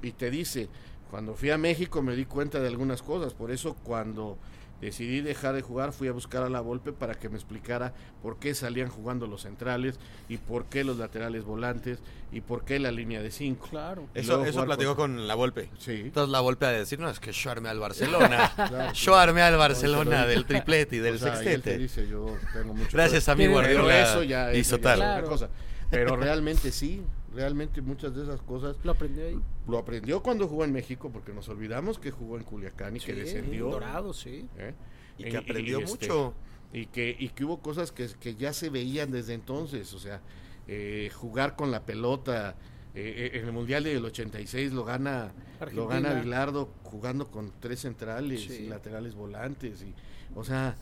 [0.03, 0.69] y te dice,
[1.11, 4.37] cuando fui a México me di cuenta de algunas cosas, por eso cuando
[4.85, 8.39] decidí dejar de jugar, fui a buscar a la Volpe para que me explicara por
[8.39, 11.99] qué salían jugando los centrales y por qué los laterales volantes
[12.31, 13.69] y por qué la línea de cinco.
[13.71, 14.07] Claro.
[14.15, 15.27] Eso, eso platicó con...
[15.27, 15.71] la Volpe.
[15.79, 16.03] Sí.
[16.05, 18.93] Entonces la Volpe a decir, no, es que yo armé al Barcelona.
[18.93, 21.79] yo armé al Barcelona del triplete y del sextete.
[21.79, 24.99] dice, yo tengo mucho Gracias a mi Guardiola eso ya hizo tal.
[24.99, 25.29] Claro.
[25.29, 25.49] Cosa.
[25.91, 27.03] Pero realmente sí,
[27.35, 29.41] realmente muchas de esas cosas lo aprendió ahí.
[29.67, 33.15] Lo aprendió cuando jugó en México, porque nos olvidamos que jugó en Culiacán y que
[33.15, 33.71] descendió.
[33.71, 34.49] Dorado, sí.
[34.57, 34.75] ¿Eh?
[35.19, 36.35] Y que aprendió este, mucho.
[36.73, 40.21] Y que, y que hubo cosas que, que ya se veían desde entonces, o sea,
[40.67, 42.57] eh, jugar con la pelota.
[42.97, 45.33] Eh, en el Mundial del 86 lo gana
[45.73, 49.83] lo gana Bilardo jugando con tres centrales y laterales volantes.
[49.83, 49.93] y
[50.37, 50.77] O sea,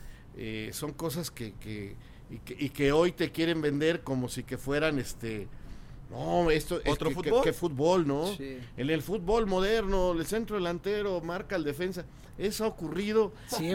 [0.72, 1.96] son cosas que, que
[2.28, 5.48] y, que, y que hoy te quieren vender como si que fueran este
[6.12, 7.42] no, esto ¿Otro es fútbol?
[7.42, 8.30] Que, fútbol, ¿no?
[8.38, 12.04] En el fútbol moderno, el centro delantero marca el defensa.
[12.38, 13.32] Eso ha ocurrido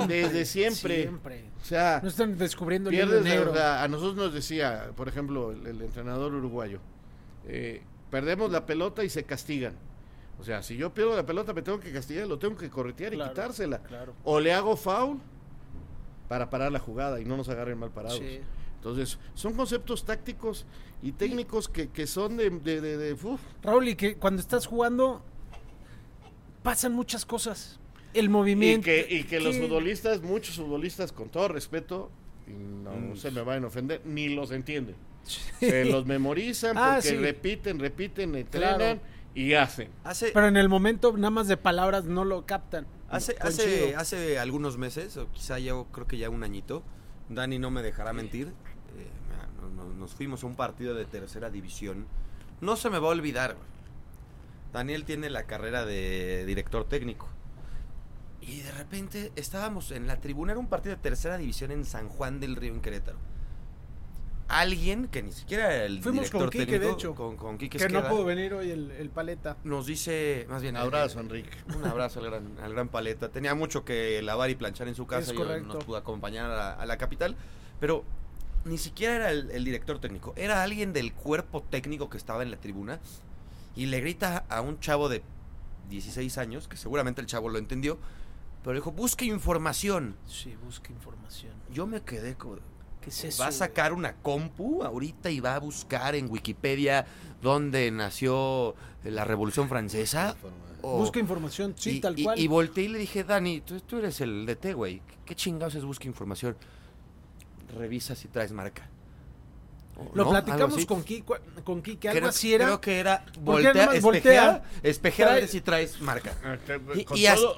[0.08, 1.10] desde siempre.
[1.10, 3.54] O sea, no están descubriendo el negro.
[3.60, 6.80] a nosotros nos decía, por ejemplo, el, entrenador uruguayo,
[7.48, 7.82] eh,
[8.12, 9.74] perdemos la pelota y se castigan.
[10.40, 13.14] O sea, si yo pierdo la pelota me tengo que castigar, lo tengo que corretear
[13.14, 13.82] y quitársela.
[14.24, 15.20] O le hago foul
[16.28, 18.22] para parar la jugada y no nos agarren mal parados.
[18.90, 20.66] Entonces, son conceptos tácticos
[21.02, 22.50] y técnicos que, que son de...
[22.50, 23.18] de, de,
[23.64, 25.24] Raúl, y que cuando estás jugando
[26.64, 27.80] pasan muchas cosas.
[28.14, 28.90] El movimiento.
[28.90, 32.12] Y que, y que, los futbolistas, muchos futbolistas, con todo respeto,
[32.48, 33.18] no, mm.
[33.18, 34.96] se me vayan a ofender, ni los entienden.
[35.60, 39.02] Se los memorizan ah, porque repiten, repiten, entrenan
[39.36, 39.90] y hacen.
[40.34, 42.88] Pero en el momento, nada más de palabras, no lo captan.
[43.10, 46.84] Hace, hace, hace algunos meses, o quizá ya creo que ya un añito,
[47.30, 48.52] Dani no me dejará mentir,
[49.96, 52.06] nos fuimos a un partido de tercera división,
[52.62, 53.56] no se me va a olvidar.
[54.74, 57.28] Daniel tiene la carrera de director técnico.
[58.42, 62.10] Y de repente estábamos en la tribuna, era un partido de tercera división en San
[62.10, 63.18] Juan del Río, en Querétaro.
[64.48, 67.16] Alguien que ni siquiera era el Fuimos director con Quique, técnico, de hecho.
[67.16, 69.58] Con, Quique que no pudo venir hoy el, Paleta.
[69.66, 70.76] Nos dice, más bien...
[70.76, 71.50] Un abrazo, Enrique.
[71.78, 73.30] Un abrazo al gran, al gran Paleta.
[73.30, 76.86] Tenía mucho que lavar y planchar en su casa y no nos pudo acompañar a
[76.86, 77.36] la capital.
[77.82, 78.06] Pero
[78.68, 82.58] ni siquiera era el, director técnico, era alguien del cuerpo técnico que estaba en la
[82.58, 83.00] tribuna
[83.76, 85.24] y le grita a un chavo de
[85.90, 87.98] 16 años, que seguramente el chavo lo entendió,
[88.64, 90.16] pero dijo, busque información.
[90.28, 91.54] Sí, busque información.
[91.72, 92.58] Yo me quedé como,
[93.02, 93.44] ¿qué es eso?
[93.44, 97.06] Va a sacar una compu ahorita y va a buscar en Wikipedia
[97.42, 100.36] dónde nació la Revolución Francesa.
[100.82, 102.38] busca información, sí, tal cual.
[102.38, 105.02] Y, volteé y le dije, Dani, tú, tú eres el DT, güey.
[105.26, 106.58] ¿Qué chingados es busca información?
[107.76, 108.90] Revisa si traes marca.
[110.14, 112.66] Lo platicamos con Kike, con Kike, algo creo, así era.
[112.66, 116.34] Creo que era voltea, espejea, espejea si traes marca.
[116.44, 116.58] Ah,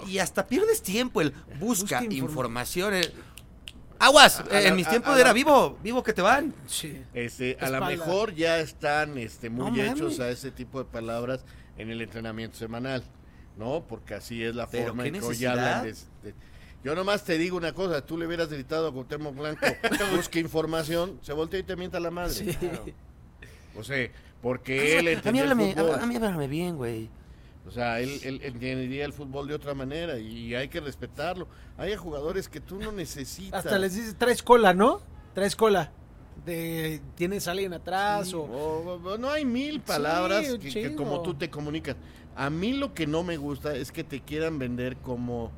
[0.07, 2.93] y, hasta, pierdes tiempo el busca, información.
[3.99, 6.53] Aguas, en mis tiempos era vivo, vivo que te van.
[6.67, 7.03] Sí.
[7.13, 11.43] Este, a lo mejor ya están este, muy hechos a ese tipo de palabras
[11.77, 13.03] en el entrenamiento semanal,
[13.57, 13.85] ¿no?
[13.85, 16.33] Porque así es la forma en que hoy hablan de,
[16.83, 19.65] yo nomás te digo una cosa, tú le hubieras gritado a Cuauhtémoc Blanco,
[20.15, 22.33] busque información, se voltea y te mienta la madre.
[22.33, 22.57] Sí.
[23.77, 24.09] O sea,
[24.41, 25.99] porque él entiende a mí, el fútbol.
[25.99, 27.09] A, mí háblame bien, güey.
[27.67, 31.47] O sea, él, él, entendería el fútbol de otra manera y hay que respetarlo.
[31.77, 33.65] Hay jugadores que tú no necesitas.
[33.65, 35.01] Hasta les dices, traes cola, ¿no?
[35.33, 35.91] Traes cola.
[36.45, 38.33] De, ¿Tienes alguien atrás?
[38.33, 39.17] o...
[39.19, 41.97] no hay mil palabras que, como tú te comunicas.
[42.35, 45.51] A mí lo que no me gusta es que te quieran vender como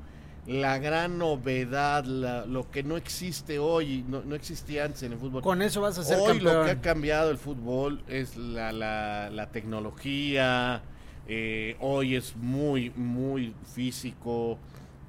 [0.52, 5.41] la gran novedad, lo que no existe hoy, no, no, existía antes en el fútbol.
[5.41, 9.49] Con eso vas a ser hoy lo que ha cambiado el fútbol es la, la,
[9.52, 10.84] tecnología,
[11.28, 14.60] eh, hoy es muy, muy físico,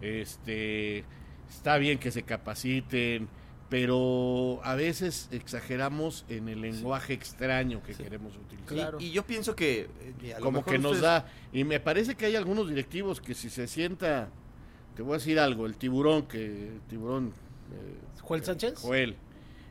[0.00, 1.04] este,
[1.50, 3.28] está bien que se capaciten,
[3.68, 8.96] pero a veces exageramos en el lenguaje extraño que queremos utilizar.
[9.00, 9.88] Y, yo pienso que...
[10.22, 11.26] Eh, Como que nos da...
[11.52, 14.28] Y me parece que hay algunos directivos que si se sienta
[14.94, 17.32] te voy a decir algo, el tiburón que tiburón
[17.72, 19.16] eh, Joel Sánchez Joel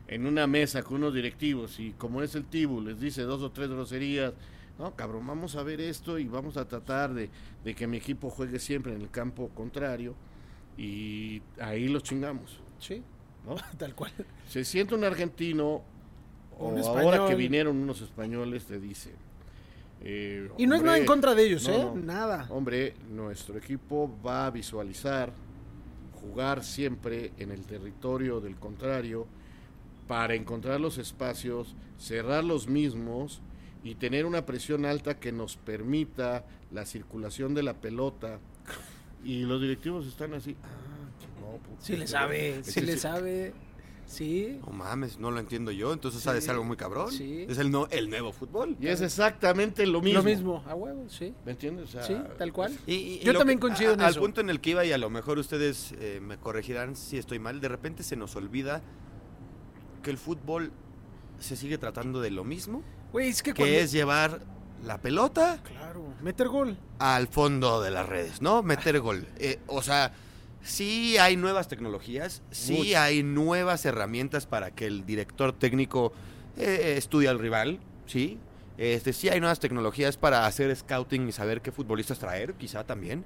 [0.08, 3.50] en una mesa con unos directivos y como es el tibu les dice dos o
[3.50, 4.34] tres groserías
[4.78, 7.30] no cabrón vamos a ver esto y vamos a tratar de,
[7.74, 10.14] que mi equipo juegue siempre en el campo contrario
[10.76, 13.02] y ahí los chingamos sí.
[13.46, 13.56] ¿no?
[13.78, 14.12] tal cual.
[14.48, 15.82] Se siente un argentino
[16.58, 19.14] o ahora que vinieron unos españoles te dicen
[20.04, 21.86] eh, y no es nada en contra de ellos, ¿eh?
[21.94, 22.46] Nada.
[22.50, 25.32] Hombre, nuestro equipo va a visualizar
[26.20, 29.26] jugar siempre en el territorio del contrario
[30.08, 33.42] para encontrar los espacios, cerrar los mismos
[33.84, 38.38] y tener una presión alta que nos permita la circulación de la pelota.
[39.24, 40.56] Y los directivos están así.
[40.64, 43.52] Ah, sí le sabe, sí le sabe.
[44.12, 44.60] Sí.
[44.66, 47.10] No mames, no lo entiendo yo, entonces ha de ser algo muy cabrón.
[47.10, 47.46] Sí.
[47.48, 48.76] Es el, no, el nuevo fútbol.
[48.78, 50.18] Y es exactamente lo mismo.
[50.18, 51.34] Lo mismo, a huevo, sí.
[51.46, 51.96] ¿Me entiendes?
[52.06, 52.76] sí, tal cual.
[52.86, 54.08] Y, yo también coincido en eso.
[54.08, 57.16] Al punto en el que iba, y a lo mejor ustedes eh, me corregirán si
[57.16, 58.82] estoy mal, de repente se nos olvida
[60.02, 60.72] que el fútbol
[61.38, 62.82] se sigue tratando de lo mismo.
[63.12, 64.42] Güey, es que, que es llevar
[64.84, 65.62] la pelota.
[65.64, 66.76] Claro, meter gol.
[66.98, 68.62] Al fondo de las redes, ¿no?
[68.62, 69.26] Meter gol.
[69.38, 70.12] Eh, o sea
[70.62, 76.12] Sí hay nuevas tecnologías, sí hay nuevas herramientas para que el director técnico
[76.56, 78.38] eh, estudie al rival, sí.
[78.78, 83.24] Este, sí hay nuevas tecnologías para hacer scouting y saber qué futbolistas traer, quizá también.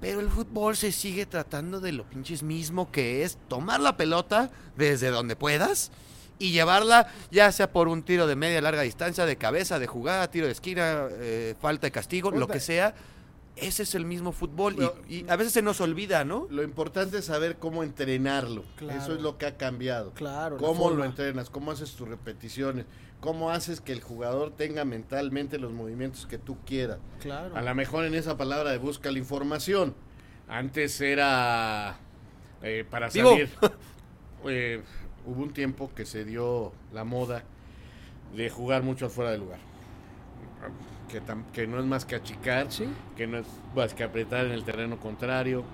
[0.00, 4.50] Pero el fútbol se sigue tratando de lo pinches mismo que es tomar la pelota
[4.76, 5.90] desde donde puedas
[6.38, 10.30] y llevarla ya sea por un tiro de media larga distancia, de cabeza, de jugada,
[10.30, 12.94] tiro de esquina, eh, falta de castigo, lo que sea
[13.60, 16.46] ese es el mismo fútbol y, a veces se nos olvida, ¿no?
[16.50, 18.64] Lo importante es saber cómo entrenarlo.
[18.90, 20.12] Eso es lo que ha cambiado.
[20.12, 20.56] Claro.
[20.56, 22.86] Cómo lo entrenas, cómo haces tus repeticiones,
[23.20, 26.98] cómo haces que el jugador tenga mentalmente los movimientos que tú quieras.
[27.20, 27.56] Claro.
[27.56, 29.94] A lo mejor en esa palabra de busca la información.
[30.48, 31.98] Antes era
[32.62, 33.50] eh, para salir.
[34.48, 34.80] Eh,
[35.26, 37.42] hubo un tiempo que se dio la moda
[38.36, 39.58] de jugar mucho afuera del lugar
[41.08, 42.68] que, no es más que achicar,
[43.16, 45.64] que no es más que apretar en el terreno contrario.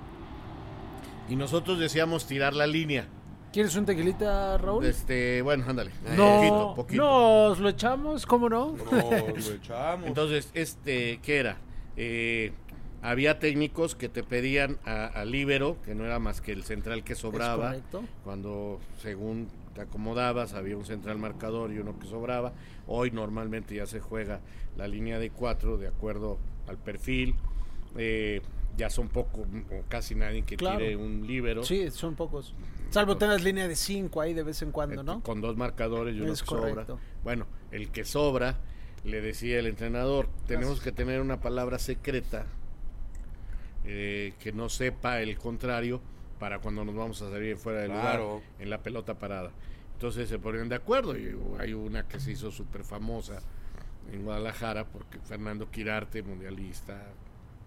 [1.29, 3.07] Y nosotros decíamos tirar la línea.
[3.53, 4.85] ¿Quieres un tequilita, Raúl?
[4.85, 5.93] Este, bueno, ándale.
[6.17, 7.03] No, poquito, poquito.
[7.03, 8.73] Nos lo echamos, ¿cómo no?
[8.73, 10.07] Nos lo echamos.
[10.07, 11.59] Entonces, este, ¿qué era?
[11.97, 12.53] Eh,
[13.01, 17.15] había técnicos que te pedían a, Libero, que no era más que el central que
[17.15, 17.77] sobraba.
[18.25, 22.53] Cuando, según te acomodabas, había un central marcador y uno que sobraba.
[22.87, 24.41] Hoy normalmente ya se juega
[24.77, 27.35] la línea de cuatro de acuerdo al perfil.
[27.97, 28.41] Eh,
[28.77, 31.63] ya son poco o casi nadie que tire un líbero.
[31.63, 32.55] Sí, son pocos.
[32.91, 35.23] Salvo tengas línea de cinco ahí de vez en cuando, ¿no?
[35.23, 36.87] Con dos marcadores y uno que sobra.
[37.23, 38.59] Bueno, el que sobra,
[39.05, 42.47] le decía el entrenador, tenemos que tener una palabra secreta
[43.85, 46.01] eh, que no sepa el contrario
[46.39, 48.21] para cuando nos vamos a salir fuera del lugar
[48.59, 49.51] en la pelota parada.
[49.95, 53.41] Entonces se ponen de acuerdo y hay una que se hizo súper famosa
[54.13, 57.01] en Guadalajara porque Fernando Quirarte, mundialista,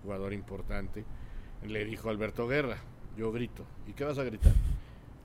[0.04, 1.06] jugador importante,
[1.66, 2.78] le dijo a Alberto Guerra,
[3.18, 3.66] yo grito.
[3.88, 4.54] ¿Y qué vas a gritar?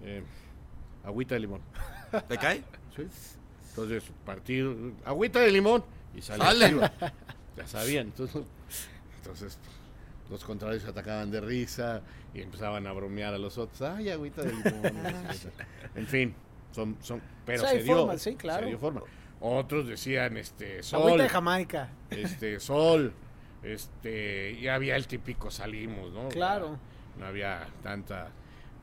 [0.03, 0.23] Eh,
[1.05, 1.61] agüita de limón.
[2.29, 2.63] ¿Te cae?
[2.97, 3.07] Sí.
[3.71, 4.75] Entonces, partido,
[5.05, 5.85] agüita de limón.
[6.15, 6.91] Y sale.
[7.57, 8.07] Ya sabían.
[8.07, 8.43] Entonces,
[9.19, 9.59] entonces
[10.33, 12.03] los contrarios atacaban de risa
[12.35, 13.83] y empezaban a bromear a los otros.
[13.83, 14.93] Ay, agüita de limón.
[15.95, 16.35] en fin,
[16.73, 18.63] son, son, pero se, dio, forma, sí, claro.
[18.63, 19.03] se dio forma.
[19.41, 21.03] Otros decían, este, sol.
[21.03, 21.91] Agüita de Jamaica.
[22.11, 23.13] Este, sol.
[23.63, 26.29] Este, y había el típico salimos, ¿no?
[26.29, 26.79] Claro.
[27.19, 28.31] No, había tanta.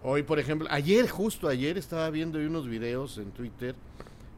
[0.03, 3.75] Hoy, por ejemplo, ayer, justo ayer, estaba viendo unos videos en Twitter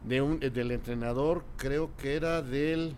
[0.03, 2.95] de un, del entrenador, creo que era del,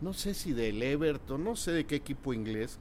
[0.00, 2.78] no sé si del Everton, no sé de qué equipo inglés,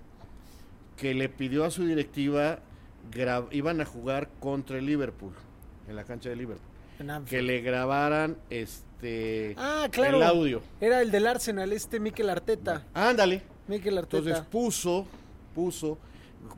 [0.98, 2.60] que le pidió a su directiva,
[3.52, 5.34] iban a jugar contra el Liverpool,
[5.88, 6.70] en la cancha de Liverpool.
[7.28, 10.18] Que le grabaran este ah, claro.
[10.18, 10.62] el audio.
[10.80, 12.84] Era el del Arsenal, este Mikel Arteta.
[12.94, 13.42] Ándale.
[13.68, 14.18] Mikel Arteta.
[14.18, 15.06] Entonces puso,
[15.54, 15.98] puso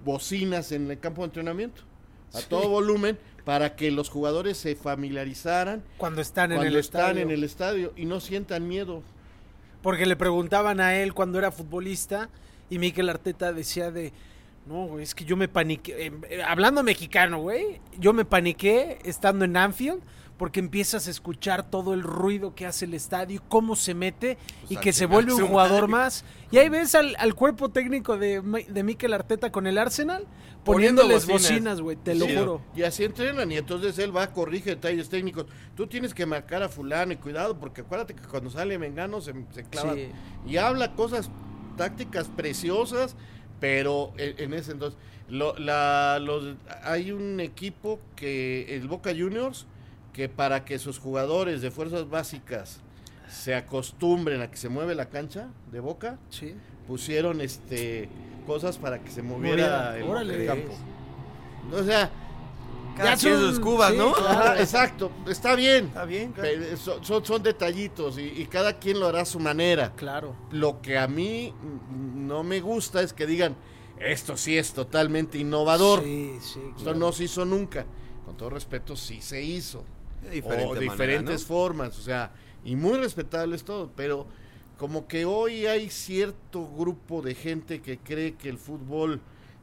[0.03, 1.81] bocinas en el campo de entrenamiento
[2.33, 7.31] a todo volumen para que los jugadores se familiarizaran cuando están en el están en
[7.31, 9.03] el estadio y no sientan miedo.
[9.81, 12.29] Porque le preguntaban a él cuando era futbolista
[12.69, 14.13] y Mikel Arteta decía de,
[14.65, 19.45] no, güey, es que yo me paniqué, eh, hablando mexicano, güey, yo me paniqué estando
[19.45, 20.01] en Anfield
[20.37, 24.71] porque empiezas a escuchar todo el ruido que hace el estadio, cómo se mete pues
[24.71, 26.25] y que se vuelve un jugador más.
[26.51, 30.27] Y ahí ves al, cuerpo técnico de, de Mikel Arteta con el Arsenal
[30.65, 32.61] poniéndoles bocinas, güey, te lo juro.
[32.75, 35.45] Y así entrenan y entonces él va, corrige detalles técnicos.
[35.75, 39.33] Tú tienes que marcar a fulano y cuidado porque acuérdate que cuando sale Mengano se,
[39.51, 39.95] se clava
[40.45, 41.29] y habla cosas
[41.75, 43.15] tácticas preciosas,
[43.59, 44.99] pero en, ese entonces
[45.29, 49.65] la, los, hay un equipo que el Boca Juniors
[50.13, 52.79] que para que sus jugadores de fuerzas básicas
[53.27, 56.17] se acostumbren a que se mueve la cancha de Boca,
[56.87, 58.07] pusieron este
[58.45, 60.73] cosas para que se moviera el, campo.
[61.73, 62.11] O sea,
[62.95, 64.13] cada sus cubas, ¿no?
[64.57, 65.85] exacto, está bien.
[65.85, 66.33] Está bien.
[66.77, 69.93] Son, son, detallitos y, cada quien lo hará a su manera.
[69.95, 70.35] Claro.
[70.51, 71.53] Lo que a mí
[72.15, 73.55] no me gusta es que digan,
[73.99, 76.03] esto sí es totalmente innovador.
[76.03, 76.61] Sí, sí.
[76.77, 77.85] Esto no se hizo nunca.
[78.25, 79.83] Con todo respeto, sí se hizo.
[80.21, 82.31] De o diferentes formas, o sea,
[82.63, 84.25] y muy respetable es todo, pero
[84.79, 89.21] como que hoy hay cierto grupo de gente que cree que el fútbol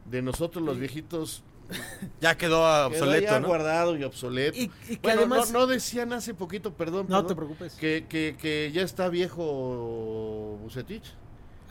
[0.09, 1.43] de nosotros los viejitos
[2.21, 3.49] ya quedó obsoleto, quedó ya ¿no?
[3.49, 4.59] guardado y obsoleto.
[4.59, 5.51] Y, y que Bueno, además...
[5.53, 7.75] no, no decían hace poquito, perdón, No perdón, te preocupes.
[7.75, 11.05] que, que, que ya está viejo Bucetich,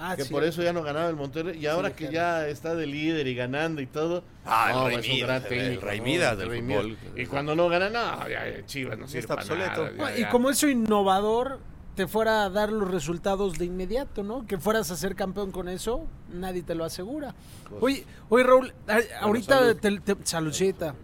[0.04, 0.34] Ah, que sí.
[0.34, 2.42] por eso ya no ganaba el Monterrey y ahora que dejaron.
[2.42, 5.44] ya está de líder y ganando y todo, Ah, el no, Rey es un Midas,
[5.44, 6.06] gran el Rey ¿no?
[6.06, 6.86] Midas El del Rey fútbol.
[6.88, 7.04] Midas.
[7.18, 9.84] Y cuando no gana, no, ya Chivas no Ya sirve está para obsoleto.
[9.84, 10.30] nada, ya, No, y ya.
[10.32, 11.60] como eso innovador
[11.96, 14.46] te fuera a dar los resultados de inmediato, ¿no?
[14.48, 17.36] Que fueras a ser campeón con eso, nadie te lo asegura.
[17.70, 19.78] Pues, Oye, oye Raúl, a- ahorita salud.
[19.78, 20.96] te, te- saludcita.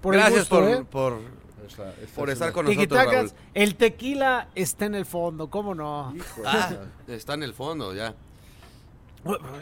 [0.00, 0.84] Por el Gracias gusto, por, ¿eh?
[0.84, 1.18] por,
[1.66, 3.30] Esta- esta por es estar con nosotros, Raúl.
[3.54, 6.12] el tequila está en el fondo, ¿cómo no?
[6.14, 6.70] Hijo Ah,
[7.08, 8.14] está en el fondo ya.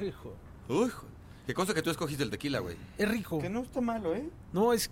[0.05, 0.35] Hijo,
[0.69, 1.07] Uy, jo-
[1.47, 2.77] qué cosa que tú escogiste el tequila, güey.
[2.99, 3.39] Es rico.
[3.39, 4.29] Que no está malo, ¿eh?
[4.53, 4.91] No, es,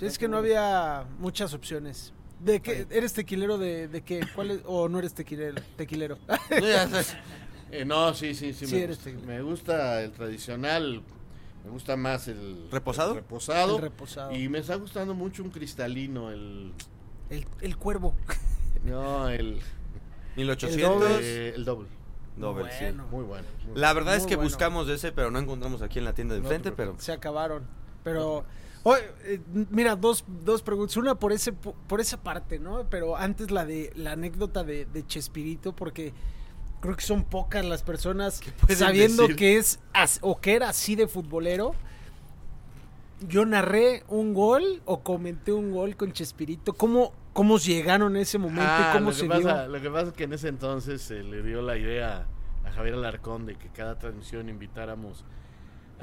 [0.00, 2.12] es que no había muchas opciones.
[2.44, 2.86] ¿De qué?
[2.90, 4.26] ¿Eres tequilero de, de qué?
[4.34, 4.60] ¿Cuál es?
[4.66, 5.60] ¿O no eres tequilero?
[5.76, 6.18] tequilero?
[6.50, 7.16] No, ya sabes.
[7.70, 9.26] Eh, no, sí, sí, sí, Sí, me, eres gusta.
[9.26, 11.02] me gusta el tradicional,
[11.64, 13.10] me gusta más el ¿Reposado?
[13.12, 14.32] el reposado, El reposado.
[14.36, 16.72] y me está gustando mucho un cristalino, el
[17.30, 18.14] El, el cuervo.
[18.84, 19.60] no, el
[20.36, 21.02] 1800.
[21.22, 21.88] eh, el doble,
[22.36, 22.84] Doble, sí.
[22.84, 23.06] Bueno.
[23.10, 23.46] muy bueno.
[23.66, 24.48] muy La verdad es que bueno.
[24.50, 26.96] buscamos ese, pero no encontramos aquí en la tienda de No enfrente, pero...
[26.98, 27.64] Se acabaron.
[28.04, 28.44] Pero,
[28.84, 30.96] oye, eh, mira, dos, dos preguntas.
[30.96, 32.84] Una por ese por esa parte, ¿no?
[32.90, 36.12] Pero antes la de la anécdota de, de Chespirito, porque
[36.80, 39.36] creo que son pocas las personas sabiendo decir?
[39.36, 41.74] que es as- o que era así de futbolero.
[43.28, 46.72] Yo narré un gol o comenté un gol con Chespirito.
[46.72, 49.46] ¿Cómo, cómo llegaron en ese momento Ah, cómo lo, se que dio?
[49.46, 52.26] pasa, lo que pasa es que en ese entonces se le dio la idea
[52.64, 55.24] a Javier Alarcón de que cada transmisión invitáramos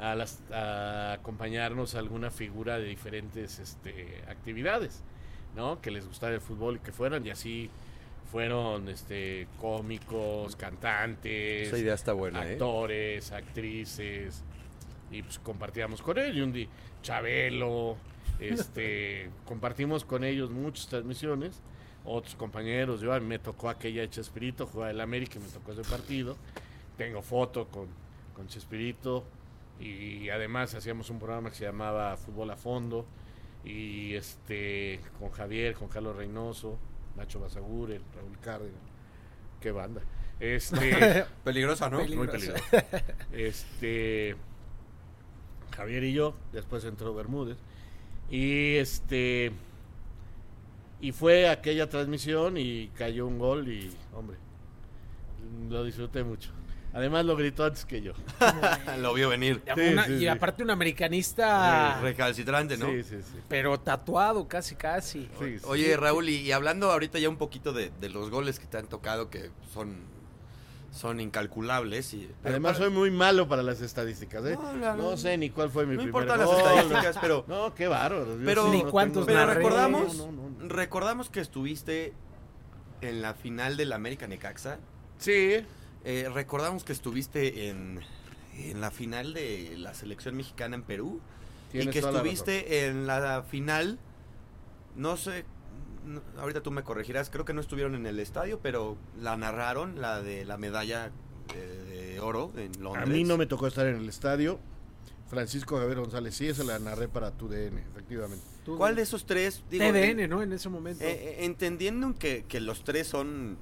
[0.00, 5.02] a, las, a acompañarnos a alguna figura de diferentes este, actividades,
[5.54, 5.80] ¿no?
[5.80, 7.70] Que les gustara el fútbol y que fueran, y así
[8.32, 12.52] fueron este, cómicos, cantantes, Esa idea está buena, ¿eh?
[12.52, 14.42] actores, actrices,
[15.10, 16.36] y pues compartíamos con ellos.
[16.36, 16.68] Y un día,
[17.02, 17.96] Chabelo,
[18.38, 21.60] este, compartimos con ellos muchas transmisiones.
[22.06, 25.48] Otros compañeros, yo a mí me tocó aquella de Chespirito, jugaba el América, y me
[25.48, 26.38] tocó ese partido.
[26.96, 27.88] Tengo foto con,
[28.34, 29.24] con Chespirito
[29.80, 33.06] y además hacíamos un programa que se llamaba Fútbol a Fondo
[33.64, 36.78] y este con Javier, con Carlos Reynoso,
[37.16, 38.80] Nacho Basaguren, Raúl Cárdenas.
[39.60, 40.02] Qué banda.
[40.38, 41.98] Este Peligrosa, ¿no?
[41.98, 42.64] Muy peligroso.
[43.32, 44.36] Este
[45.76, 47.58] Javier y yo, después entró Bermúdez.
[48.30, 49.52] Y este
[51.00, 54.36] y fue aquella transmisión y cayó un gol y hombre,
[55.68, 56.50] lo disfruté mucho.
[56.92, 58.12] Además lo gritó antes que yo.
[58.98, 59.62] Lo vio venir.
[59.92, 60.26] Una- sí, y sí.
[60.28, 62.86] aparte un americanista, Recalcitrante, ¿no?
[62.86, 63.38] Sí, sí, sí.
[63.48, 65.28] pero tatuado casi, casi.
[65.38, 65.64] Sí, sí.
[65.66, 68.76] Oye, Raúl, y, y hablando ahorita ya un poquito de, de los goles que te
[68.78, 69.98] han tocado, que son,
[70.90, 72.12] son incalculables.
[72.12, 74.58] Y, Además para- soy muy malo para las estadísticas, ¿eh?
[74.80, 76.56] No, No sé ni cuál fue mi no primer importan las gol.
[76.58, 78.36] estadísticas, pero, No, qué bárbaro.
[78.44, 80.68] Pero- sí Ni no cuántos tengo- pero recordamos, No, no, no.
[80.68, 82.12] recordamos que estuviste
[83.00, 84.78] en la final del América Necaxa.
[85.18, 85.64] Sí,
[86.04, 88.00] Eh, recordamos que estuviste en,
[88.56, 91.20] en la final de la selección mexicana en Perú.
[91.72, 93.98] y que la estuviste en la final,
[94.96, 95.44] no sé,
[96.06, 100.00] no- ahorita tú me corregirás, creo que no estuvieron en el estadio, pero la narraron,
[100.00, 101.10] la de la medalla
[101.54, 103.08] de oro en A Londres.
[103.08, 104.58] mí no me tocó estar en el estadio.
[105.28, 108.44] Francisco Javier González, sí, esa la narré para tu DN, efectivamente.
[108.66, 109.62] ¿Cuál de esos tres?
[109.70, 110.42] Digo, TDN, ¿no?
[110.42, 111.04] En ese momento.
[111.04, 113.56] eh, eh, entendiendo que, que los tres son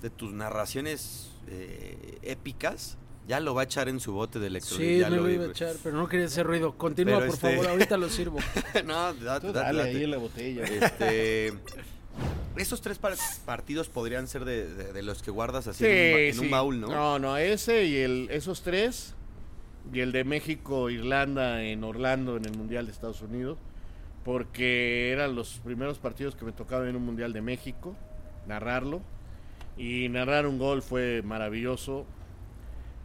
[0.00, 2.96] de tus narraciones eh, épicas,
[3.28, 4.88] ya lo va a echar en su bote de electrolit.
[4.88, 6.76] sí, ya me lo iba a echar, pero no quería hacer ruido.
[6.76, 8.38] Continúa, Pero por este- favor, ahorita lo sirvo.
[8.86, 9.90] no, date, Tú dale date.
[9.90, 10.64] ahí en la botella.
[10.64, 11.52] Este,
[12.56, 16.06] esos tres par- partidos podrían ser de, de- de los que guardas así Sí, en,
[16.08, 16.40] un, ba- en sí.
[16.40, 16.88] un baúl, ¿no?
[16.88, 19.14] No, no, ese y el, esos tres.
[19.92, 23.58] Y el de México, Irlanda, en Orlando, en el Mundial de Estados Unidos.
[24.24, 27.96] Porque eran los primeros partidos que me tocaba en un Mundial de México,
[28.46, 29.00] narrarlo.
[29.76, 32.04] Y narrar un gol fue maravilloso.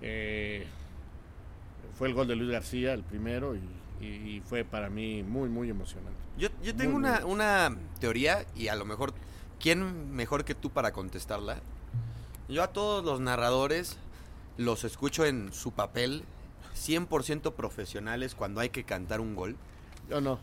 [0.01, 0.65] Eh,
[1.97, 6.19] fue el gol de Luis García, el primero, y, fue para mí muy, muy emocionante.
[6.37, 9.13] Yo, yo tengo Muy una, una teoría y a lo mejor,
[9.59, 11.59] ¿quién mejor que tú para contestarla?
[12.49, 13.97] Yo a todos los narradores
[14.57, 16.23] los escucho en su papel
[16.75, 19.55] 100% profesionales cuando hay que cantar un gol.
[20.09, 20.37] Yo no.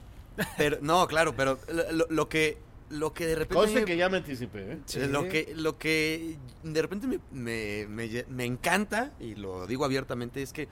[0.57, 1.59] Pero, no, claro, pero
[1.93, 2.57] lo- lo que,
[2.93, 3.55] lo que de repente...
[3.55, 4.79] Conste que ya me anticipé, ¿eh?
[4.87, 5.01] Sí.
[5.07, 10.43] Lo que, lo que de repente me, me- me me encanta, y lo digo abiertamente,
[10.43, 10.69] es que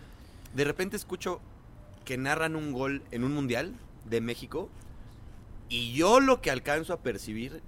[0.54, 1.40] de repente escucho
[2.04, 4.68] que narran un gol en un mundial de México
[5.68, 7.62] y yo lo que alcanzo a percibir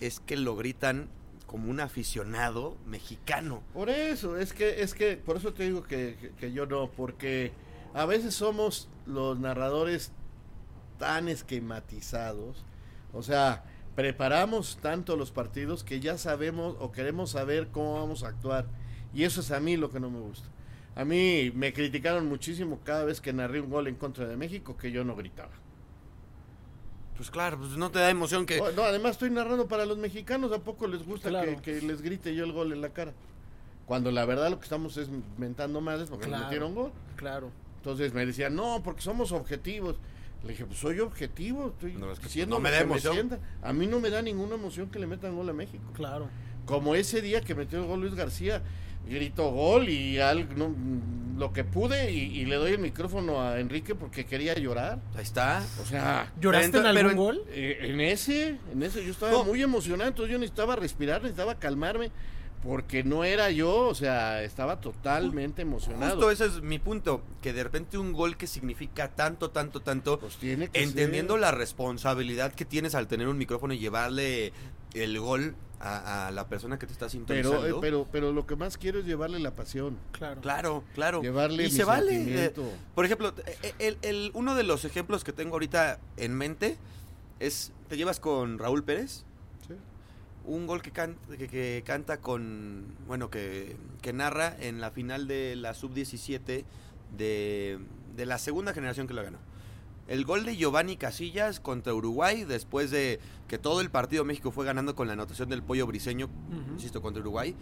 [0.00, 1.08] es que lo gritan
[1.46, 3.62] como un aficionado mexicano.
[3.74, 7.52] Por eso, es que, es que, por eso te digo que, que yo no, porque
[7.94, 10.12] a veces somos los narradores
[10.98, 12.64] tan esquematizados,
[13.12, 13.64] o sea,
[13.94, 18.66] preparamos tanto los partidos que ya sabemos o queremos saber cómo vamos a actuar.
[19.14, 20.48] Y eso es a mí lo que no me gusta.
[20.94, 24.76] A mí me criticaron muchísimo cada vez que narré un gol en contra de México
[24.76, 25.52] que yo no gritaba.
[27.16, 28.60] Pues claro, pues no te da emoción que...
[28.74, 31.30] No, además estoy narrando para los mexicanos, ¿a poco les gusta
[31.62, 33.12] que, les grite yo el gol en la cara?
[33.86, 36.92] Cuando la verdad lo que estamos es mentando madres porque claro, metieron gol.
[37.16, 37.50] Claro.
[37.76, 39.96] Entonces me decían, no, porque somos objetivos.
[40.44, 43.38] Le dije, pues soy objetivo, estoy no, diciendo no me da emoción.
[43.62, 45.84] a mí no me da ninguna emoción que le metan gol a México.
[45.94, 46.28] Claro.
[46.66, 48.62] Como ese día que metió el gol Luis García,
[49.08, 50.74] grito gol y algo,
[51.36, 55.00] lo que pude y, le doy el micrófono a Enrique porque quería llorar.
[55.14, 55.64] Ahí está.
[55.80, 57.44] O sea, ¿lloraste en algún gol?
[57.48, 62.10] Eh, en ese, en ese yo estaba muy emocionado, entonces yo necesitaba respirar, necesitaba calmarme
[62.62, 66.12] porque no era yo, o sea, estaba totalmente emocionado.
[66.12, 70.20] Justo ese es mi punto, que de repente un gol que significa tanto, tanto, tanto,
[70.20, 74.52] pues tiene que entendiendo la responsabilidad que tienes al tener un micrófono y llevarle
[74.94, 77.62] el gol a, la persona que te está sintonizando.
[77.62, 79.98] Pero, eh, pero, pero lo que más quiero es llevarle la pasión.
[80.12, 81.22] Claro, claro, claro.
[81.22, 82.44] Llevarle y se vale.
[82.44, 82.54] Eh,
[82.94, 83.34] por ejemplo,
[83.78, 86.76] eh, el, uno de los ejemplos que tengo ahorita en mente
[87.40, 89.24] es, ¿te llevas con Raúl Pérez?
[90.44, 95.56] Un gol que canta, que, canta con, bueno, que, que, narra en la final de
[95.56, 96.64] la sub-17
[97.16, 97.78] de,
[98.16, 99.38] de, la segunda generación que lo ganó.
[100.08, 104.64] El gol de Giovanni Casillas contra Uruguay, después de que todo el partido México fue
[104.64, 106.28] ganando con la anotación del pollo briseño,
[106.72, 107.54] insisto, contra Uruguay.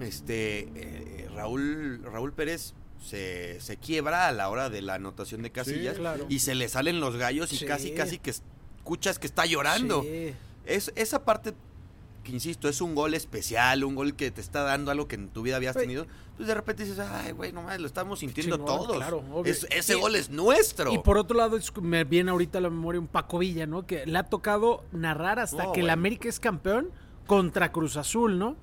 [0.00, 5.52] Este, eh, Raúl, Raúl Pérez se, se, quiebra a la hora de la anotación de
[5.52, 5.96] Casillas
[6.28, 10.04] y se le salen los gallos y casi, casi que escuchas que está llorando.
[10.66, 11.54] Es, esa parte
[12.24, 15.28] que insisto, es un gol especial, un gol que te está dando algo que en
[15.28, 16.06] tu vida habías tenido,
[16.36, 18.96] pues de repente dices, ay, güey, nomás lo estamos sintiendo todos.
[18.96, 20.92] Claro, ese gol es nuestro.
[20.92, 23.86] Y por otro lado, me viene ahorita a la memoria un Paco Villa, ¿no?
[23.86, 26.90] Que le ha tocado narrar hasta que el América es campeón
[27.26, 28.56] contra Cruz Azul, ¿no?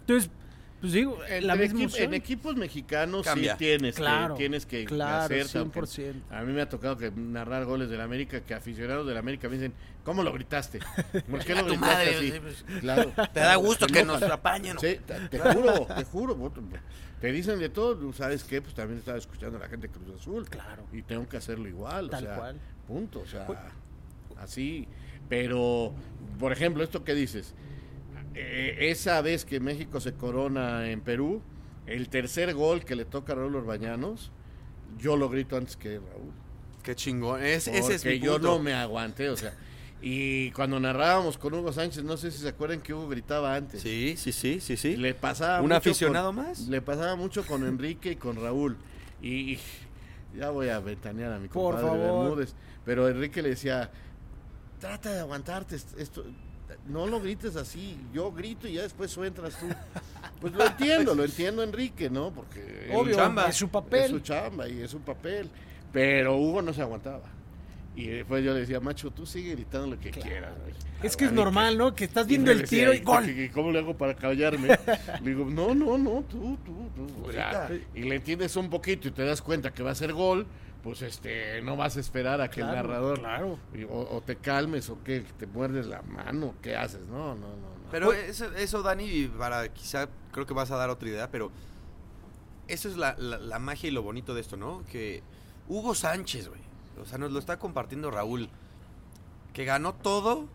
[0.00, 0.30] Entonces,
[0.80, 5.46] pues digo, la en equipos mexicanos sí tienes que, tienes que hacer.
[5.46, 6.14] 100%.
[6.30, 9.56] A mí me ha tocado que narrar goles del América, que aficionados del América me
[9.56, 9.72] dicen,
[10.04, 10.78] ¿cómo lo gritaste?
[11.28, 12.32] ¿Por qué lo gritaste así?
[12.40, 13.12] Pues, claro.
[13.34, 14.78] Te da gusto que nos apañen.
[14.78, 14.98] Sí,
[15.30, 16.52] te, juro, te juro.
[17.20, 18.62] Te dicen de todo, ¿sabes qué?
[18.62, 20.48] Pues también estaba escuchando a la gente de Cruz Azul.
[20.48, 20.84] Claro.
[20.92, 22.08] Y tengo que hacerlo igual.
[22.08, 22.56] Tal o sea, cual.
[22.86, 23.20] Punto.
[23.20, 23.46] O sea,
[24.38, 24.86] así.
[25.28, 25.92] Pero,
[26.38, 27.52] por ejemplo, esto que dices
[28.40, 31.42] eh, esa vez que México se corona en Perú,
[31.86, 34.30] el tercer gol que le toca a Raúl Orbañanos,
[34.98, 36.32] yo lo grito antes que Raúl.
[36.82, 37.42] Qué chingón.
[37.42, 39.54] ese es mi yo no me aguanté, o sea.
[40.00, 43.82] Y cuando narrábamos con Hugo Sánchez, no sé si se acuerdan que Hugo gritaba antes.
[43.82, 44.96] Sí, sí, sí, sí, sí.
[44.96, 46.68] Le pasaba ¿Un aficionado más?
[46.68, 48.76] Le pasaba mucho con Enrique y con Raúl.
[49.20, 49.58] Y,
[50.36, 52.54] ya voy a ventanear a mi compadre Bermúdez.
[52.84, 53.90] Pero Enrique le decía,
[54.78, 56.24] trata de aguantarte, esto,
[56.88, 59.66] no lo grites así, yo grito y ya después entras tú.
[60.40, 62.30] Pues lo entiendo, lo entiendo Enrique, ¿no?
[62.30, 62.92] Porque
[63.48, 64.04] es su papel.
[64.04, 65.50] Es su chamba y es su papel.
[65.92, 67.24] Pero Hugo no se aguantaba.
[67.96, 70.52] Y después yo le decía, macho, tú sigue gritando lo que quieras.
[71.02, 71.92] Es que es normal, ¿no?
[71.96, 73.24] Que estás viendo el tiro y gol.
[73.52, 74.68] ¿Cómo le hago para callarme?
[75.24, 77.28] le digo, no, no, no, tú, tú, tú.
[77.96, 80.46] y le entiendes un poquito y te das cuenta que va a ser gol
[80.82, 83.58] pues este no vas a esperar a que el narrador claro.
[83.90, 87.06] o, te calmes o que te muerdes la mano, ¿qué haces?
[87.06, 87.78] No, no, no.
[87.90, 91.50] Pero pues eso, eso, Dani, para quizá creo que vas a dar otra idea, pero
[92.68, 94.84] eso es la, la, magia y lo bonito de esto, ¿no?
[94.90, 95.22] Que
[95.68, 96.60] Hugo Sánchez, güey,
[97.00, 98.50] o sea, nos lo está compartiendo Raúl,
[99.54, 100.46] que ganó todo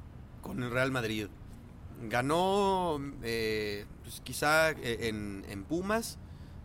[0.41, 1.27] con el Real Madrid.
[2.09, 6.19] Ganó, eh, pues quizá eh, en, en Pumas,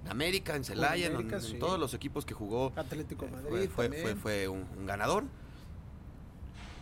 [0.08, 2.72] América, en Celaya, en, todos los equipos que jugó.
[2.76, 3.70] Atlético eh, Madrid.
[3.74, 5.24] Fue, fue, fue, un, ganador.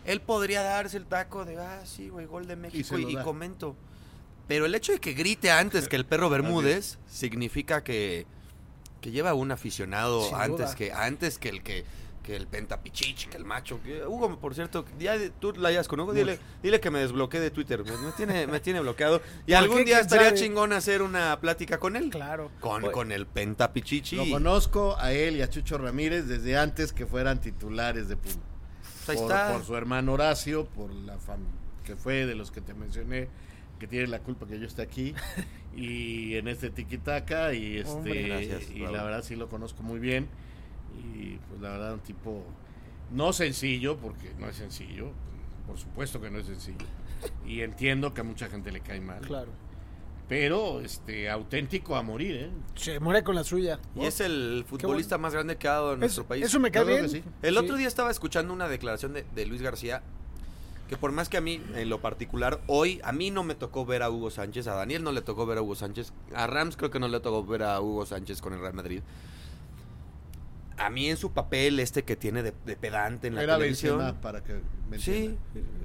[0.05, 3.75] Él podría darse el taco de, ah, sí, güey, gol de México y, comento.
[4.47, 8.27] Pero el hecho de que grite antes que el perro Bermúdez significa que,
[9.01, 11.85] que lleva un aficionado antes que, antes que el que
[12.27, 13.79] que el pentapichichi, que el macho.
[14.09, 17.53] Hugo, por cierto, ya tú la hayas con Hugo, dile, dile que me desbloquee de
[17.53, 17.85] Twitter.
[17.85, 19.23] Me, tiene, me tiene bloqueado.
[19.47, 22.11] Y algún día estaría chingón hacer una plática con él.
[22.11, 22.51] Claro.
[22.59, 24.17] Con, con el pentapichichi.
[24.17, 28.43] Lo conozco a él y a Chucho Ramírez desde antes que fueran titulares de Puma.
[29.07, 29.53] Ahí por, está.
[29.53, 31.39] por su hermano Horacio, por la fam
[31.85, 33.29] que fue de los que te mencioné,
[33.79, 35.15] que tiene la culpa que yo esté aquí.
[35.77, 38.21] y en este tiquitaca y este
[38.75, 40.29] y la verdad sí lo conozco muy bien
[40.99, 42.45] y pues la verdad un tipo
[43.11, 45.11] no sencillo, porque no es sencillo,
[45.67, 46.87] por supuesto que no es sencillo.
[47.47, 49.21] Y entiendo que a mucha gente le cae mal.
[49.21, 49.51] Claro.
[50.29, 52.51] pero este auténtico a morir, ¿eh?
[52.75, 53.79] Se muere con la suya.
[53.95, 56.45] Y es el futbolista más grande que ha dado en nuestro país.
[56.45, 57.25] Eso me cae bien.
[57.43, 60.03] El otro día estaba escuchando una declaración de, Luis García
[60.89, 63.85] que por más que a mí, en lo particular, hoy a mí no me tocó
[63.85, 66.77] ver a Hugo Sánchez, a Daniel no le tocó ver a Hugo Sánchez, a Rams
[66.77, 69.03] creo que no le tocó ver a Hugo Sánchez con el Real Madrid.
[70.79, 74.17] A mí en su papel este que tiene de, pedante en la Era televisión.
[74.21, 74.61] para que
[74.99, 75.37] sí,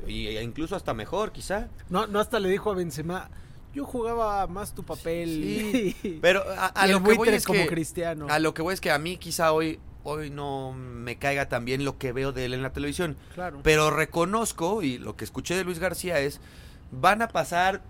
[0.08, 1.70] y, e incluso hasta mejor, quizá.
[1.90, 3.30] No, no hasta le dijo a Benzema,
[3.74, 5.96] yo jugaba más tu papel.
[6.22, 8.28] pero a, lo que voy es como cristiano.
[8.30, 11.64] A lo que voy es que a mí quizá hoy hoy no me caiga tan
[11.64, 13.18] bien lo que veo de él en la televisión.
[13.34, 13.60] Claro.
[13.64, 16.42] Pero reconozco y lo que escuché de Luis García es
[16.92, 17.82] van a pasar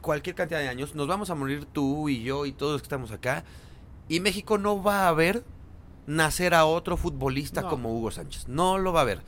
[0.00, 2.86] cualquier cantidad de años, nos vamos a morir tú y yo y todos los que
[2.86, 3.44] estamos acá
[4.08, 5.42] y México no va a ver
[6.06, 8.48] nacer a otro futbolista como Hugo Sánchez.
[8.48, 9.22] No lo va a ver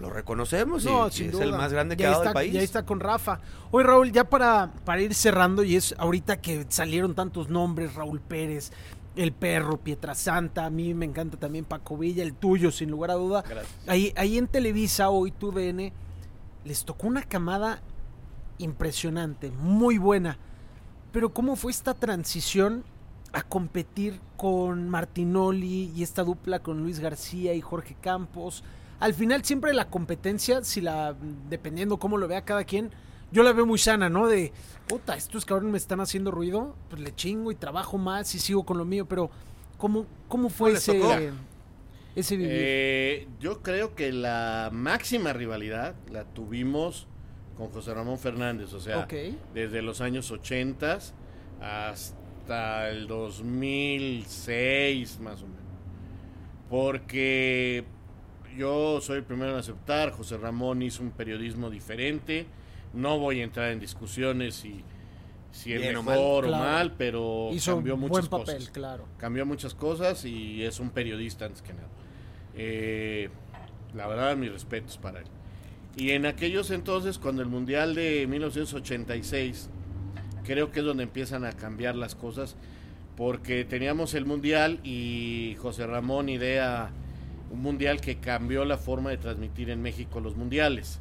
[0.00, 0.88] lo reconocemos y,
[1.24, 2.52] es el más grande que ha dado el país.
[2.52, 3.40] Ya está con Rafa.
[3.70, 8.20] Oye, Raúl, ya para, para ir cerrando, y es ahorita que salieron tantos nombres, Raúl
[8.20, 8.72] Pérez,
[9.16, 13.14] el perro, Pietrasanta, a mí me encanta también Paco Villa, el tuyo, sin lugar a
[13.14, 13.44] duda.
[13.86, 15.92] Ahí, ahí en Televisa, hoy tu DN,
[16.64, 17.82] les tocó una camada
[18.58, 20.38] impresionante, muy buena.
[21.12, 22.84] Pero ¿cómo fue esta transición
[23.32, 28.64] a competir con Martinoli y esta dupla con Luis García y Jorge Campos?
[29.00, 31.16] al final siempre la competencia, si la,
[31.48, 32.90] dependiendo cómo lo vea cada quien,
[33.32, 34.28] yo la veo muy sana, ¿no?
[34.28, 34.52] De,
[34.86, 38.64] puta, estos cabrones me están haciendo ruido, pues le chingo y trabajo más y sigo
[38.64, 39.30] con lo mío, pero
[39.78, 41.32] ¿cómo, cómo fue ese,
[42.14, 42.52] ese vivir?
[42.52, 47.06] Eh, yo creo que la máxima rivalidad la tuvimos
[47.56, 49.08] con José Ramón Fernández, o sea,
[49.54, 50.98] desde los años 80
[51.62, 55.60] hasta el 2006 más o menos.
[56.68, 57.84] Porque
[58.56, 62.46] yo soy el primero en aceptar, José Ramón hizo un periodismo diferente,
[62.92, 64.84] no voy a entrar en discusiones si,
[65.52, 68.68] si es mejor o mal, pero cambió muchas cosas.
[68.70, 69.06] Claro.
[69.16, 71.88] Cambió muchas cosas y es un periodista antes que nada.
[72.54, 73.30] Eh,
[73.94, 75.26] la verdad, mis respetos para él.
[75.96, 79.70] Y en aquellos entonces, cuando el Mundial de 1986,
[80.44, 82.56] creo que es donde empiezan a cambiar las cosas,
[83.16, 86.90] porque teníamos el Mundial y José Ramón idea
[87.50, 91.00] un mundial que cambió la forma de transmitir en México los mundiales.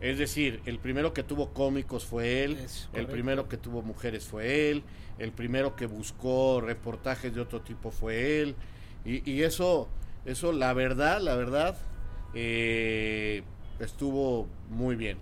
[0.00, 2.58] Es decir, el primero que tuvo cómicos fue él,
[2.92, 4.82] el primero que tuvo mujeres fue él,
[5.18, 8.56] el primero que buscó reportajes de otro tipo fue él,
[9.04, 9.88] y, eso,
[10.24, 11.78] eso la verdad, la verdad,
[12.34, 13.44] eh,
[13.78, 15.18] estuvo muy bien.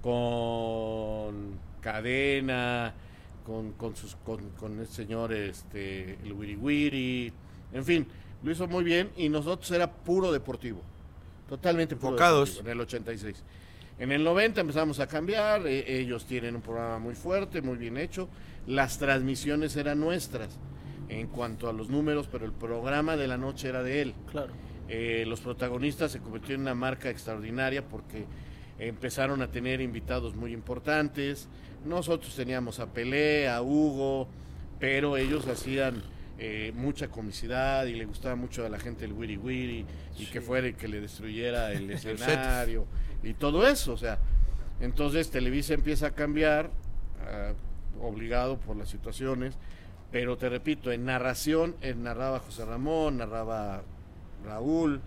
[0.00, 2.92] Con cadena,
[3.44, 7.32] con, con, sus, con, con el señor este, el Wiri Wiri,
[7.72, 8.06] en fin,
[8.42, 10.82] lo hizo muy bien y nosotros era puro deportivo.
[11.48, 13.44] Totalmente puro Deportivo, en el 86.
[14.00, 17.96] En el 90 empezamos a cambiar, e, ellos tienen un programa muy fuerte, muy bien
[17.98, 18.28] hecho.
[18.66, 20.58] Las transmisiones eran nuestras
[21.08, 24.14] en cuanto a los números, pero el programa de la noche era de él.
[24.32, 24.52] Claro.
[24.88, 28.26] Eh, los protagonistas se convirtieron en una marca extraordinaria porque
[28.78, 31.48] empezaron a tener invitados muy importantes.
[31.86, 34.28] Nosotros teníamos a Pelé, a Hugo,
[34.80, 36.02] pero ellos hacían
[36.38, 39.86] eh, mucha comicidad y le gustaba mucho a la gente el wiri wiri
[40.18, 42.86] y que fuera el que le destruyera el escenario
[43.22, 44.18] y todo eso, o sea,
[44.80, 46.70] entonces Televisa empieza a cambiar,
[47.26, 47.52] ah,
[48.00, 49.54] obligado por las situaciones,
[50.12, 53.82] pero te repito, en narración, él narraba José Ramón, narraba
[54.44, 55.00] Raúl,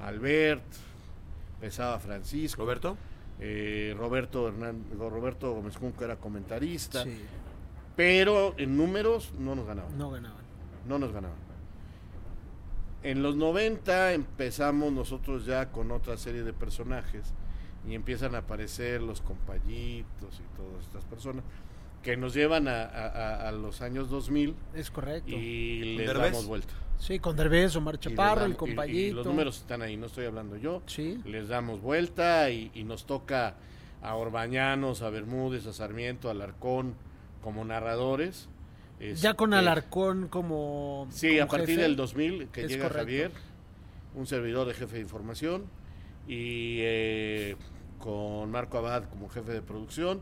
[0.00, 0.64] Albert,
[1.54, 2.62] empezaba Francisco.
[2.62, 2.96] ¿Roberto?
[3.40, 7.04] Eh, Roberto Hernán, Roberto Gómez Junco era comentarista,
[7.96, 9.96] pero en números no nos ganaban.
[9.96, 10.48] No ganaban
[10.88, 11.36] no nos ganaban.
[13.02, 17.32] En los 90 empezamos nosotros ya con otra serie de personajes
[17.86, 21.44] y empiezan a aparecer los compañitos y todas estas personas
[22.08, 24.54] que nos llevan a, los años 2000.
[24.74, 25.30] Es correcto.
[25.30, 26.74] Y les damos vuelta.
[26.98, 29.16] Sí, con Derbez, Omar Chaparro, el compañito.
[29.16, 30.82] los números están ahí, no estoy hablando yo.
[30.86, 31.20] Sí.
[31.24, 33.56] Les damos vuelta y, y nos toca
[34.02, 36.94] a Orbañanos, a Bermúdez, a Sarmiento, a Alarcón
[37.42, 38.48] como narradores
[39.14, 41.08] ya con este, Alarcón como.
[41.10, 43.32] Sí, a partir del 2000 que llega Javier,
[44.14, 45.66] un servidor de jefe de información,
[46.26, 47.56] y eh,
[47.98, 50.20] con Marco Abad como jefe de producción,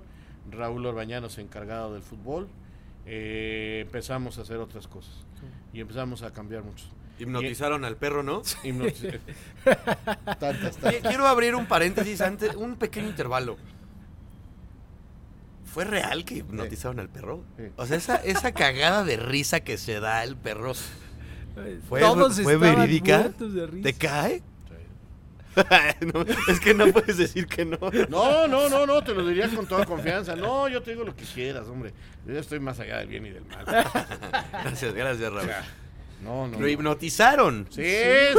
[0.51, 2.49] Raúl Orbañanos encargado del fútbol,
[3.07, 5.15] eh, empezamos a hacer otras cosas
[5.73, 6.87] y empezamos a cambiar mucho.
[7.19, 8.43] Hipnotizaron al perro, ¿no?
[10.39, 13.57] tantas, Quiero abrir un paréntesis antes, un pequeño intervalo.
[15.65, 17.45] ¿Fue real que hipnotizaron al perro?
[17.77, 20.73] O sea, esa, esa cagada de risa que se da el perro.
[21.89, 23.31] ¿Fue, Todos fue verídica?
[23.83, 24.43] ¿Te cae?
[26.49, 27.79] es que no puedes decir que no.
[28.09, 30.37] No, no, no, no, te lo diría con toda confianza.
[30.37, 31.93] No, yo te digo lo que quieras, hombre.
[32.27, 33.65] Yo ya estoy más allá del bien y del mal.
[34.53, 35.51] gracias, gracias, Raúl.
[36.23, 36.61] no, no.
[36.61, 37.67] Lo hipnotizaron.
[37.71, 37.83] Sí,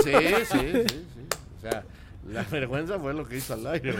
[0.04, 1.06] sí, sí, sí, sí.
[1.58, 1.84] O sea,
[2.30, 3.96] la vergüenza fue lo que hizo al aire.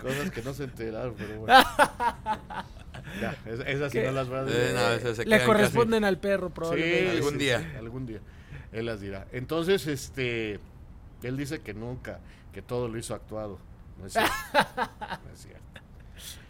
[0.00, 1.54] Cosas que no se enteraron, pero bueno.
[3.20, 5.22] Ya, esas sí no las voy a decir.
[5.22, 7.12] Eh, Le corresponden al perro, probablemente.
[7.12, 7.74] Sí, algún día.
[7.78, 8.18] algún día.
[8.72, 9.26] Él las dirá.
[9.30, 10.58] Entonces, este
[11.26, 12.20] él dice que nunca,
[12.52, 13.58] que todo lo hizo actuado.
[13.98, 14.32] No es cierto.
[14.54, 15.64] no es cierto.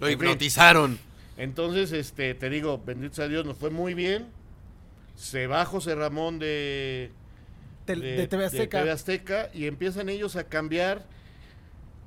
[0.01, 0.99] Lo hipnotizaron.
[1.37, 4.29] entonces, este, te digo, bendito sea Dios, nos fue muy bien.
[5.15, 7.13] Se va José Ramón de,
[7.87, 8.81] de, TV Azteca.
[8.81, 11.07] TV Azteca y empiezan ellos a cambiar.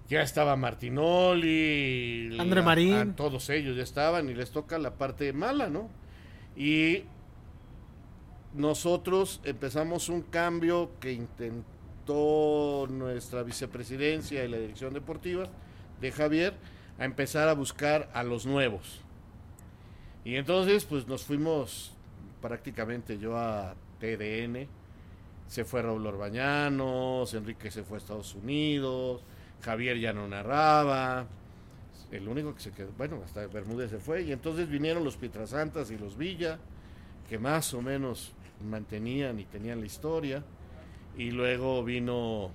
[0.10, 3.14] Ya estaba Martinoli, André Marín.
[3.14, 5.90] todos ellos ya estaban y les toca la parte mala, ¿no?
[6.56, 7.04] Y
[8.54, 11.12] nosotros empezamos un cambio que
[12.08, 15.48] nuestra vicepresidencia y la dirección deportiva
[16.00, 16.54] de Javier
[17.00, 19.02] a empezar a buscar a los nuevos.
[20.24, 21.94] Y entonces pues nos fuimos
[22.42, 24.68] prácticamente yo a TDN,
[25.48, 29.22] se fue Raúl Orbañanos, Enrique se fue a Estados Unidos,
[29.62, 31.26] Javier ya no narraba,
[32.12, 35.92] el único que se quedó, bueno, hasta Bermúdez se fue, y entonces vinieron los Pietrasantas
[35.92, 36.60] y los Villa,
[37.28, 40.44] que más o menos mantenían y tenían la historia.
[41.18, 42.52] Y luego vino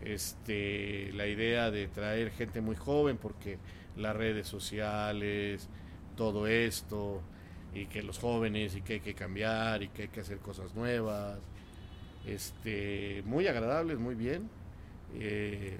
[0.00, 3.58] este, la idea de traer gente muy joven porque
[3.96, 5.68] las redes sociales,
[6.16, 7.20] todo esto,
[7.74, 10.74] y que los jóvenes y que hay que cambiar y que hay que hacer cosas
[10.74, 11.38] nuevas.
[12.26, 14.48] Este, muy agradables, muy bien,
[15.14, 15.78] eh,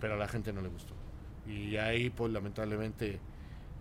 [0.00, 0.94] pero a la gente no le gustó.
[1.46, 3.20] Y ahí, pues lamentablemente,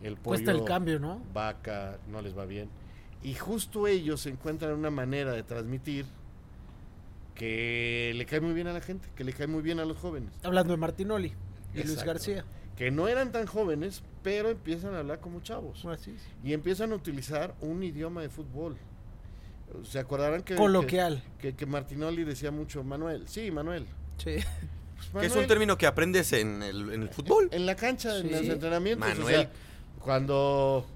[0.02, 1.22] el pollo, Cuesta el cambio, ¿no?
[1.34, 2.70] vaca, no les va bien.
[3.24, 6.06] Y justo ellos encuentran una manera de transmitir
[7.38, 9.98] que le cae muy bien a la gente, que le cae muy bien a los
[9.98, 10.32] jóvenes.
[10.44, 11.34] Hablando de Martinoli
[11.74, 12.44] y Luis García.
[12.76, 15.86] Que no eran tan jóvenes, pero empiezan a hablar como chavos.
[16.44, 18.78] Y empiezan a utilizar un idioma de fútbol.
[19.84, 20.56] ¿Se acordarán que...
[20.56, 21.24] Coloquial.
[21.40, 23.28] Que, que, Martinoli decía mucho, Manuel.
[23.28, 23.86] Sí, Manuel.
[24.18, 24.38] Sí.
[25.12, 27.50] Pues, que es un término que aprendes en el, en el fútbol.
[27.52, 29.08] En, la cancha, en los entrenamientos.
[29.08, 29.50] Manuel.
[30.00, 30.88] cuando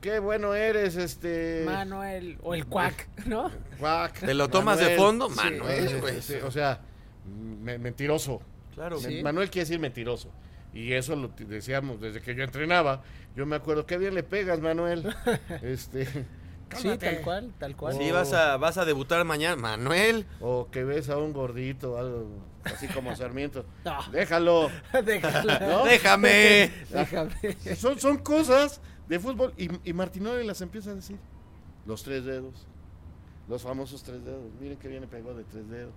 [0.00, 1.62] qué bueno eres, este.
[1.64, 3.50] Manuel, o el cuac, ¿no?
[3.78, 4.20] Cuac.
[4.20, 5.28] ¿Te lo tomas de fondo?
[5.28, 6.30] Manuel, pues.
[6.42, 6.80] o sea,
[7.26, 8.40] mentiroso.
[8.74, 8.98] Claro.
[9.22, 10.30] Manuel quiere decir mentiroso.
[10.72, 13.02] Y eso lo decíamos desde que yo entrenaba.
[13.34, 15.14] Yo me acuerdo, qué bien le pegas, Manuel.
[15.62, 16.06] este.
[16.76, 17.94] Sí, tal cual, tal cual.
[17.96, 20.24] Sí, vas a, vas a debutar mañana, Manuel.
[20.40, 22.28] O que ves a un gordito, algo
[22.62, 23.64] así como Sarmiento.
[24.12, 24.70] Déjalo.
[25.04, 25.84] Déjalo.
[25.84, 26.70] Déjame.
[26.90, 27.56] Déjame.
[27.76, 29.52] Son, son cosas de fútbol.
[29.58, 31.18] Y, y Martinoli las empieza a decir.
[31.84, 32.66] Los tres dedos.
[33.48, 34.52] Los famosos tres dedos.
[34.60, 35.92] Miren que viene pegado de tres dedos.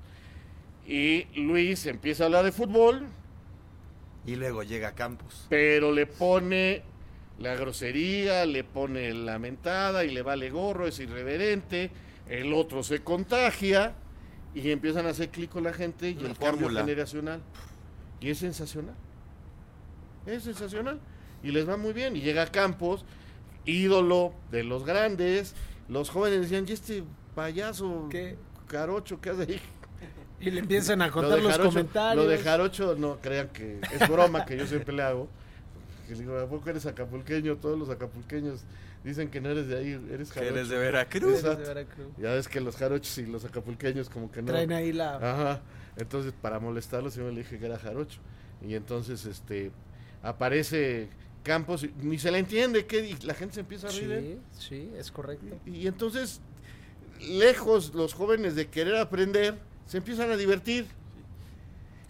[0.88, 3.06] Y Luis empieza a hablar de fútbol.
[4.26, 5.46] Y luego llega Campos.
[5.50, 6.82] Pero le pone
[7.38, 11.92] la grosería, le pone la mentada y le vale gorro, es irreverente.
[12.28, 13.94] El otro se contagia
[14.56, 17.42] y empiezan a hacer clic con la gente y el cambio generacional.
[18.20, 18.96] Y es sensacional.
[20.26, 21.00] Es sensacional
[21.44, 22.16] y les va muy bien.
[22.16, 23.06] Y llega a Campos,
[23.66, 25.54] ídolo de los grandes.
[25.90, 27.04] Los jóvenes decían, ¿y este
[27.36, 28.38] payaso ¿Qué?
[28.68, 29.62] Carocho qué hace ahí?
[30.40, 32.26] Y le empiezan a contar los comentarios.
[32.26, 35.30] Lo de Jarocho, no crean que es broma que yo siempre le hago.
[36.08, 37.58] Que digo, ¿a poco eres acapulqueño?
[37.58, 38.62] Todos los acapulqueños
[39.06, 40.54] dicen que no eres de ahí, eres jarocho.
[40.54, 41.44] eres de Veracruz.
[41.44, 42.08] de Veracruz.
[42.18, 44.48] Ya ves que los jarochos y los acapulqueños como que no.
[44.48, 45.16] Traen ahí la...
[45.16, 45.62] Ajá.
[45.96, 48.20] Entonces, para molestarlos, yo le dije que era jarocho.
[48.62, 49.72] Y entonces, este,
[50.22, 51.10] aparece
[51.44, 54.12] Campos, ni se le entiende, que la gente se empieza a reír.
[54.12, 54.38] ¿eh?
[54.58, 55.46] Sí, sí, es correcto.
[55.66, 56.40] Y, entonces,
[57.20, 60.88] lejos los jóvenes de querer aprender, se empiezan a divertir.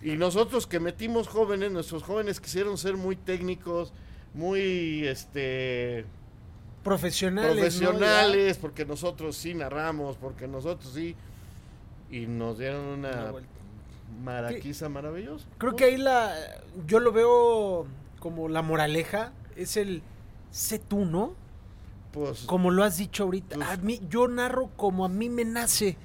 [0.01, 3.91] Y nosotros que metimos jóvenes, nuestros jóvenes quisieron ser muy técnicos,
[4.33, 6.05] muy este
[6.83, 11.15] profesionales, profesionales, porque nosotros sí narramos, porque nosotros sí
[12.11, 13.33] y nos dieron una,
[14.21, 15.45] maraquiza maravillosa.
[15.57, 16.35] Creo que ahí la
[16.85, 17.87] yo lo veo
[18.23, 20.01] como la moraleja es el
[20.49, 21.33] sé tú, ¿no?
[22.13, 25.43] Pues, como lo has dicho ahorita, pues a mí yo narro como a mí me
[25.43, 25.97] nace,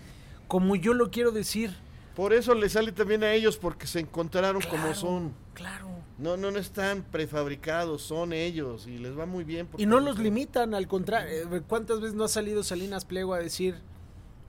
[0.48, 1.76] como yo lo quiero decir.
[2.16, 5.32] Por eso le sale también a ellos porque se encontraron como son.
[5.54, 5.86] Claro.
[6.18, 9.68] No, no, no están prefabricados, son ellos y les va muy bien.
[9.76, 11.56] Y no los limitan, al contrario.
[11.56, 13.76] Eh, ¿Cuántas veces no ha salido Salinas Pliego a decir,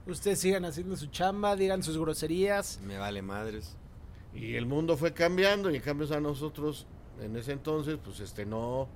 [0.08, 2.80] ustedes sigan haciendo su chamba, digan sus groserías?
[2.84, 3.76] Me vale madres.
[4.34, 6.88] Y el mundo fue cambiando y en cambio a nosotros
[7.20, 8.88] en ese entonces, pues este no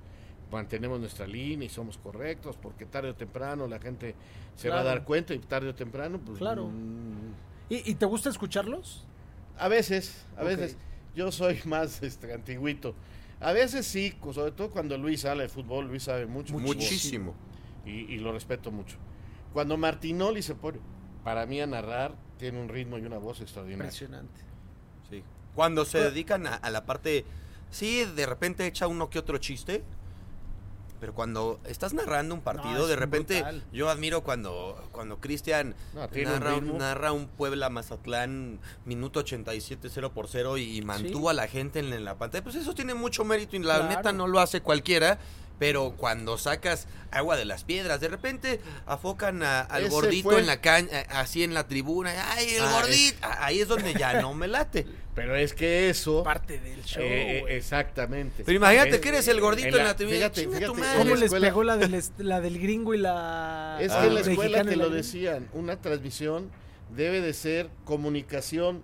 [0.51, 4.15] mantenemos nuestra línea y somos correctos, porque tarde o temprano la gente
[4.55, 6.37] se va a dar cuenta y tarde o temprano, pues...
[6.37, 6.67] Claro.
[6.67, 7.33] Mm,
[7.69, 9.05] ¿Y, te gusta escucharlos?
[9.57, 10.77] A veces, a veces.
[11.15, 12.93] Yo soy más este, antiguito.
[13.39, 16.53] A veces sí, sobre todo cuando Luis habla de fútbol, Luis sabe mucho.
[16.57, 17.33] Muchísimo.
[17.85, 18.97] y, y lo respeto mucho.
[19.51, 20.79] Cuando Martinoli se pone,
[21.23, 23.85] para mí a narrar, tiene un ritmo y una voz extraordinaria.
[23.85, 24.41] Impresionante.
[25.09, 25.23] Sí.
[25.55, 27.25] Cuando se dedican a, a la parte,
[27.71, 29.83] sí, de repente echa uno que otro chiste,
[30.99, 33.63] pero cuando estás narrando un partido, No, de repente brutal.
[33.73, 39.89] yo admiro cuando cuando Cristian No, tiene un narra, narra un Puebla Mazatlán minuto 87
[39.93, 42.43] 0 por 0 y, mantuvo a la gente en, en la pantalla.
[42.43, 43.89] Pues eso tiene mucho mérito y la Claro.
[43.89, 45.19] neta no lo hace cualquiera.
[45.57, 50.39] Pero cuando sacas agua de las piedras, de repente afocan a- al Ese gordito fue-
[50.41, 54.19] en la caña, así en la tribuna, ay, el Ah, gordito, ahí es donde ya
[54.21, 54.85] no me late.
[55.15, 56.23] Pero es que eso...
[56.23, 57.01] Parte del show.
[57.01, 58.43] eh, eh, exactamente.
[58.43, 60.17] Pero imagínate Es- que eres el gordito en la, tribuna.
[60.17, 60.65] Fíjate, fíjate.
[60.67, 63.77] ¿Cómo la les pegó la del, la gringo y la.
[63.79, 64.01] Es Ah.
[64.01, 66.51] que en la escuela te la lo decían, una transmisión
[66.93, 68.83] debe de ser comunicación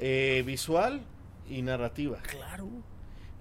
[0.00, 1.02] eh, visual
[1.48, 2.18] y narrativa.
[2.22, 2.68] Claro,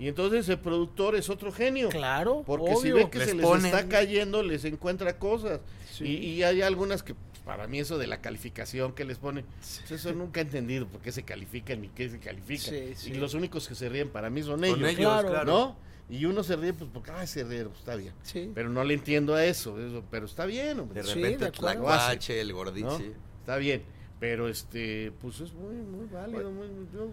[0.01, 1.89] Y entonces el productor es otro genio.
[1.89, 2.43] claro.
[2.45, 5.59] Porque si ve que Les se les ponen- está cayendo, les encuentra cosas.
[5.91, 6.05] Sí.
[6.05, 9.45] Y, y hay algunas que, pues, para mí, eso de la calificación que les ponen,
[9.59, 12.73] pues, eso nunca he entendido por qué se califican ni qué se califican.
[12.73, 13.11] Sí, sí.
[13.11, 14.95] Y los únicos que se ríen para mí son Con ellos.
[14.95, 15.29] Claro.
[15.29, 15.45] claro.
[15.45, 15.75] ¿No?
[16.09, 18.13] Y uno se ríe, pues porque, ah, se ríe, pues, está bien.
[18.23, 18.51] Sí.
[18.55, 21.03] Pero no le entiendo a eso, eso pero está bien, hombre.
[21.03, 22.87] De Sí, repente de el tlacuache, el gordito.
[22.87, 22.97] ¿no?
[22.97, 23.11] sí.
[23.41, 23.83] Está bien.
[24.19, 26.49] Pero este, pues es muy, muy válido.
[26.51, 27.11] muy- yo-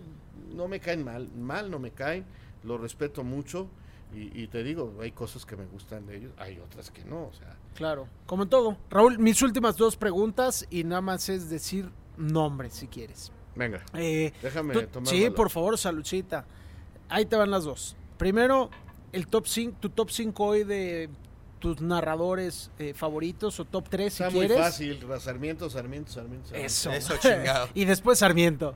[0.55, 2.25] no me caen mal, mal no me caen,
[2.69, 3.69] lo respeto mucho.
[4.15, 7.25] Y, y te digo, hay cosas que me gustan de ellos, hay otras que no,
[7.25, 7.57] o sea.
[7.75, 8.79] Claro, como en todo.
[8.89, 13.31] Raúl, mis últimas dos preguntas y nada más es decir nombres si quieres.
[13.55, 15.35] Venga, Eh, déjame tú- tomar sí, valor.
[15.37, 16.47] por favor, saludcita.
[17.11, 17.97] Ahí te van las dos.
[18.17, 18.71] Primero,
[19.13, 21.11] el top 5, tu top 5 hoy de
[21.59, 24.65] tus narradores eh, favoritos o top 3 si Está muy quieres.
[24.65, 26.13] fácil, Sarmiento, Sarmiento.
[26.13, 26.55] Sarmiento.
[26.55, 26.91] Eso.
[26.93, 27.69] Eso, chingado.
[27.75, 28.75] y después Sarmiento.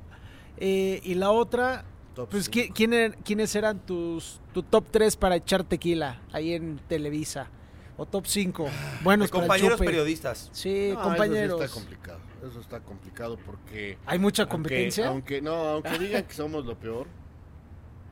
[0.58, 1.84] Eh, y la otra,
[2.14, 2.58] Top pues cinco.
[2.58, 7.48] ¿qui- quién er- ¿quiénes eran tus tu top 3 para echar tequila ahí en Televisa?
[7.96, 8.68] O top 5.
[9.02, 10.48] Buenos De para el compañeros periodistas.
[10.52, 11.44] Sí, No, compañeros.
[11.44, 12.20] Eso sí está complicado,
[12.50, 13.98] eso está complicado porque...
[14.06, 15.08] Hay mucha aunque- competencia.
[15.08, 17.06] Aunque, no, aunque digan que somos lo peor,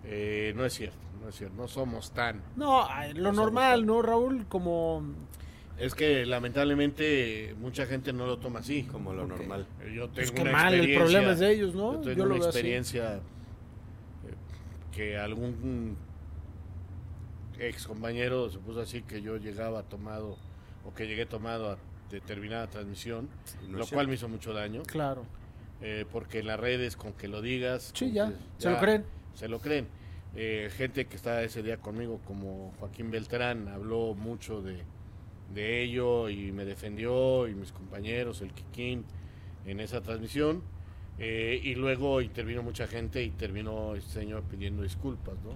[0.04, 2.42] eh, no es cierto, no es cierto, no somos tan...
[2.56, 4.46] No, lo No normal, ¿no, Raúl?
[4.48, 5.02] Como
[5.78, 8.82] Es que lamentablemente mucha gente no lo toma así.
[8.84, 9.30] Como lo Ok.
[9.30, 9.66] normal.
[9.94, 11.94] Yo tengo pues qué una mal, el problema es de ellos, ¿no?
[11.94, 12.58] Yo tengo Yo lo una veo así.
[12.58, 13.20] experiencia eh,
[15.00, 15.96] que algún
[17.58, 20.36] ex compañero se puso así que yo llegaba tomado
[20.84, 21.78] o que llegué tomado a
[22.10, 23.30] determinada transmisión,
[23.70, 25.24] No lo cual me hizo mucho daño, Claro.
[25.80, 29.04] eh, porque en las redes con que lo digas, Sí, ya, que se lo creen.
[29.34, 29.86] se lo creen.
[30.36, 34.82] Eh, gente que está ese día conmigo, como Joaquín Beltrán, habló mucho de,
[35.54, 39.04] de ello y me defendió, y mis compañeros, el Kikín,
[39.64, 40.62] en esa transmisión.
[41.22, 45.50] Eh, y luego intervino mucha gente y terminó el señor pidiendo disculpas, ¿no?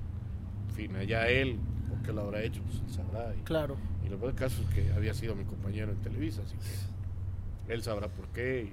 [0.69, 1.59] En fin, allá él,
[1.89, 2.61] ¿por qué lo habrá hecho?
[2.63, 3.35] Pues él sabrá.
[3.35, 3.77] Y, Claro.
[4.05, 7.73] y lo peor del caso es que había sido mi compañero en Televisa, así que
[7.73, 8.69] él sabrá por qué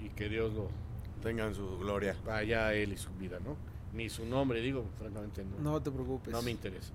[0.00, 0.68] y, y que Dios lo
[1.22, 2.16] Tengan su gloria.
[2.24, 3.54] vaya él y su vida, ¿no?
[3.92, 5.58] Ni su nombre, digo, francamente no.
[5.72, 6.32] No te preocupes.
[6.32, 6.92] No me interesa.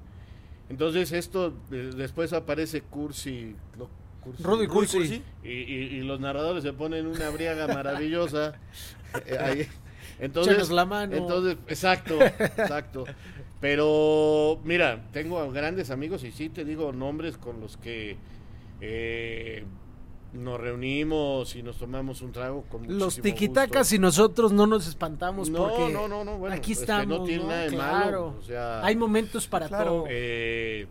[0.67, 3.87] Entonces esto, después aparece Cursi, no,
[4.25, 5.23] Cursi, Rudy Cursi.
[5.43, 8.53] Y, y- y los narradores se ponen una briaga maravillosa.
[9.25, 9.67] eh, ahí.
[10.19, 11.15] Entonces, la mano.
[11.15, 13.05] entonces, exacto, exacto.
[13.61, 18.17] Pero mira, tengo grandes amigos y sí te digo nombres con los que
[18.81, 19.63] eh,
[20.33, 23.95] nos reunimos y nos tomamos un trago con Los tiquitacas gusto.
[23.95, 27.19] y nosotros no nos espantamos No, porque no, no, no, bueno, aquí es que estamos,
[27.19, 27.95] no tiene nada de Claro.
[28.05, 29.89] malo, o sea, Hay momentos para Claro.
[29.91, 30.05] todo.
[30.09, 30.87] eh,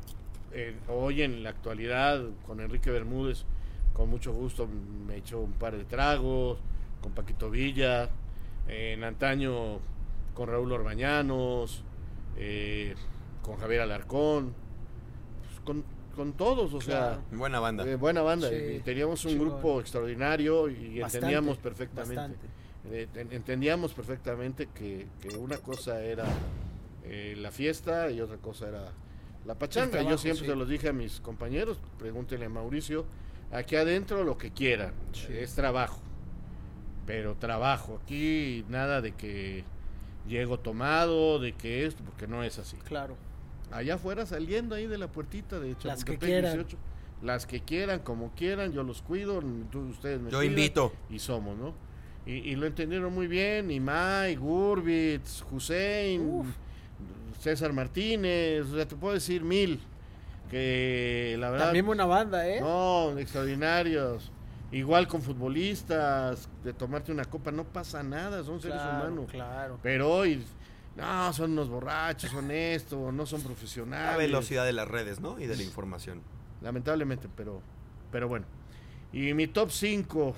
[0.54, 3.44] eh, hoy en la actualidad con Enrique Bermúdez,
[3.92, 4.68] con mucho gusto
[5.06, 6.58] me echó un par de tragos,
[7.00, 8.04] con Paquito Villa,
[8.68, 9.78] eh, en antaño
[10.34, 11.82] con Raúl Orbañanos,
[12.36, 12.94] eh,
[13.42, 14.54] con Javier Alarcón,
[15.46, 15.84] pues, con,
[16.16, 17.22] con todos, o Claro.
[17.32, 17.84] Buena banda.
[17.84, 18.48] sea, eh, buena banda.
[18.48, 22.14] Sí, y teníamos un grupo extraordinario y Bastante, entendíamos perfectamente.
[22.16, 22.46] bastante.
[22.90, 26.24] Eh, en- entendíamos perfectamente que, que una cosa era
[27.04, 28.92] eh, la fiesta y otra cosa era
[29.46, 29.90] la pachanga.
[29.92, 30.50] trabajo, Yo siempre sí.
[30.50, 33.04] se los dije a mis compañeros, pregúntenle a Mauricio,
[33.52, 35.26] aquí adentro lo que quieran, Sí.
[35.30, 36.00] es trabajo,
[37.06, 39.64] pero trabajo, aquí nada de que
[40.28, 42.76] llego tomado, de que esto, porque no es así.
[42.78, 43.16] Claro.
[43.70, 46.52] Allá afuera saliendo ahí de la puertita de Las que Chapultepec quieran.
[46.54, 46.76] 18,
[47.22, 50.92] las que quieran, como quieran, yo los cuido, tú- ustedes me Yo cuidan invito.
[51.10, 51.74] y somos, ¿no?
[52.26, 56.46] Y, y lo entendieron muy bien, Imai, Gurbitz, Hussein, Uf.
[57.44, 59.78] César Martínez, o sea, te puedo decir mil,
[60.50, 62.58] que la verdad, También buena banda, ¿eh?
[62.58, 64.32] no, extraordinarios.
[64.72, 69.26] igual con futbolistas, de tomarte una copa, no pasa nada, son seres humanos.
[69.30, 69.78] Claro.
[69.82, 70.42] Pero hoy,
[70.96, 74.12] no, son unos borrachos, son esto, no son profesionales.
[74.12, 75.38] La velocidad de las redes, ¿no?
[75.38, 76.22] Y de la información.
[76.62, 77.60] Lamentablemente, pero,
[78.10, 78.46] pero bueno.
[79.12, 80.34] Y mi top 5,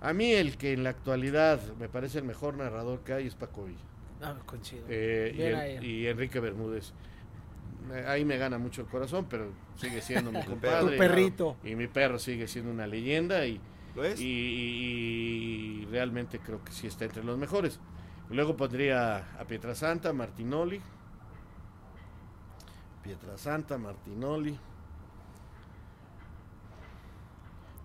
[0.00, 3.34] a mí el que en la actualidad me parece el mejor narrador que hay es
[3.34, 3.84] Paco Villa.
[4.22, 4.84] Ah, coincido.
[4.88, 6.92] Eh, y, Enrique Bermúdez.
[8.06, 10.92] Ahí me gana mucho el corazón, pero sigue siendo mi compadre.
[10.92, 11.56] Tu perrito.
[11.64, 13.60] Y mi perro sigue siendo una leyenda y,
[13.94, 14.20] ¿Lo es?
[14.20, 17.78] y, y- y realmente creo que sí está entre los mejores.
[18.30, 20.80] Luego pondría a Pietrasanta, Martinoli.
[23.04, 24.50] Pietrasanta, Martinoli.
[24.50, 24.58] Y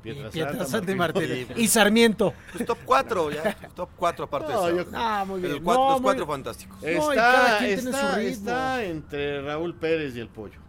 [0.02, 1.36] Pietrasanta, y Martinoli.
[1.40, 1.58] Martínez.
[1.58, 2.34] Y Sarmiento.
[2.54, 3.56] Pues top 4, ya.
[3.76, 4.92] Top 4 aparte No, de yo- eso.
[4.94, 5.54] Ah, muy bien.
[5.54, 6.82] El cuatro- No, los muy- cuatro fantásticos.
[6.84, 10.60] Y Está, está, entre Raúl Pérez y el pollo.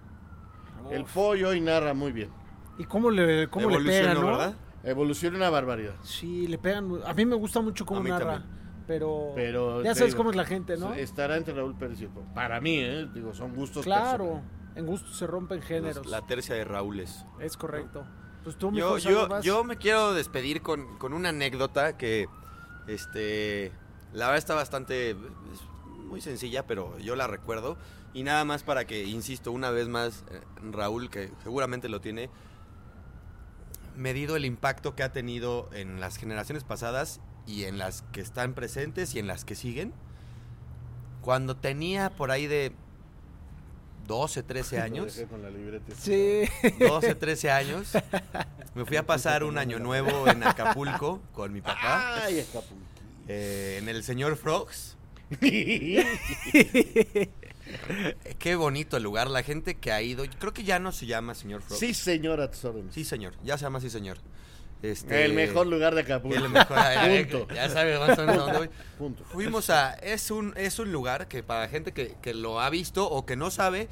[0.90, 2.30] El pollo hoy narra muy bien.
[2.78, 4.26] ¿Y cómo le, cómo le pegan, no?
[4.26, 4.54] ¿verdad?
[4.84, 5.94] Evoluciona una barbaridad.
[6.02, 6.90] Sí, le pegan.
[7.06, 8.32] A mí me gusta mucho cómo narra.
[8.34, 8.62] también.
[8.86, 10.92] Pero, Pero ya sabes digo, cómo es la gente, ¿no?
[10.92, 12.26] Estará entre Raúl Pérez y el pollo.
[12.34, 13.08] Para mí, ¿eh?
[13.14, 14.44] Digo, son gustos Claro, personales.
[14.74, 16.04] en gusto se rompen géneros.
[16.06, 17.24] La tercia de Raúles.
[17.40, 18.04] Es correcto.
[18.44, 22.28] Pues tú, Yo, yo, yo me quiero despedir con, con una anécdota que,
[22.88, 23.72] este,
[24.12, 25.16] la verdad está bastante, es
[26.08, 27.76] muy sencilla, pero yo la recuerdo.
[28.14, 30.40] Y nada más para que, insisto, una vez más, eh,
[30.70, 32.28] Raúl, que seguramente lo tiene,
[33.96, 38.54] medido el impacto que ha tenido en las generaciones pasadas y en las que están
[38.54, 39.94] presentes y en las que siguen.
[41.22, 42.72] Cuando tenía por ahí de
[44.12, 45.16] 12, 13 Lo años.
[45.16, 45.94] dejé con la libreta.
[45.98, 46.42] Sí.
[46.78, 47.92] 12, 13 años.
[48.74, 52.24] Me fui a pasar un año nuevo en Acapulco con mi papá.
[52.24, 52.74] Ay, Acapulco.
[53.26, 54.96] eh, en el señor Frogs.
[58.38, 59.28] Qué bonito el lugar.
[59.30, 60.24] La gente que ha ido.
[60.38, 61.80] Creo que ya no se llama señor Frogs.
[61.80, 62.92] sí, señora, a tus órdenes.
[62.94, 63.32] Sí, señor.
[63.42, 64.18] Ya se llama así, señor.
[64.82, 66.36] Este, El mejor lugar de Acapulco.
[66.44, 66.76] el mejor-
[67.30, 67.54] Punto.
[67.54, 68.70] Ya sabes más o menos dónde voy.
[68.98, 69.24] Punto.
[69.24, 69.94] Fuimos a.
[69.94, 73.36] Es un, es un lugar que para gente que, que lo ha visto o que
[73.36, 73.88] no sabe,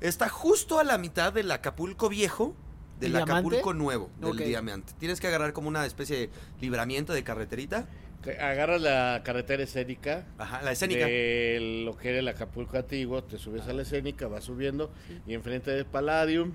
[0.00, 2.54] está justo a la mitad del Acapulco viejo,
[3.00, 3.32] del ¿Diamante?
[3.32, 4.92] Acapulco nuevo, del diamante.
[4.98, 6.30] Tienes que agarrar como una especie de
[6.60, 7.86] libramiento de carreterita.
[8.22, 10.26] Te Agarras la carretera escénica.
[10.38, 11.04] Ajá, la escénica.
[11.06, 14.90] De lo que era el Acapulco antiguo, te subes a la escénica, vas subiendo
[15.26, 16.52] y enfrente del Palladium.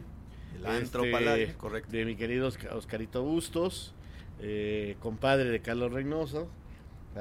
[0.55, 1.91] El antro este, correcto.
[1.91, 3.93] De mi querido Osca- Oscarito Bustos,
[4.41, 6.49] eh, compadre de Carlos Reynoso.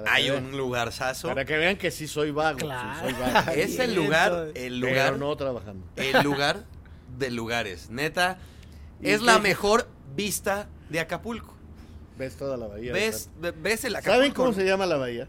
[0.07, 1.29] Hay que un lugarzazo.
[1.29, 2.59] Para que vean que sí soy vago.
[2.59, 3.01] sí Claro.
[3.01, 3.51] soy vago.
[3.57, 5.87] Es el lugar, el Pero lugar, no trabajando.
[5.97, 6.65] el lugar
[7.19, 7.89] de lugares.
[7.91, 8.39] Neta,
[9.01, 9.27] ¿Y es qué?
[9.27, 11.55] la mejor vista de Acapulco.
[12.19, 12.93] Ves toda la bahía.
[12.93, 13.31] ¿Ves,
[13.63, 14.17] ves el Acapulco?
[14.17, 15.29] ¿Saben cómo se llama la bahía?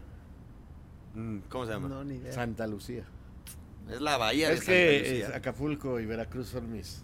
[1.14, 1.88] Mm, ¿Cómo se llama?
[1.88, 2.32] No, ni idea.
[2.32, 3.04] Santa Lucía.
[3.90, 5.28] Es la bahía Es de Santa que Lucía.
[5.28, 7.02] es Acapulco y Veracruz son mis.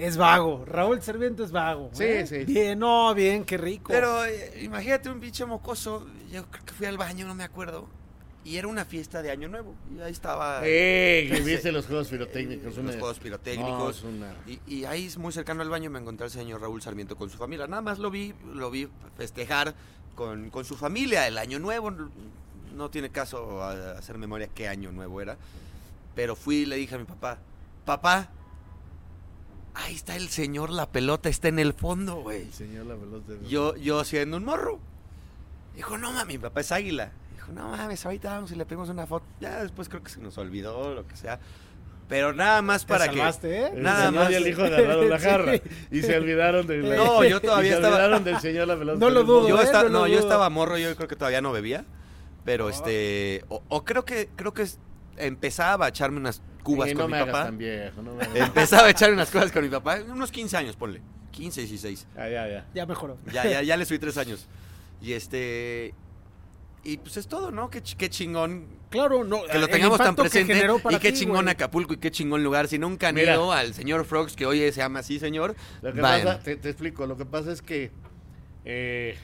[0.00, 0.64] Es vago.
[0.66, 1.90] Raúl Serviento es vago.
[1.92, 2.26] Sí, ¿eh?
[2.26, 2.44] sí.
[2.44, 3.92] Bien, no, bien, qué rico.
[3.92, 6.06] Pero eh, imagínate un pinche mocoso.
[6.32, 7.88] Yo creo que fui al baño, no me acuerdo.
[8.42, 9.74] Y era una fiesta de Año Nuevo.
[9.94, 10.60] Y ahí estaba.
[10.64, 11.28] ¡Eh!
[11.30, 12.64] Que viste los juegos pirotécnicos.
[12.64, 13.98] los una- juegos No, pirotécnicos.
[13.98, 17.16] es una- y, y ahí, muy cercano al baño, me encontré al señor Raúl Sarmiento
[17.16, 17.66] con su familia.
[17.66, 19.74] Nada más lo vi, lo vi festejar
[20.14, 21.92] con, con su familia el Año Nuevo.
[22.74, 25.36] No tiene caso a- hacer memoria qué Año Nuevo era.
[26.14, 27.36] Pero fui y le dije a mi papá:
[27.84, 28.30] Papá,
[29.74, 32.42] ahí está el señor, la pelota está en el fondo, güey.
[32.42, 33.32] El señor la pelota.
[33.48, 34.78] Yo, yo siendo un morro.
[35.74, 37.12] Dijo, no mames, mi papá es águila.
[37.34, 39.24] Dijo, no mames, ahorita vamos y le pedimos una foto.
[39.40, 41.38] Ya después creo que se nos olvidó, lo que sea.
[42.08, 43.60] Pero nada más Te para salvaste, que.
[43.60, 43.70] ¿eh?
[43.76, 44.32] El Nada señor más.
[44.32, 45.24] y el hijo agarraron la Sí.
[45.24, 45.52] jarra.
[45.92, 46.96] Y se olvidaron de la...
[46.96, 47.94] No, yo y todavía se estaba.
[47.96, 48.98] olvidaron del señor la pelota.
[48.98, 49.68] No lo dudo, Yo, ¿eh?
[49.72, 50.22] No lo no, yo dudo.
[50.22, 51.84] estaba morro, yo creo que todavía no bebía.
[52.44, 52.70] Pero Oh.
[52.70, 53.44] este.
[53.48, 54.66] O, o creo que creo que
[55.16, 57.44] empezaba a echarme unas cubas Y no con me mi hagas papá.
[57.46, 58.02] tan viejo.
[58.02, 59.98] No Empezaba a echar unas cosas con mi papá.
[60.08, 61.00] Unos 15 años, ponle.
[61.32, 62.06] 15, 16.
[62.16, 62.66] Ah, ya, ya.
[62.74, 63.16] Ya mejoró.
[63.32, 64.46] Ya, ya, ya le subí tres años.
[65.00, 65.94] Y este.
[66.82, 67.68] Y pues es todo, ¿no?
[67.70, 69.44] Qué, ch- qué chingón Claro, no.
[69.44, 70.54] que lo tengamos tan presente.
[70.90, 71.50] Y qué ti, chingón güey.
[71.52, 72.68] Acapulco y qué chingón lugar.
[72.68, 73.34] Si nunca han Mira.
[73.34, 75.54] ido al señor Frogs, que hoy se llama así, señor.
[75.82, 77.90] Lo que pasa, te, te explico, lo que pasa es que
[78.64, 79.16] eh,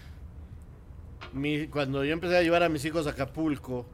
[1.33, 3.87] mi- cuando yo empecé a llevar a mis hijos a Acapulco,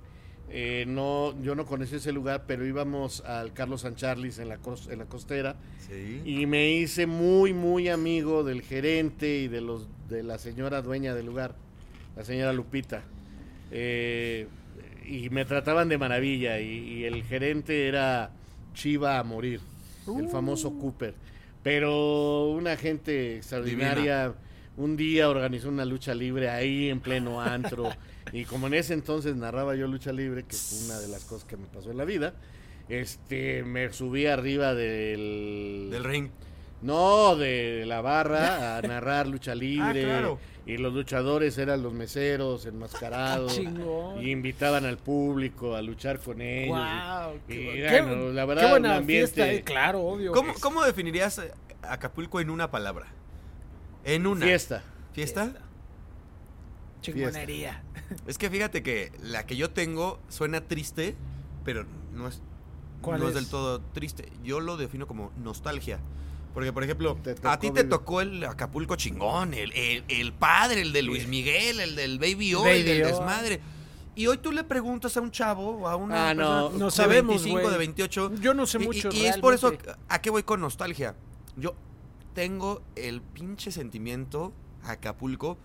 [0.55, 4.59] eh, no, yo no conocí ese lugar, pero íbamos al Carlos San Charlis en la,
[4.91, 5.57] en la costera
[5.89, 6.20] Sí.
[6.24, 11.15] y me hice muy, muy amigo del gerente y de, los, de la señora dueña
[11.15, 11.55] del lugar,
[12.16, 13.03] la señora Lupita.
[13.70, 14.47] Eh,
[15.07, 16.69] y me trataban de maravilla y,
[17.01, 18.31] y el gerente era
[18.74, 19.61] Chiva a morir,
[20.19, 21.15] el famoso Cooper.
[21.62, 24.35] Pero una gente extraordinaria,
[24.77, 27.91] un día organizó una lucha libre ahí en pleno antro.
[28.32, 31.44] y como en ese entonces narraba yo lucha libre, que fue una de las cosas
[31.44, 32.35] que me pasó en la vida,
[32.89, 36.28] este me subí arriba del, Del ring.
[36.82, 40.03] No, de la barra a narrar lucha libre.
[40.05, 40.39] Ah, claro.
[40.66, 43.55] Y los luchadores eran los meseros, enmascarados.
[43.57, 44.23] Chingón.
[44.24, 46.77] y invitaban al público a luchar con ellos.
[46.77, 49.32] Wow, y, qué, y qué- bueno, la qué verdad, buena un ambiente.
[49.35, 50.32] fiesta, eh, claro, obvio.
[50.32, 53.07] ¿Cómo, cómo definirías eh, Acapulco en una palabra?
[54.05, 54.47] En una.
[54.47, 54.82] Fiesta.
[55.12, 55.53] ¿Fiesta?
[57.01, 57.82] Chingonería.
[58.26, 61.14] Es que fíjate que la que yo tengo suena triste,
[61.64, 62.40] pero no es,
[63.01, 63.34] ¿Cuál no es es?
[63.36, 64.30] del todo triste.
[64.44, 65.98] Yo lo defino como nostalgia.
[66.55, 70.93] Porque, por ejemplo, a ti te tocó el Acapulco chingón, el, el- el padre, el
[70.93, 73.06] de Luis Miguel, el del Baby O, el del O.
[73.06, 73.60] desmadre.
[74.14, 76.43] Y hoy tú le preguntas a un chavo o a una Ah, no.
[76.68, 77.72] persona No de sabemos, 25, güey.
[77.72, 78.34] de 28.
[78.34, 79.09] Yo no sé mucho.
[79.12, 79.72] Y, y es por eso
[80.10, 81.14] a qué voy con nostalgia.
[81.56, 81.74] Yo
[82.34, 84.52] tengo el pinche sentimiento
[84.84, 85.56] Acapulco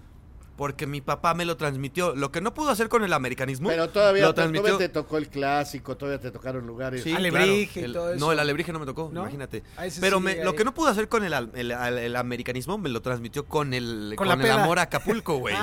[0.57, 2.13] porque mi papá me lo transmitió.
[2.15, 3.69] Lo que no pudo hacer con el americanismo.
[3.69, 4.77] Pero todavía, lo to- todavía transmitió.
[4.79, 7.03] te tocó el clásico, todavía te tocaron lugares.
[7.03, 7.79] Sí, Alebrije claro.
[7.81, 8.25] y El- todo eso.
[8.25, 9.21] No, el alebrije no me tocó, ¿No?
[9.21, 9.63] imagínate.
[9.77, 12.15] Ah, Pero sí, me- lo que no pudo hacer con el, al- el, al- el
[12.17, 14.51] americanismo me lo transmitió con el, Con con la el.
[14.51, 14.63] Ah.
[14.63, 15.55] amor a Acapulco, güey.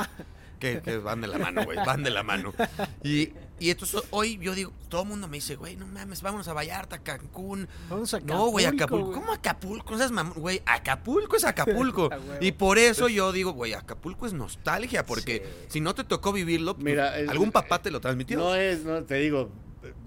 [0.60, 2.54] que, que van de la mano, güey, van de la mano.
[3.04, 6.48] Y, y entonces hoy yo digo, todo el mundo me dice, güey, no mames, vámonos
[6.48, 7.68] a Vallarta, Cancún.
[7.88, 9.06] Vamos a No, güey, Acapulco.
[9.06, 9.20] güey.
[9.20, 9.90] ¿Cómo Acapulco?
[9.92, 10.60] No seas mamón, güey.
[10.66, 12.10] Acapulco es Acapulco.
[12.40, 15.66] Y por eso yo digo, güey, Acapulco es nostalgia, porque Sí.
[15.68, 18.38] si no te tocó vivirlo, pues, Mira, es- algún papá te lo transmitió.
[18.38, 19.50] No es, no te digo,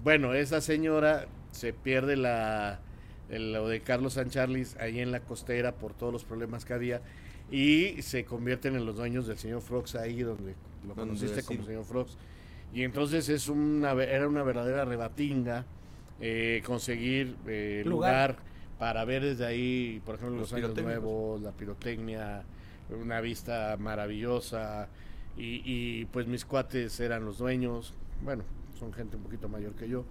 [0.04, 2.80] bueno, esa señora se pierde la
[3.30, 7.02] el- lo de Carlos Sancharlis ahí en la costera por todos los problemas que había
[7.50, 10.54] y se convierten en los dueños del señor Frogs ahí donde
[10.86, 12.16] lo conociste como señor Frogs
[12.72, 15.64] y entonces es una era una verdadera rebatinga
[16.20, 18.30] eh, conseguir eh, Lugar.
[18.30, 18.42] lugar.
[18.78, 22.44] para ver desde ahí por ejemplo Los los, años nuevos la pirotecnia
[22.90, 24.88] una vista maravillosa
[25.36, 28.42] y, y, pues mis cuates eran los dueños, bueno,
[28.76, 30.04] son gente un poquito mayor que yo,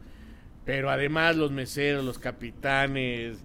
[0.64, 3.40] pero además los meseros, los capitanes,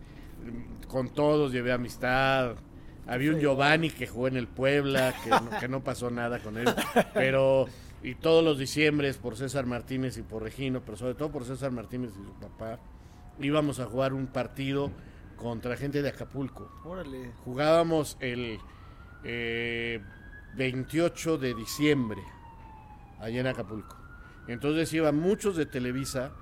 [0.89, 2.56] con todos llevé amistad.
[3.06, 6.56] Había un Giovanni que jugó en el Puebla, que no, que no pasó nada con
[6.56, 6.68] él,
[7.14, 7.66] pero
[8.02, 11.70] y todos los diciembres por César Martínez y por Regino, pero sobre todo por César
[11.70, 12.78] Martínez y su papá,
[13.40, 14.90] íbamos a jugar un partido
[15.36, 16.70] contra gente de Acapulco.
[16.84, 17.32] Órale.
[17.44, 18.58] Jugábamos el
[19.24, 20.00] eh,
[20.56, 22.22] 28 de diciembre
[23.20, 23.96] allá en Acapulco.
[24.48, 26.32] Entonces iban muchos de Televisa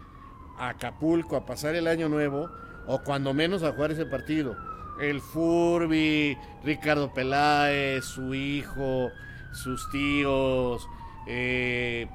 [0.59, 2.51] a Acapulco a pasar el año nuevo
[2.87, 4.57] o cuando menos a jugar ese partido.
[4.99, 9.11] El Furby, Ricardo Peláez, su hijo,
[9.53, 10.87] sus tíos,
[11.33, 12.09] eh,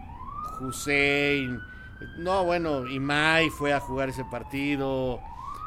[0.61, 1.59] Hussein.
[2.17, 5.19] No, bueno, Imai fue a jugar ese partido.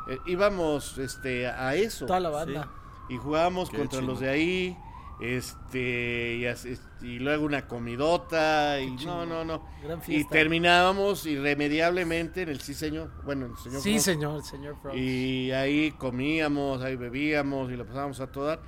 [0.09, 2.71] Eh, íbamos este, a eso Toda la banda.
[3.09, 4.77] y jugábamos Qué contra los de ahí
[5.21, 12.43] este y, así- y luego una comidota y no no no Gran y terminábamos irremediablemente
[12.43, 14.05] en el sí señor bueno en el señor Sí, Frogs.
[14.05, 14.97] señor, señor Frogs.
[14.97, 18.61] y ahí comíamos ahí bebíamos y lo pasábamos a toda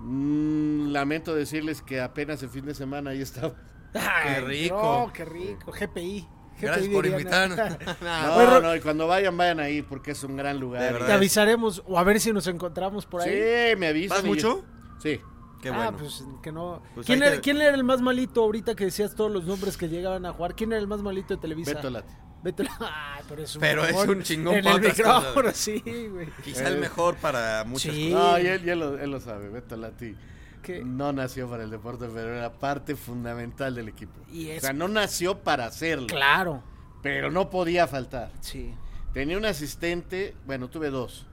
[0.00, 3.54] Mm, lamento decirles que apenas el fin de semana ahí estaba
[3.94, 4.76] Ay, Qué rico.
[5.06, 5.72] No, qué rico.
[5.72, 6.28] GPI.
[6.60, 7.56] Gracias GPI por invitarnos.
[8.00, 11.06] no, Bueno, no y cuando vayan vayan ahí porque es un gran lugar.
[11.06, 13.30] Te avisaremos o a ver si nos encontramos por ahí.
[13.30, 14.64] sí me avisan ¿Vas mucho?
[15.00, 15.20] sí
[15.62, 15.96] Qué ah, bueno.
[15.98, 16.82] pues que no.
[16.94, 19.76] Pues ¿Quién, era, te- quién era el más malito ahorita que decías todos los nombres
[19.76, 20.54] que llegaban a jugar?
[20.54, 21.74] ¿Quién era el más malito de Televisa?
[21.74, 22.76] Beto Lati Beto Lati.
[22.80, 25.82] Ay, pero es un, Pero es un chingón En para el micrófono, sí,
[26.12, 26.28] güey.
[26.44, 28.12] Quizá el mejor para muchas Sí.
[28.12, 28.32] cosas.
[28.32, 30.14] no y él, y él lo, él lo sabe Beto Lati
[30.62, 34.20] Que- No nació para el deporte, pero era parte fundamental del equipo.
[34.30, 36.62] Y es- O sea, no nació para hacerlo, Claro.
[37.02, 38.30] pero no podía faltar.
[38.40, 38.74] Sí.
[39.12, 41.26] Tenía un asistente, bueno, tuve dos.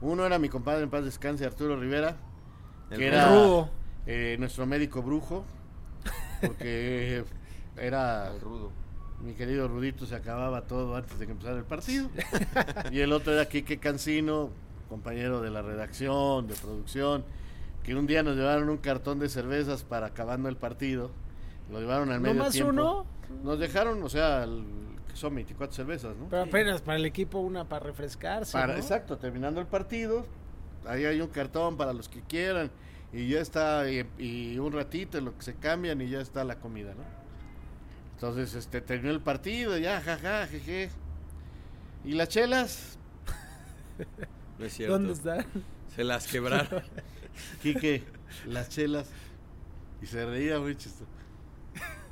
[0.00, 2.16] Uno era mi compadre en paz descanse, Arturo Rivera,
[2.90, 3.70] El que era rudo.
[4.06, 5.44] eh, nuestro médico brujo,
[6.40, 7.24] porque
[7.76, 8.72] era El rudo.
[9.20, 12.08] mi querido Rudito, se acababa todo antes de que empezara el partido.
[12.92, 14.50] y el otro era Quique Cancino,
[14.88, 17.24] compañero de la redacción, de producción,
[17.88, 21.10] que un día nos llevaron un cartón de cervezas para acabando el partido.
[21.70, 22.70] Lo llevaron al ¿No medio más tiempo.
[22.70, 23.06] uno?
[23.42, 24.62] Nos dejaron, o sea, el-
[25.08, 26.28] que son 24 cervezas, ¿no?
[26.28, 28.52] Pero apenas para el equipo una para refrescarse.
[28.52, 28.78] Para, ¿no?
[28.78, 30.26] Exacto, terminando el partido,
[30.86, 32.70] ahí hay un cartón para los que quieran
[33.10, 36.44] y ya está, y, y un ratito en lo que se cambian y ya está
[36.44, 37.04] la comida, ¿no?
[38.16, 40.90] Entonces, este, terminó el partido, ya, jaja, jeje.
[42.04, 42.98] ¿Y las chelas?
[44.58, 44.92] No es cierto.
[44.94, 45.46] ¿Dónde están?
[45.94, 46.82] Se las quebraron.
[47.62, 48.02] Quique,
[48.46, 49.08] las chelas.
[50.02, 51.10] Y se reía muy chistoso.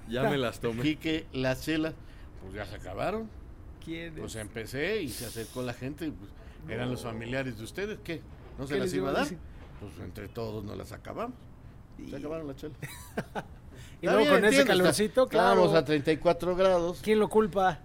[0.08, 0.82] ya me las tomé.
[0.82, 1.94] Quique, las chelas,
[2.42, 3.28] pues ya se acabaron.
[3.84, 4.20] ¿Quién es?
[4.20, 6.30] Pues empecé y se acercó la gente y pues
[6.68, 8.20] eran los familiares de ustedes, ¿qué?
[8.58, 9.22] ¿No se ¿Qué las iba a dar?
[9.24, 9.38] decir?
[9.80, 11.36] Pues entre todos nos las acabamos.
[12.10, 12.76] Se acabaron las chelas.
[14.02, 15.48] Y luego con ese calorcito, claro.
[15.62, 17.00] Estábamos a 34 grados.
[17.02, 17.80] ¿Quién lo culpa?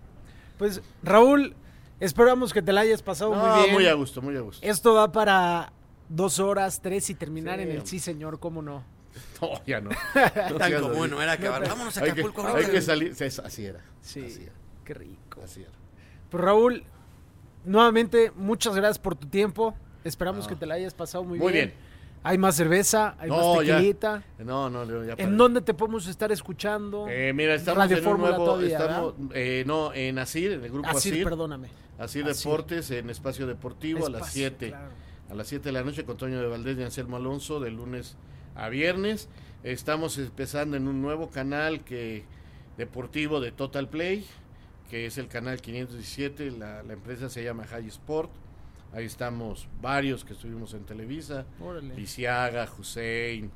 [0.57, 1.55] Pues, Raúl,
[2.01, 3.73] esperamos que te la hayas pasado No, muy bien.
[3.73, 4.65] muy a gusto, muy a gusto.
[4.65, 5.72] Esto va para
[6.12, 8.84] dos horas, tres y terminar en el sí, señor, ¿cómo no?
[9.42, 9.90] No, ya no.
[10.58, 11.68] Tan común no era acabar.
[11.68, 12.48] Vámonos a Acapulco.
[12.48, 13.16] Hay que, hay que salir.
[13.44, 13.82] Así era.
[14.02, 14.54] Sí, así era.
[14.86, 15.42] qué rico.
[15.44, 15.72] Así era.
[16.30, 16.84] Pues Raúl,
[17.66, 19.76] nuevamente, muchas gracias por tu tiempo.
[20.04, 21.70] Esperamos que te la hayas pasado muy, muy bien.
[21.70, 21.92] bien.
[22.24, 24.24] Hay más cerveza, hay más tequilita.
[24.40, 27.08] No, no, ya ¿En dónde te podemos estar escuchando?
[27.10, 30.88] Eh, mira, estamos en un nuevo, todavía, estamos, eh, no, en Asir, en el grupo
[30.88, 31.14] Asir.
[31.14, 31.70] Asir perdóname.
[31.98, 34.74] Asir, Deportes, en Espacio Deportivo, a las 7.
[35.32, 38.18] A las 7 de la noche con Toño de Valdés y Anselmo Alonso, de lunes
[38.53, 39.30] a viernes.
[39.64, 42.26] Estamos empezando en un nuevo canal que
[42.78, 44.26] deportivo de Total Play,
[44.90, 48.32] que es el canal 517, la, la empresa se llama High Sport
[48.94, 51.45] Ahí estamos varios que estuvimos en Televisa.
[51.95, 53.49] Lisiaga, Hussein,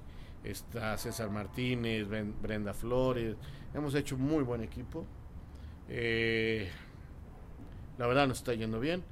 [0.45, 3.35] está César Martínez, Brenda Flores.
[3.73, 5.05] Hemos hecho un muy buen equipo.
[5.89, 6.69] Eh,
[7.97, 9.03] la verdad nos está yendo bien.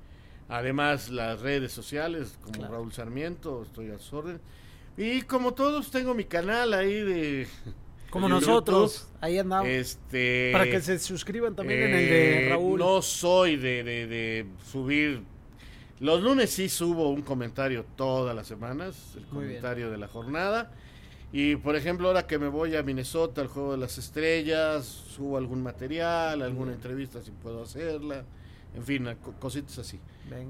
[0.53, 4.39] Además, las redes sociales, como Raúl Sarmiento, estoy a su orden.
[4.97, 7.47] Y como todos, tengo mi canal ahí de.
[8.09, 9.67] Como nosotros, ahí andamos.
[9.67, 12.77] Este, Para que se suscriban también en el de eh, Raúl.
[12.77, 15.23] No soy de, de subir
[16.03, 20.69] los lunes sí subo un comentario todas las semanas, el comentario de la jornada.
[21.31, 25.37] Y por ejemplo, ahora que me voy a Minnesota al Juego de las Estrellas, subo
[25.37, 28.25] algún material, alguna entrevista si puedo hacerla.
[28.75, 29.07] En fin,
[29.39, 29.97] cositas así.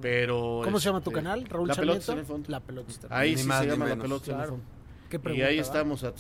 [0.02, 1.46] Pero ¿Cómo se llama tu este, canal?
[1.46, 2.50] Raúl La Pelota en el fondo.
[2.50, 5.34] La Pelota Ahí sí se llama La Pelota en el fondo.
[5.36, 6.14] y ahí estamos a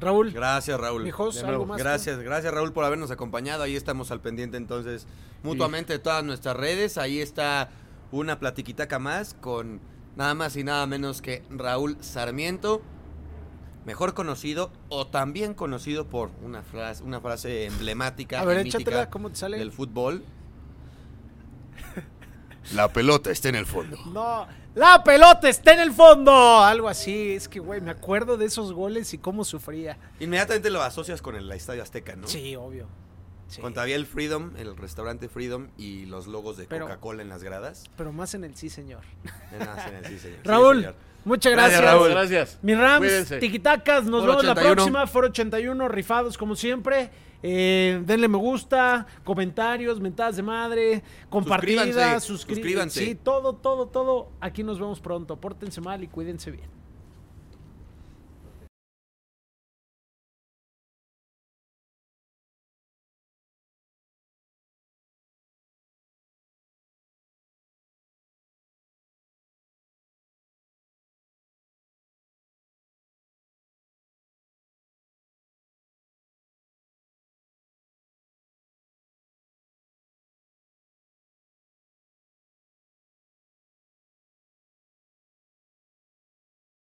[0.00, 0.32] Raúl.
[0.32, 1.12] Gracias, Raúl.
[1.44, 3.64] ¿algo más gracias, gracias, Raúl, por habernos acompañado.
[3.64, 5.06] Ahí estamos al pendiente entonces
[5.42, 6.98] mutuamente de todas nuestras redes.
[6.98, 7.70] Ahí está
[8.12, 9.80] una platiquitaca más con
[10.16, 12.80] nada más y nada menos que Raúl Sarmiento,
[13.86, 20.24] mejor conocido o también conocido por una frase, una frase emblemática del fútbol.
[22.74, 23.96] La pelota está en el fondo.
[24.12, 26.60] No, la pelota está en el fondo.
[26.60, 27.32] Algo así.
[27.32, 29.98] Es que, güey, me acuerdo de esos goles y cómo sufría.
[30.20, 32.28] Inmediatamente lo asocias con el Estadio Azteca, ¿no?
[32.28, 32.86] Sí, obvio.
[33.60, 37.84] Con todavía el Freedom, el restaurante Freedom y los logos de Coca-Cola en las gradas.
[37.96, 39.00] Pero más en el sí, señor.
[39.58, 40.40] Más en el sí, señor.
[40.44, 40.94] Raúl,
[41.24, 41.80] muchas gracias.
[41.80, 42.10] Gracias, Raúl.
[42.10, 42.58] Gracias.
[42.60, 45.06] Mi Rams, tiquitacas, nos vemos la próxima.
[45.06, 47.10] Foro 81, rifados como siempre.
[47.42, 53.04] Eh, denle me gusta, comentarios, mentadas de madre, compartidas, suscríbanse.
[53.04, 54.30] Sí, todo, todo, todo.
[54.40, 55.36] Aquí nos vemos pronto.
[55.36, 56.77] Pórtense mal y cuídense bien.